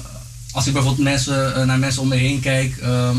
als 0.52 0.66
ik 0.66 0.72
bijvoorbeeld 0.72 1.04
mensen, 1.04 1.54
eh, 1.54 1.64
naar 1.64 1.78
mensen 1.78 2.02
om 2.02 2.08
me 2.08 2.16
heen 2.16 2.40
kijk, 2.40 2.76
ehm, 2.76 3.16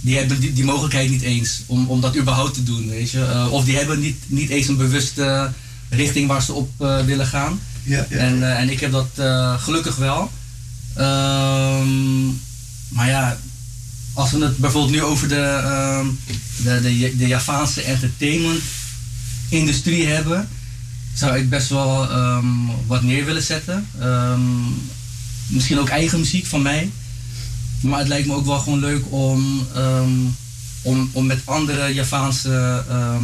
die 0.00 0.16
hebben 0.16 0.40
die, 0.40 0.52
die 0.52 0.64
mogelijkheid 0.64 1.10
niet 1.10 1.22
eens 1.22 1.62
om, 1.66 1.88
om 1.88 2.00
dat 2.00 2.16
überhaupt 2.16 2.54
te 2.54 2.62
doen, 2.62 2.88
weet 2.88 3.10
je. 3.10 3.24
Eh, 3.24 3.52
of 3.52 3.64
die 3.64 3.76
hebben 3.76 4.00
niet, 4.00 4.16
niet 4.26 4.50
eens 4.50 4.68
een 4.68 4.76
bewuste 4.76 5.52
richting 5.88 6.28
waar 6.28 6.42
ze 6.42 6.52
op 6.52 6.70
eh, 6.78 7.04
willen 7.04 7.26
gaan. 7.26 7.60
Ja, 7.82 8.06
ja. 8.08 8.16
En, 8.16 8.56
en 8.56 8.70
ik 8.70 8.80
heb 8.80 8.92
dat 8.92 9.08
gelukkig 9.60 9.96
wel. 9.96 10.30
Ehm, 10.94 12.26
maar 12.88 13.08
ja, 13.08 13.38
als 14.12 14.30
we 14.30 14.44
het 14.44 14.56
bijvoorbeeld 14.56 14.92
nu 14.92 15.02
over 15.02 15.28
de, 15.28 15.60
ehm, 15.64 16.06
de, 16.62 16.80
de, 16.80 17.16
de 17.16 17.26
Javaanse 17.26 17.82
entertainment 17.82 18.62
industrie 19.48 20.06
hebben, 20.06 20.48
zou 21.14 21.36
ik 21.36 21.48
best 21.48 21.68
wel 21.68 22.08
wat 22.86 23.02
neer 23.02 23.24
willen 23.24 23.42
zetten. 23.42 23.86
Misschien 25.46 25.78
ook 25.78 25.88
eigen 25.88 26.18
muziek 26.18 26.46
van 26.46 26.62
mij. 26.62 26.90
Maar 27.80 27.98
het 27.98 28.08
lijkt 28.08 28.26
me 28.26 28.34
ook 28.34 28.46
wel 28.46 28.58
gewoon 28.58 28.78
leuk 28.78 29.12
om, 29.12 29.66
ehm, 29.74 30.10
om, 30.82 31.10
om 31.12 31.26
met 31.26 31.40
andere 31.44 31.94
Javaanse 31.94 32.84
ehm, 32.88 33.22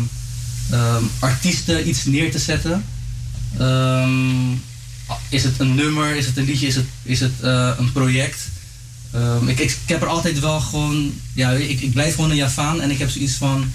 ehm, 0.71 1.03
artiesten 1.19 1.89
iets 1.89 2.05
neer 2.05 2.31
te 2.31 2.39
zetten. 2.39 2.85
Is 5.29 5.45
het 5.45 5.59
een 5.59 5.75
nummer, 5.75 6.17
is 6.17 6.27
het 6.27 6.37
een 6.37 6.45
liedje, 6.45 6.67
is 6.67 6.75
het, 6.75 6.87
is 7.03 7.21
het 7.21 7.41
eh, 7.41 7.71
een 7.79 7.93
project? 7.93 8.51
Ik, 9.47 9.59
ik, 9.59 9.71
ik 9.71 9.77
heb 9.87 10.03
er 10.03 10.09
altijd 10.09 10.41
wel 10.41 10.61
gewoon, 10.61 11.13
ja, 11.35 11.51
ik, 11.51 11.81
ik 11.81 11.93
blijf 11.93 12.15
gewoon 12.15 12.31
een 12.31 12.37
Javaan 12.37 12.81
en 12.81 12.91
ik 12.91 12.99
heb 12.99 13.11
zoiets 13.11 13.35
van, 13.35 13.73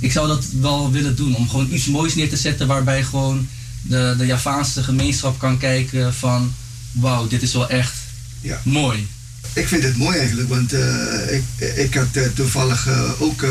ik 0.00 0.12
zou 0.12 0.28
dat 0.28 0.44
wel 0.60 0.90
willen 0.90 1.16
doen. 1.16 1.36
Om 1.36 1.48
gewoon 1.48 1.72
iets 1.72 1.86
moois 1.86 2.14
neer 2.14 2.28
te 2.28 2.36
zetten 2.36 2.66
waarbij 2.66 3.02
gewoon 3.02 3.48
de, 3.82 4.14
de 4.18 4.26
Javaanse 4.26 4.82
gemeenschap 4.82 5.38
kan 5.38 5.58
kijken 5.58 6.14
van, 6.14 6.54
wauw, 7.00 7.26
dit 7.26 7.42
is 7.42 7.52
wel 7.52 7.68
echt 7.70 7.92
Ja. 8.40 8.60
mooi. 8.64 9.06
Ik 9.52 9.68
vind 9.68 9.82
het 9.82 9.96
mooi 9.96 10.18
eigenlijk, 10.18 10.48
want 10.48 10.72
eh, 10.72 11.34
ik, 11.36 11.74
ik 11.76 11.94
had 11.94 12.06
eh, 12.12 12.22
toevallig 12.34 12.86
eh, 12.86 13.22
ook 13.22 13.46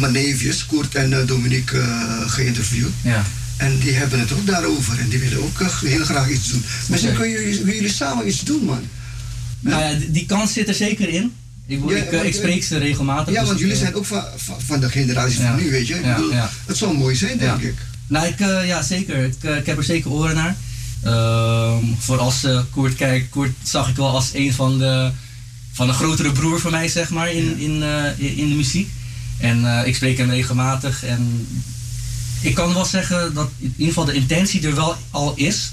mijn 0.00 0.12
neefjes, 0.12 0.66
Koert 0.66 0.94
en 0.94 1.26
Dominique, 1.26 1.82
geïnterviewd. 2.26 2.90
Ja. 3.02 3.24
En 3.56 3.78
die 3.78 3.92
hebben 3.92 4.20
het 4.20 4.32
ook 4.32 4.46
daarover 4.46 4.98
en 4.98 5.08
die 5.08 5.18
willen 5.18 5.42
ook 5.42 5.62
heel 5.84 6.04
graag 6.04 6.28
iets 6.30 6.50
doen. 6.50 6.64
Misschien 6.88 7.10
Oké. 7.10 7.20
kunnen 7.20 7.40
jullie, 7.40 7.64
jullie 7.74 7.92
samen 7.92 8.28
iets 8.28 8.40
doen, 8.40 8.64
man. 8.64 8.80
Nou 9.60 9.82
ja, 9.82 9.98
die, 10.08 10.26
kans 10.26 10.52
zit 10.52 10.68
er 10.68 10.74
zeker 10.74 11.08
in. 11.08 11.32
Ik, 11.66 11.80
Ja, 11.88 11.96
ik, 11.96 12.10
want, 12.10 12.24
ik 12.24 12.34
spreek 12.34 12.64
ze 12.64 12.78
regelmatig. 12.78 13.34
Ja, 13.34 13.38
dus 13.40 13.48
want 13.48 13.60
jullie 13.60 13.76
zijn 13.76 13.94
ook 13.94 14.06
van, 14.06 14.24
van, 14.66 14.80
de 14.80 14.88
generatie 14.90 15.40
Ja. 15.40 15.46
van 15.54 15.64
nu, 15.64 15.70
weet 15.70 15.86
je. 15.86 15.94
Ik 15.94 16.04
Ja, 16.04 16.14
bedoel. 16.14 16.32
Het 16.66 16.76
zou 16.76 16.96
mooi 16.96 17.16
zijn, 17.16 17.38
denk 17.38 17.60
ik. 17.60 17.74
Nou, 18.06 18.26
ik, 18.26 18.38
ja, 18.66 18.82
zeker. 18.82 19.24
Ik, 19.24 19.42
ik 19.42 19.66
heb 19.66 19.76
er 19.76 19.84
zeker 19.84 20.10
oren 20.10 20.34
naar. 20.34 20.56
Ehm, 21.02 21.84
voor 21.98 22.18
als 22.18 22.44
eh, 22.44 22.60
Koert 22.70 22.94
kijkt, 22.94 23.30
Koert 23.30 23.52
zag 23.62 23.88
ik 23.88 23.96
wel 23.96 24.10
als 24.10 24.30
een 24.34 24.52
van 24.52 24.78
de, 24.78 25.10
van 25.72 25.88
een 25.88 25.94
grotere 25.94 26.32
broer 26.32 26.60
van 26.60 26.70
mij, 26.70 26.88
zeg 26.88 27.10
maar, 27.10 27.32
in, 27.32 27.58
in, 27.58 27.82
eh, 27.82 28.38
in 28.38 28.48
de 28.48 28.54
muziek. 28.54 28.90
En 29.38 29.78
eh, 29.78 29.86
ik 29.86 29.96
spreek 29.96 30.18
hem 30.18 30.30
regelmatig. 30.30 31.04
En 31.04 31.46
ik 32.40 32.54
kan 32.54 32.74
wel 32.74 32.84
zeggen 32.84 33.34
dat 33.34 33.50
in 33.58 33.72
ieder 33.76 33.86
geval 33.86 34.04
de 34.04 34.12
intentie 34.12 34.66
er 34.66 34.74
wel 34.74 34.96
al 35.10 35.32
is 35.36 35.72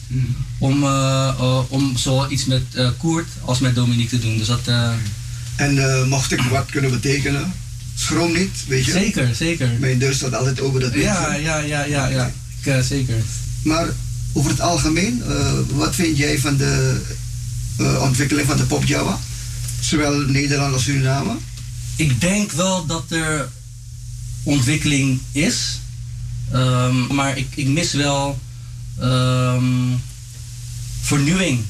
om, 0.58 0.84
eh, 0.84 1.28
eh, 1.40 1.60
om 1.68 1.98
zowel 1.98 2.32
iets 2.32 2.46
met 2.46 2.64
Koert 2.98 3.28
als 3.42 3.60
met 3.60 3.76
Dominique 3.76 4.10
te 4.10 4.26
doen. 4.26 4.38
Dus 4.38 4.48
dat, 4.48 4.68
En 5.56 6.08
mocht 6.08 6.32
ik 6.32 6.42
wat 6.42 6.66
kunnen 6.72 6.92
betekenen, 6.92 7.54
schroom 7.96 8.34
niet, 8.34 8.64
weet 8.68 8.86
je. 8.86 8.92
zeker, 8.92 9.36
zeker. 9.36 9.70
Mijn 9.80 10.00
deur 10.00 10.14
staat 10.14 10.36
altijd 10.36 10.62
open, 10.62 10.82
dat 10.82 10.94
Ja, 10.94 11.36
ja, 11.36 11.58
ja, 11.58 11.84
ja, 11.84 12.08
ja. 12.08 12.32
Ik, 12.62 12.84
zeker. 12.84 13.24
Maar 13.64 13.88
over 14.36 14.52
het 14.52 14.62
algemeen, 14.62 15.24
eh, 15.24 15.54
wat 15.74 15.96
vind 15.96 16.18
jij 16.18 16.40
van 16.40 16.58
de 16.58 17.02
eh, 17.78 18.02
ontwikkeling 18.02 18.48
van 18.48 18.58
de 18.58 18.64
pop 18.64 18.86
Java? 18.86 19.20
Zowel 19.80 20.20
Nederland 20.20 20.74
als 20.74 20.84
Suriname? 20.84 21.36
Ik 21.96 22.22
denk 22.22 22.52
wel 22.52 22.86
dat 22.86 23.12
er 23.12 23.50
ontwikkeling 24.44 25.20
is. 25.32 25.80
Ehm, 26.52 27.16
maar 27.16 27.38
ik, 27.38 27.48
ik 27.56 27.68
mis 27.68 27.94
wel 27.94 28.40
ehm, 29.00 29.64
vernieuwing. 31.02 31.64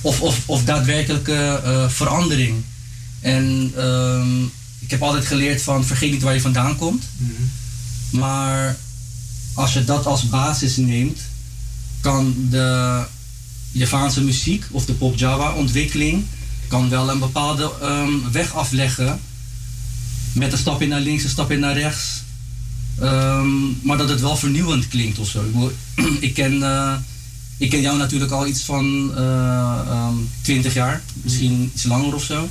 Of, 0.00 0.20
of, 0.20 0.42
of 0.46 0.64
daadwerkelijke 0.64 1.60
eh, 1.64 1.88
verandering. 1.88 2.62
En 3.20 3.72
ehm, 3.76 4.42
ik 4.78 4.90
heb 4.90 5.02
altijd 5.02 5.26
geleerd 5.26 5.62
van 5.62 5.84
vergeet 5.84 6.10
niet 6.10 6.22
waar 6.22 6.34
je 6.34 6.40
vandaan 6.40 6.76
komt. 6.76 7.04
Maar 8.10 8.76
als 9.54 9.72
je 9.72 9.84
dat 9.84 10.06
als 10.06 10.28
basis 10.28 10.76
neemt, 10.76 11.20
kan 12.06 12.34
de 12.50 13.04
Javaanse 13.72 14.22
muziek 14.22 14.64
of 14.70 14.84
de 14.84 14.92
pop 14.92 15.16
Java 15.18 15.52
ontwikkeling 15.52 16.24
kan 16.68 16.88
wel 16.88 17.10
een 17.10 17.18
bepaalde 17.18 17.72
ehm, 17.80 18.12
weg 18.32 18.54
afleggen. 18.54 19.20
Met 20.32 20.52
een 20.52 20.58
stapje 20.58 20.86
naar 20.86 21.00
links, 21.00 21.24
een 21.24 21.30
stapje 21.30 21.56
naar 21.56 21.78
rechts. 21.78 22.22
Ehm, 23.00 23.48
maar 23.82 23.96
dat 23.96 24.08
het 24.08 24.20
wel 24.20 24.36
vernieuwend 24.36 24.88
klinkt 24.88 25.18
of 25.18 25.28
zo. 25.28 25.72
Ik, 26.20 26.34
ken, 26.40 26.62
eh, 26.62 26.94
ik 27.56 27.70
ken 27.70 27.80
jou 27.80 27.98
natuurlijk 27.98 28.32
al 28.32 28.46
iets 28.46 28.62
van 28.62 29.12
eh, 29.16 29.80
ehm, 29.88 30.14
20 30.40 30.74
jaar, 30.74 31.02
misschien 31.22 31.70
iets 31.74 31.84
langer 31.84 32.14
of 32.14 32.24
zo. 32.24 32.48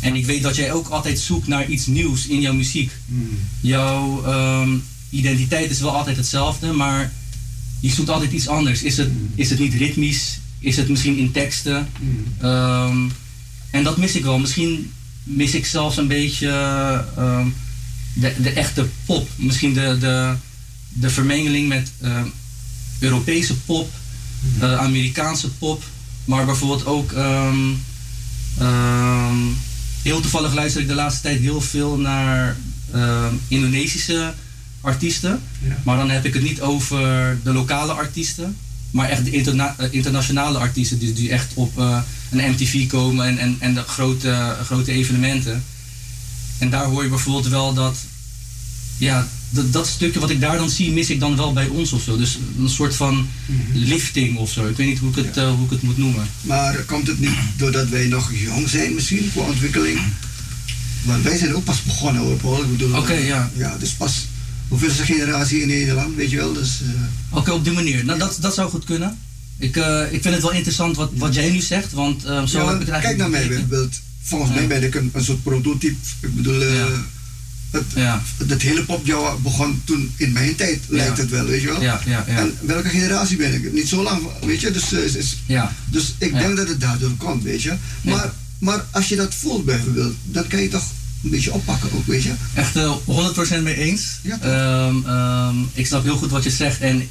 En 0.00 0.14
ik 0.14 0.26
weet 0.26 0.42
dat 0.42 0.56
jij 0.56 0.72
ook 0.72 0.88
altijd 0.88 1.18
zoekt 1.18 1.46
naar 1.46 1.68
iets 1.68 1.86
nieuws 1.86 2.26
in 2.26 2.40
jouw 2.40 2.54
muziek. 2.54 2.92
Jouw 3.60 4.24
ehm, 4.24 4.70
identiteit 5.10 5.70
is 5.70 5.80
wel 5.80 5.96
altijd 5.96 6.16
hetzelfde, 6.16 6.72
maar 6.72 7.12
je 7.82 7.90
zoekt 7.90 8.08
altijd 8.08 8.32
iets 8.32 8.48
anders. 8.48 8.82
Is 8.82 8.96
het, 8.96 9.10
is 9.34 9.50
het 9.50 9.58
niet 9.58 9.74
ritmisch? 9.74 10.38
Is 10.58 10.76
het 10.76 10.88
misschien 10.88 11.16
in 11.18 11.32
teksten? 11.32 11.88
Ehm, 12.40 13.08
En 13.70 13.84
dat 13.84 13.96
mis 13.96 14.14
ik 14.14 14.22
wel. 14.24 14.38
Misschien 14.38 14.92
mis 15.22 15.54
ik 15.54 15.66
zelfs 15.66 15.96
een 15.96 16.06
beetje 16.08 16.48
ehm, 17.16 17.46
de, 18.14 18.34
de 18.42 18.50
echte 18.50 18.86
pop. 19.04 19.28
Misschien 19.36 19.72
de, 19.72 19.96
de, 20.00 20.34
de 20.88 21.10
vermengeling 21.10 21.68
met 21.68 21.90
ehm, 22.00 22.26
Europese 22.98 23.56
pop, 23.56 23.90
eh, 24.58 24.74
Amerikaanse 24.78 25.48
pop. 25.50 25.82
Maar 26.24 26.44
bijvoorbeeld 26.44 26.86
ook... 26.86 27.12
heel 30.02 30.20
toevallig 30.20 30.54
luister 30.54 30.80
ik 30.80 30.88
de 30.88 30.94
laatste 30.94 31.22
tijd 31.22 31.40
heel 31.40 31.60
veel 31.60 31.96
naar 31.96 32.56
ehm, 32.92 33.34
Indonesische 33.48 34.34
artiesten. 34.82 35.40
Ja. 35.66 35.78
Maar 35.84 35.96
dan 35.96 36.10
heb 36.10 36.24
ik 36.24 36.34
het 36.34 36.42
niet 36.42 36.60
over 36.60 36.98
de 37.44 37.52
lokale 37.52 37.92
artiesten. 37.92 38.56
Maar 38.90 39.08
echt 39.08 39.24
de 39.24 39.30
interna- 39.30 39.74
eh, 39.78 39.86
internationale 39.90 40.58
artiesten 40.58 40.98
die, 40.98 41.12
die 41.12 41.30
echt 41.30 41.50
op 41.54 41.78
eh, 41.78 41.98
een 42.30 42.50
MTV 42.50 42.86
komen 42.88 43.26
en, 43.26 43.38
en, 43.38 43.56
en 43.58 43.74
de 43.74 43.82
grote, 43.82 44.56
grote 44.64 44.92
evenementen. 44.92 45.64
En 46.58 46.70
daar 46.70 46.84
hoor 46.84 47.02
je 47.02 47.08
bijvoorbeeld 47.08 47.48
wel 47.48 47.74
dat, 47.74 47.96
ja, 48.96 49.28
dat, 49.50 49.72
dat 49.72 49.86
stukje 49.86 50.20
wat 50.20 50.30
ik 50.30 50.40
daar 50.40 50.56
dan 50.56 50.70
zie, 50.70 50.92
mis 50.92 51.10
ik 51.10 51.20
dan 51.20 51.36
wel 51.36 51.52
bij 51.52 51.66
ons 51.68 51.92
of 51.92 52.02
zo. 52.02 52.16
Dus 52.16 52.38
een 52.58 52.68
soort 52.68 52.94
van 52.96 53.28
lifting 53.72 54.36
of 54.36 54.50
zo. 54.50 54.66
Ik 54.68 54.76
weet 54.76 54.86
niet 54.86 54.98
hoe 54.98 55.10
ik 55.10 55.16
het, 55.16 55.36
eh, 55.36 55.54
hoe 55.54 55.64
ik 55.64 55.70
het 55.70 55.82
moet 55.82 55.98
noemen. 55.98 56.26
Maar 56.40 56.76
komt 56.76 57.06
het 57.06 57.20
niet 57.20 57.36
doordat 57.56 57.88
wij 57.88 58.06
nog 58.06 58.30
jong 58.34 58.68
zijn 58.68 58.94
misschien 58.94 59.30
voor 59.32 59.46
ontwikkeling? 59.46 60.00
Want 61.02 61.22
wij 61.22 61.36
zijn 61.38 61.54
ook 61.54 61.64
pas 61.64 61.82
begonnen 61.82 62.22
hoor, 62.22 62.36
Paul. 62.36 62.64
Oké, 62.96 63.12
ja. 63.12 63.50
Ja, 63.56 63.76
dus 63.78 63.90
pas 63.90 64.26
hoeveelste 64.72 65.04
generatie 65.04 65.60
in 65.60 65.68
Nederland, 65.68 66.14
weet 66.16 66.30
je 66.30 66.36
wel? 66.36 66.52
Dus, 66.52 66.80
eh, 66.82 67.36
Oké, 67.38 67.50
op 67.50 67.64
die 67.64 67.72
manier. 67.72 68.04
Nou, 68.04 68.18
dat, 68.18 68.36
dat 68.40 68.54
zou 68.54 68.70
goed 68.70 68.84
kunnen. 68.84 69.18
Ik, 69.58 69.76
eh, 69.76 70.02
ik 70.12 70.22
vind 70.22 70.34
het 70.34 70.42
wel 70.42 70.52
interessant 70.52 70.96
wat, 70.96 71.10
wat 71.14 71.34
jij 71.34 71.50
nu 71.50 71.60
zegt, 71.60 71.92
want 71.92 72.24
eh, 72.24 72.44
zo 72.46 72.58
ja, 72.58 72.70
heb 72.72 72.80
ik 72.80 72.86
het 72.86 73.00
kijk 73.00 73.16
naar 73.16 73.30
mij 73.30 73.48
bijvoorbeeld. 73.48 73.94
Volgens 74.22 74.50
Ja. 74.50 74.56
mij 74.56 74.66
ben 74.66 74.82
ik 74.82 74.94
een, 74.94 75.10
een 75.12 75.24
soort 75.24 75.42
prototype. 75.42 75.94
Ik 76.20 76.34
bedoel, 76.34 76.60
het, 77.70 77.84
het 78.48 78.62
hele 78.62 78.84
popjouw 78.84 79.38
begon 79.38 79.80
toen 79.84 80.12
in 80.16 80.32
mijn 80.32 80.54
tijd, 80.54 80.80
lijkt 80.88 81.18
het 81.18 81.30
wel, 81.30 81.44
weet 81.44 81.60
je 81.62 81.66
wel? 81.66 81.82
Ja, 81.82 82.00
ja, 82.06 82.24
ja. 82.28 82.36
En 82.36 82.54
welke 82.60 82.88
generatie 82.88 83.36
ben 83.36 83.54
ik? 83.54 83.72
Niet 83.72 83.88
zo 83.88 84.02
lang, 84.02 84.22
weet 84.44 84.60
je? 84.60 84.70
Dus, 84.70 84.92
is- 84.92 85.36
dus 85.90 86.14
ik 86.18 86.32
denk 86.32 86.56
dat 86.56 86.68
het 86.68 86.80
daardoor 86.80 87.10
komt, 87.16 87.42
weet 87.42 87.62
je? 87.62 87.74
Maar, 88.02 88.32
maar 88.58 88.84
als 88.90 89.08
je 89.08 89.16
dat 89.16 89.34
voelt 89.34 89.64
bijvoorbeeld, 89.64 90.14
dan 90.24 90.46
kan 90.46 90.62
je 90.62 90.68
toch 90.68 90.84
een 91.22 91.30
beetje 91.30 91.52
oppakken 91.52 91.92
ook, 91.92 92.06
weet 92.06 92.22
je? 92.22 92.34
Echt 92.54 92.76
eh, 92.76 92.96
100% 93.60 93.62
mee 93.62 93.76
eens. 93.76 94.18
Ja? 94.22 94.38
Ehm, 94.40 95.06
ehm, 95.06 95.56
ik 95.72 95.86
snap 95.86 96.02
heel 96.02 96.16
goed 96.16 96.30
wat 96.30 96.42
je 96.42 96.50
zegt 96.50 96.80
en 96.80 97.08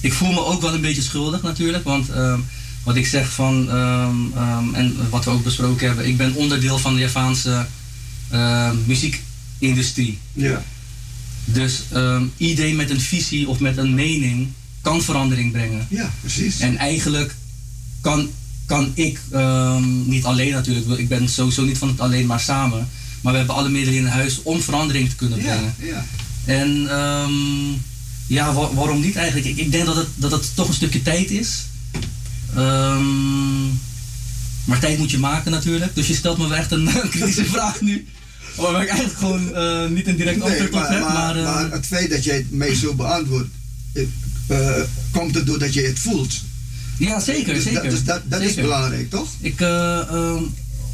ik 0.00 0.12
voel 0.12 0.32
me 0.32 0.44
ook 0.44 0.60
wel 0.60 0.74
een 0.74 0.80
beetje 0.80 1.02
schuldig 1.02 1.42
natuurlijk, 1.42 1.84
want 1.84 2.10
ehm, 2.10 2.40
wat 2.82 2.96
ik 2.96 3.06
zeg 3.06 3.32
van, 3.32 3.70
en 4.72 4.96
wat 5.10 5.24
we 5.24 5.30
ook 5.30 5.44
besproken 5.44 5.86
hebben, 5.86 6.06
ik 6.06 6.16
ben 6.16 6.34
onderdeel 6.34 6.78
van 6.78 6.94
de 6.94 7.00
Javaanse 7.00 7.66
muziekindustrie. 8.86 10.18
Ja. 10.32 10.64
Dus 11.44 11.82
iedereen 12.36 12.76
met 12.76 12.90
een 12.90 13.00
visie 13.00 13.48
of 13.48 13.60
met 13.60 13.76
een 13.76 13.94
mening 13.94 14.48
kan 14.86 15.02
verandering 15.02 15.52
brengen. 15.52 15.86
Ja, 15.90 16.10
precies. 16.20 16.58
En 16.58 16.76
eigenlijk 16.76 17.34
kan, 18.00 18.30
kan 18.66 18.90
ik, 18.94 19.20
ehm, 19.30 20.08
niet 20.08 20.24
alleen 20.24 20.52
natuurlijk, 20.52 20.98
ik 20.98 21.08
ben 21.08 21.28
sowieso 21.28 21.62
niet 21.64 21.78
van 21.78 21.88
het 21.88 22.00
alleen 22.00 22.26
maar 22.26 22.40
samen, 22.40 22.88
maar 23.20 23.32
we 23.32 23.38
hebben 23.38 23.56
alle 23.56 23.68
middelen 23.68 23.98
in 24.00 24.06
huis 24.06 24.42
om 24.42 24.60
verandering 24.62 25.08
te 25.10 25.16
kunnen 25.16 25.38
brengen. 25.38 25.74
ja. 25.82 26.04
En 26.44 26.86
ehm, 26.90 27.72
ja, 28.26 28.52
wa- 28.52 28.74
waarom 28.74 29.00
niet 29.00 29.16
eigenlijk? 29.16 29.46
Ik, 29.46 29.56
ik 29.56 29.72
denk 29.72 29.86
dat 29.86 29.96
het, 29.96 30.06
dat 30.14 30.30
het 30.30 30.50
toch 30.54 30.68
een 30.68 30.74
stukje 30.74 31.02
tijd 31.02 31.30
is. 31.30 31.64
Ehm, 32.54 33.66
maar 34.64 34.78
tijd 34.80 34.98
moet 34.98 35.10
je 35.10 35.18
maken 35.18 35.50
natuurlijk. 35.50 35.94
Dus 35.94 36.06
je 36.06 36.14
stelt 36.14 36.38
me 36.38 36.48
wel 36.48 36.56
echt 36.58 36.70
een, 36.72 36.86
een 37.02 37.08
kritische 37.10 37.44
vraag 37.54 37.80
nu. 37.80 38.06
Waar 38.56 38.82
ik 38.82 38.88
eigenlijk 38.88 39.18
gewoon 39.18 39.54
eh, 39.54 39.88
niet 39.88 40.06
een 40.06 40.16
direct 40.16 40.38
Nee, 40.38 40.48
antwoord 40.48 40.74
op 40.84 40.88
heb. 40.88 41.00
maar, 41.00 41.12
Maar, 41.12 41.36
eh, 41.36 41.44
maar 41.44 41.70
het 41.70 41.86
feit 41.86 42.10
dat 42.10 42.24
jij 42.24 42.36
het 42.36 42.50
mij 42.50 42.74
zo 42.74 42.94
beantwoordt, 42.94 43.48
eh, 44.46 44.58
komt 45.10 45.34
het 45.34 45.46
doordat 45.46 45.74
je 45.74 45.82
het 45.82 45.98
voelt. 45.98 46.34
Ja, 46.98 47.20
zeker, 47.20 47.54
Dus, 47.54 47.62
zeker. 47.62 47.82
dat, 47.82 47.90
dus 47.90 48.04
dat, 48.04 48.20
dat 48.24 48.40
is 48.40 48.54
belangrijk, 48.54 49.10
toch? 49.10 49.28
Ik, 49.40 49.60
eh, 49.60 49.98
ehm, 49.98 50.42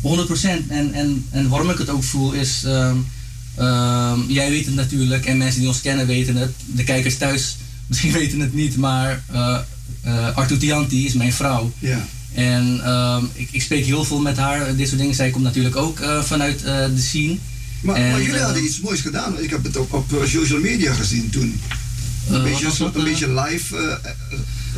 100%. 0.00 0.68
En, 0.68 0.92
en, 0.92 1.26
en 1.30 1.48
waarom 1.48 1.70
ik 1.70 1.78
het 1.78 1.90
ook 1.90 2.04
voel 2.04 2.32
is, 2.32 2.62
ehm, 2.64 2.96
ehm, 3.56 4.20
jij 4.28 4.50
weet 4.50 4.66
het 4.66 4.74
natuurlijk 4.74 5.26
en 5.26 5.36
mensen 5.36 5.60
die 5.60 5.68
ons 5.68 5.80
kennen 5.80 6.06
weten 6.06 6.36
het. 6.36 6.52
De 6.66 6.84
kijkers 6.84 7.16
thuis 7.16 7.56
misschien 7.86 8.12
weten 8.12 8.40
het 8.40 8.54
niet, 8.54 8.76
maar 8.76 9.22
Artu 10.34 10.56
Tianti 10.56 11.06
is 11.06 11.12
mijn 11.12 11.32
vrouw. 11.32 11.72
Ja. 11.78 12.06
En 12.34 12.80
ik, 13.32 13.48
ik 13.50 13.62
spreek 13.62 13.84
heel 13.84 14.04
veel 14.04 14.20
met 14.20 14.36
haar, 14.36 14.76
dit 14.76 14.88
soort 14.88 15.00
dingen. 15.00 15.14
Zij 15.14 15.30
komt 15.30 15.44
natuurlijk 15.44 15.76
ook 15.76 16.00
vanuit 16.22 16.60
de 16.60 16.92
scene. 17.00 17.36
Maar, 17.80 17.96
En, 17.96 18.10
maar 18.10 18.22
jullie 18.22 18.40
hadden 18.40 18.64
iets 18.64 18.80
moois 18.80 19.00
gedaan. 19.00 19.40
Ik 19.40 19.50
heb 19.50 19.64
het 19.64 19.76
ook 19.76 19.94
op 19.94 20.22
social 20.24 20.60
media 20.60 20.92
gezien 20.92 21.30
toen. 21.30 21.60
Een, 22.28 22.42
beetje, 22.42 22.66
een, 22.66 22.90
een 22.94 23.04
beetje 23.04 23.40
live. 23.40 24.00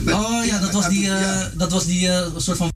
Oh 0.06 0.44
ja, 0.44 0.58
dat 0.58 0.72
was 0.72 0.88
die, 0.88 1.10
eh, 1.10 1.40
dat 1.54 1.72
was 1.72 1.84
die 1.86 2.08
eh, 2.08 2.26
soort 2.36 2.56
van 2.56 2.72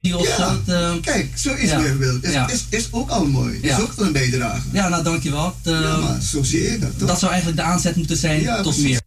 Ja, 0.00 0.16
zo. 0.24 0.50
het, 0.50 0.68
eh, 0.68 0.92
Kijk, 1.00 1.30
zoiets 1.34 1.70
ja. 1.70 1.76
bijvoorbeeld. 1.78 2.24
Is, 2.24 2.32
Ja. 2.32 2.48
is, 2.48 2.64
is 2.68 2.88
ook 2.90 3.10
al 3.10 3.26
mooi. 3.26 3.58
Is 3.62 3.70
Ja. 3.70 3.78
ook 3.78 3.92
wel 3.92 4.06
een 4.06 4.12
bijdrage. 4.12 4.60
ja, 4.72 4.88
nou 4.88 5.02
dankjewel. 5.02 5.54
Eh, 5.62 5.72
Ja, 5.72 5.96
maar 5.96 6.20
zo 6.22 6.42
zie 6.42 6.62
je 6.62 6.78
dat 6.78 6.98
toch? 6.98 7.08
dat 7.08 7.18
zou 7.18 7.30
eigenlijk 7.32 7.60
de 7.62 7.66
aanzet 7.66 7.96
moeten 7.96 8.16
zijn 8.16 8.62
tot 8.62 8.78
meer. 8.78 9.00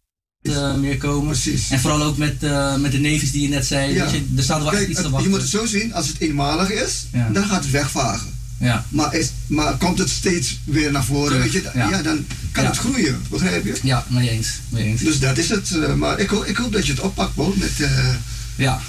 meer 0.80 0.98
komen. 0.98 1.26
Precies. 1.27 1.69
En 1.69 1.80
vooral 1.80 2.03
ook 2.03 2.18
met, 2.18 2.41
met 2.80 2.91
de 2.91 2.98
nevis 2.99 3.31
die 3.31 3.41
je 3.41 3.48
net 3.49 3.65
zei. 3.65 3.94
Je, 3.94 4.02
er 4.38 4.44
staat 4.44 4.57
wel 4.57 4.68
echt 4.68 4.77
Kijk, 4.77 4.90
iets 4.90 5.02
te 5.02 5.10
wachten. 5.10 5.23
je 5.23 5.30
moet 5.36 5.41
het 5.41 5.49
zo 5.49 5.65
zien, 5.65 5.94
als 5.94 6.07
het 6.07 6.19
eenmalig 6.19 6.72
is, 6.72 7.06
Ja. 7.14 7.30
dan 7.30 7.45
gaat 7.45 7.64
het 7.64 7.72
wegvagen. 7.72 8.39
Ja, 8.60 8.86
Maar, 8.90 9.15
is, 9.15 9.31
maar 9.48 9.77
komt 9.77 9.98
het 9.99 10.10
steeds 10.10 10.60
weer 10.64 10.91
naar 10.91 11.03
voren, 11.06 11.27
Terug, 11.27 11.44
weet 11.44 11.52
je, 11.64 11.69
ja. 11.80 11.90
ja. 11.90 12.02
dan 12.02 12.26
kan 12.52 12.64
Ja. 12.64 12.69
het 12.69 12.80
groeien, 12.80 13.22
begrijp 13.30 13.65
je? 13.65 13.76
ja 13.84 14.06
mee 14.10 14.30
eens. 14.30 14.48
Mee 14.69 14.84
eens. 14.84 15.02
Dus 15.02 15.19
dat 15.19 15.38
is 15.38 15.49
het. 15.49 15.72
eh, 15.72 15.94
maar 15.94 16.19
ik, 16.19 16.30
hoop- 16.30 16.45
ik 16.45 16.57
hoop 16.57 16.72
dat 16.72 16.86
je 16.86 16.91
het 16.91 17.02
oppakt, 17.02 17.34
Paul, 17.34 17.53
met... 17.57 17.72
eh, 17.81 18.07
Ja, 18.56 18.81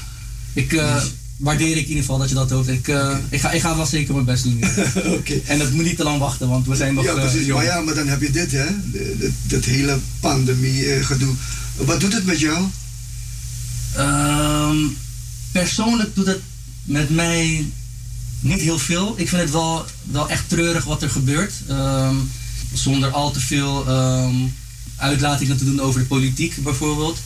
ik 0.52 0.72
eh, 0.72 1.02
waardeer 1.36 1.70
ik 1.76 1.82
in 1.82 1.88
ieder 1.88 2.00
geval 2.02 2.18
dat 2.18 2.28
je 2.28 2.34
dat 2.34 2.48
doet. 2.48 2.68
Ik, 2.68 2.88
ik, 3.28 3.40
ga, 3.40 3.50
ik 3.50 3.60
ga 3.60 3.76
wel 3.76 3.86
zeker 3.86 4.14
mijn 4.14 4.24
best 4.26 4.44
doen. 4.44 4.58
ja. 4.58 4.68
Oké. 5.18 5.40
En 5.46 5.60
het 5.60 5.72
moet 5.72 5.84
niet 5.84 5.96
te 5.96 6.04
lang 6.04 6.18
wachten, 6.18 6.48
want 6.48 6.66
we 6.66 6.76
zijn 6.76 6.94
nog 6.94 7.04
Ja, 7.04 7.12
precies. 7.14 7.46
jong. 7.46 7.52
maar 7.58 7.64
ja, 7.64 7.80
maar 7.80 7.94
dan 7.94 8.08
heb 8.08 8.20
je 8.20 8.30
dit, 8.30 8.52
hè? 8.52 8.66
Dat 9.42 9.64
hele 9.64 9.98
pandemie-gedoe. 10.20 11.34
Wat 11.76 12.00
doet 12.00 12.12
het 12.12 12.24
met 12.26 12.40
jou? 12.40 12.66
Ehm, 13.96 14.76
persoonlijk 15.52 16.14
doet 16.14 16.26
het 16.26 16.40
met 16.84 17.10
mij 17.10 17.64
niet 18.40 18.60
heel 18.60 18.78
veel. 18.78 19.14
Ik 19.16 19.28
vind 19.28 19.42
het 19.42 19.50
wel, 19.50 19.84
wel 20.02 20.28
echt 20.28 20.48
treurig 20.48 20.84
wat 20.84 21.02
er 21.02 21.10
gebeurt. 21.10 21.52
Ehm, 21.68 22.14
zonder 22.72 23.10
al 23.10 23.30
te 23.30 23.40
veel 23.40 23.86
ehm, 23.88 24.34
uitlatingen 24.96 25.56
te 25.56 25.64
doen 25.64 25.80
over 25.80 26.00
de 26.00 26.06
politiek 26.06 26.62
bijvoorbeeld. 26.62 27.18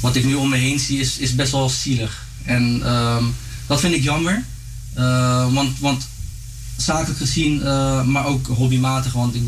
Wat 0.00 0.16
ik 0.16 0.24
nu 0.24 0.34
om 0.34 0.48
me 0.48 0.56
heen 0.56 0.78
zie 0.78 1.00
is, 1.00 1.18
is 1.18 1.34
best 1.34 1.52
wel 1.52 1.68
zielig. 1.68 2.26
En 2.44 2.80
ehm, 2.84 3.24
dat 3.66 3.80
vind 3.80 3.94
ik 3.94 4.02
jammer. 4.02 4.44
Want, 5.52 5.78
want 5.78 6.08
zakelijk 6.82 7.18
gezien, 7.18 7.62
eh, 7.62 8.04
maar 8.04 8.26
ook 8.26 8.46
hobbymatig. 8.46 9.12
Want 9.12 9.34
ik, 9.34 9.42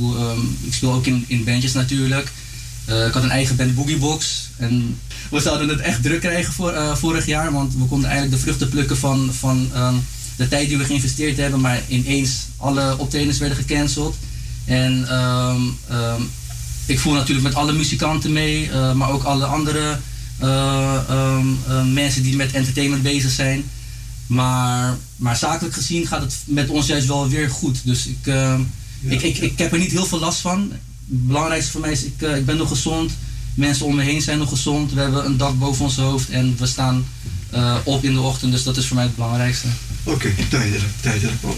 ik 0.60 0.74
speel 0.74 0.92
ook 0.92 1.06
in, 1.06 1.24
in 1.26 1.44
bandjes 1.44 1.72
natuurlijk. 1.72 2.32
Eh, 2.84 3.06
ik 3.06 3.12
had 3.12 3.22
een 3.22 3.30
eigen 3.30 3.56
band 3.56 3.74
Boogiebox. 3.74 4.48
En 4.56 4.98
we 5.30 5.40
zouden 5.40 5.68
het 5.68 5.80
echt 5.80 6.02
druk 6.02 6.20
krijgen 6.20 6.52
voor, 6.52 6.70
eh, 6.70 6.96
vorig 6.96 7.26
jaar. 7.26 7.52
Want 7.52 7.74
we 7.74 7.84
konden 7.84 8.10
eigenlijk 8.10 8.38
de 8.38 8.42
vruchten 8.42 8.68
plukken 8.68 8.96
van, 8.96 9.30
van 9.32 9.70
de 10.36 10.48
tijd 10.48 10.68
die 10.68 10.78
we 10.78 10.84
geïnvesteerd 10.84 11.36
hebben. 11.36 11.60
Maar 11.60 11.82
ineens 11.88 12.46
alle 12.56 12.98
optredens 12.98 13.38
werden 13.38 13.56
gecanceld. 13.56 14.16
En 14.64 15.08
ehm, 15.08 15.60
ehm, 15.88 16.22
ik 16.86 16.98
voel 16.98 17.12
natuurlijk 17.12 17.46
met 17.46 17.54
alle 17.54 17.72
muzikanten 17.72 18.32
mee. 18.32 18.70
eh, 18.70 18.92
maar 18.92 19.10
ook 19.10 19.22
alle 19.22 19.44
andere 19.44 19.98
eh, 20.38 20.96
ehm, 21.08 21.46
eh, 21.68 21.84
mensen 21.84 22.22
die 22.22 22.36
met 22.36 22.52
entertainment 22.52 23.02
bezig 23.02 23.30
zijn. 23.30 23.64
Maar, 24.26 24.96
maar 25.16 25.36
zakelijk 25.36 25.74
gezien 25.74 26.06
gaat 26.06 26.20
het 26.22 26.36
met 26.44 26.68
ons 26.68 26.86
juist 26.86 27.06
wel 27.06 27.28
weer 27.28 27.50
goed. 27.50 27.80
Dus 27.84 28.06
ik, 28.06 28.26
ik, 29.00 29.22
ik, 29.22 29.38
ik 29.38 29.58
heb 29.58 29.72
er 29.72 29.78
niet 29.78 29.90
heel 29.90 30.06
veel 30.06 30.18
last 30.18 30.40
van. 30.40 30.70
Het 31.08 31.26
belangrijkste 31.26 31.70
voor 31.70 31.80
mij 31.80 31.90
is, 31.92 32.04
ik, 32.04 32.20
ik 32.20 32.46
ben 32.46 32.56
nog 32.56 32.68
gezond. 32.68 33.12
Mensen 33.54 33.86
om 33.86 33.94
me 33.94 34.02
heen 34.02 34.22
zijn 34.22 34.38
nog 34.38 34.48
gezond. 34.48 34.92
We 34.92 35.00
hebben 35.00 35.24
een 35.24 35.36
dak 35.36 35.58
boven 35.58 35.84
ons 35.84 35.96
hoofd 35.96 36.30
en 36.30 36.56
we 36.58 36.66
staan 36.66 37.04
eh, 37.50 37.76
op 37.84 38.04
in 38.04 38.12
de 38.14 38.20
ochtend. 38.20 38.52
Dus 38.52 38.62
dat 38.62 38.76
is 38.76 38.86
voor 38.86 38.96
mij 38.96 39.04
het 39.04 39.14
belangrijkste. 39.14 39.66
Oké, 40.04 40.34
duidelijk, 40.50 40.84
duidelijk, 41.00 41.40
Paul. 41.40 41.56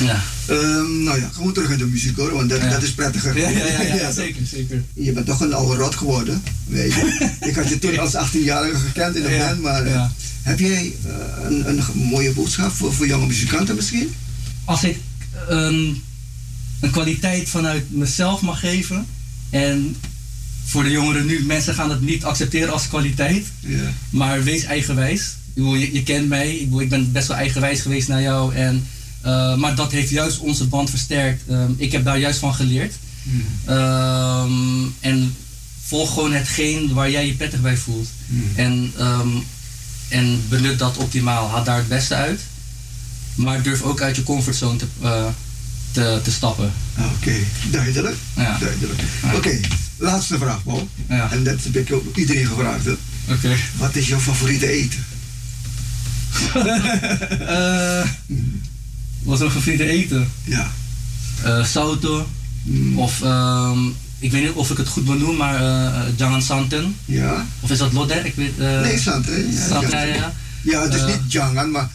Ja, 0.00 0.22
Ehm, 0.46 1.02
nou 1.02 1.20
ja, 1.20 1.28
gewoon 1.32 1.52
terug 1.52 1.70
in 1.70 1.78
de 1.78 1.86
muziek 1.86 2.16
hoor, 2.16 2.32
want 2.32 2.50
dat, 2.50 2.60
Ja. 2.60 2.68
dat 2.70 2.82
is 2.82 2.92
prettiger. 2.92 3.38
ja, 3.38 3.48
ja, 3.48 3.66
ja, 3.82 3.94
ja, 3.94 4.10
zeker, 4.22 4.46
zeker. 4.46 4.84
Je 4.94 5.12
bent 5.12 5.26
toch 5.26 5.40
een 5.40 5.52
oude 5.54 5.74
rot 5.82 5.94
geworden, 5.94 6.42
weet 6.66 6.92
je. 6.92 7.30
ik 7.48 7.54
had 7.54 7.68
je 7.68 7.78
toen 7.78 7.98
als 7.98 8.14
18-jarige 8.14 8.76
gekend 8.76 9.16
in 9.16 9.22
de 9.22 9.36
band, 9.38 9.60
maar 9.62 9.86
eh, 9.86 10.04
heb 10.42 10.58
jij 10.58 10.92
eh, 11.04 11.44
een, 11.44 11.68
een 11.68 11.82
mooie 11.94 12.32
boodschap 12.32 12.72
voor, 12.72 12.92
voor 12.94 13.06
jonge 13.06 13.26
muzikanten 13.26 13.74
misschien? 13.74 14.14
Als 14.64 14.84
ik 14.84 14.98
een 15.48 16.02
kwaliteit 16.90 17.48
vanuit 17.48 17.90
mezelf 17.92 18.40
mag 18.40 18.60
geven. 18.60 19.06
En 19.50 19.96
voor 20.70 20.82
de 20.82 20.90
jongeren 20.90 21.26
nu, 21.26 21.44
mensen 21.44 21.74
gaan 21.74 21.90
het 21.90 22.00
niet 22.00 22.24
accepteren 22.24 22.72
als 22.72 22.88
kwaliteit. 22.88 23.46
Ja. 23.60 23.92
Maar 24.10 24.42
wees 24.42 24.64
eigenwijs. 24.64 25.36
Je, 25.54 25.92
je 25.92 26.02
kent 26.02 26.28
mij. 26.28 26.54
Ik, 26.54 26.80
ik 26.80 26.88
ben 26.88 27.12
best 27.12 27.28
wel 27.28 27.36
eigenwijs 27.36 27.80
geweest 27.80 28.08
naar 28.08 28.22
jou. 28.22 28.54
En, 28.54 28.86
eh, 29.20 29.56
maar 29.56 29.74
dat 29.74 29.92
heeft 29.92 30.10
juist 30.10 30.38
onze 30.38 30.66
band 30.66 30.90
versterkt. 30.90 31.42
Ehm, 31.48 31.72
ik 31.76 31.92
heb 31.92 32.04
daar 32.04 32.18
juist 32.18 32.38
van 32.38 32.54
geleerd. 32.54 32.94
Ehm, 33.64 34.52
en 35.00 35.36
volg 35.84 36.14
gewoon 36.14 36.32
hetgeen 36.32 36.92
waar 36.92 37.10
jij 37.10 37.26
je 37.26 37.34
prettig 37.34 37.60
bij 37.60 37.76
voelt. 37.76 38.08
En, 38.54 38.92
ehm, 38.98 39.28
en 40.08 40.42
benut 40.48 40.78
dat 40.78 40.96
optimaal. 40.96 41.48
Haal 41.48 41.64
daar 41.64 41.76
het 41.76 41.88
beste 41.88 42.14
uit. 42.14 42.40
Maar 43.34 43.62
durf 43.62 43.82
ook 43.82 44.00
uit 44.00 44.16
je 44.16 44.22
comfortzone 44.22 44.78
te, 44.78 44.86
eh, 45.02 45.26
te, 45.90 46.20
te 46.22 46.30
stappen. 46.30 46.72
Oké, 46.98 47.34
duidelijk. 47.70 48.16
Ja. 48.36 48.58
duidelijk. 48.58 49.00
Ja. 49.22 49.34
Oké, 49.34 49.60
laatste 50.00 50.38
vraag, 50.38 50.62
Paul. 50.62 50.88
Ja. 51.08 51.30
En 51.30 51.44
dat 51.44 51.58
heb 51.62 51.76
ik 51.76 51.92
ook 51.92 52.16
iedereen 52.16 52.46
gevraagd. 52.46 52.86
Oké. 53.28 53.56
Wat 53.76 53.96
is 53.96 54.08
jouw 54.08 54.18
favoriete 54.18 54.68
eten? 54.68 55.04
Eh, 57.50 58.08
wat 59.22 59.34
is 59.34 59.40
mijn 59.40 59.50
favoriete 59.50 59.84
eten? 59.84 60.30
Ja. 60.44 60.70
Eh 61.42 61.64
sauto. 61.64 62.28
Of, 62.94 63.22
ehm, 63.22 63.78
ik 64.18 64.32
weet 64.32 64.42
niet 64.42 64.52
of 64.52 64.70
ik 64.70 64.76
het 64.76 64.88
goed 64.88 65.04
benoem, 65.04 65.36
maar 65.36 65.54
eh 65.54 66.02
jangan 66.16 66.42
santen. 66.42 66.96
Ja. 67.04 67.46
Of 67.60 67.70
is 67.70 67.78
dat 67.78 67.92
lodder? 67.92 68.26
Ik 68.26 68.34
weet, 68.34 68.58
nee, 68.58 68.98
Sant, 68.98 69.26
hè? 69.26 69.36
Ja, 69.36 69.68
Sant, 69.68 69.90
ja. 69.90 70.32
ja, 70.62 70.82
het 70.82 70.94
is 70.94 71.04
niet 71.04 71.32
Jangan, 71.32 71.70
maar 71.70 71.88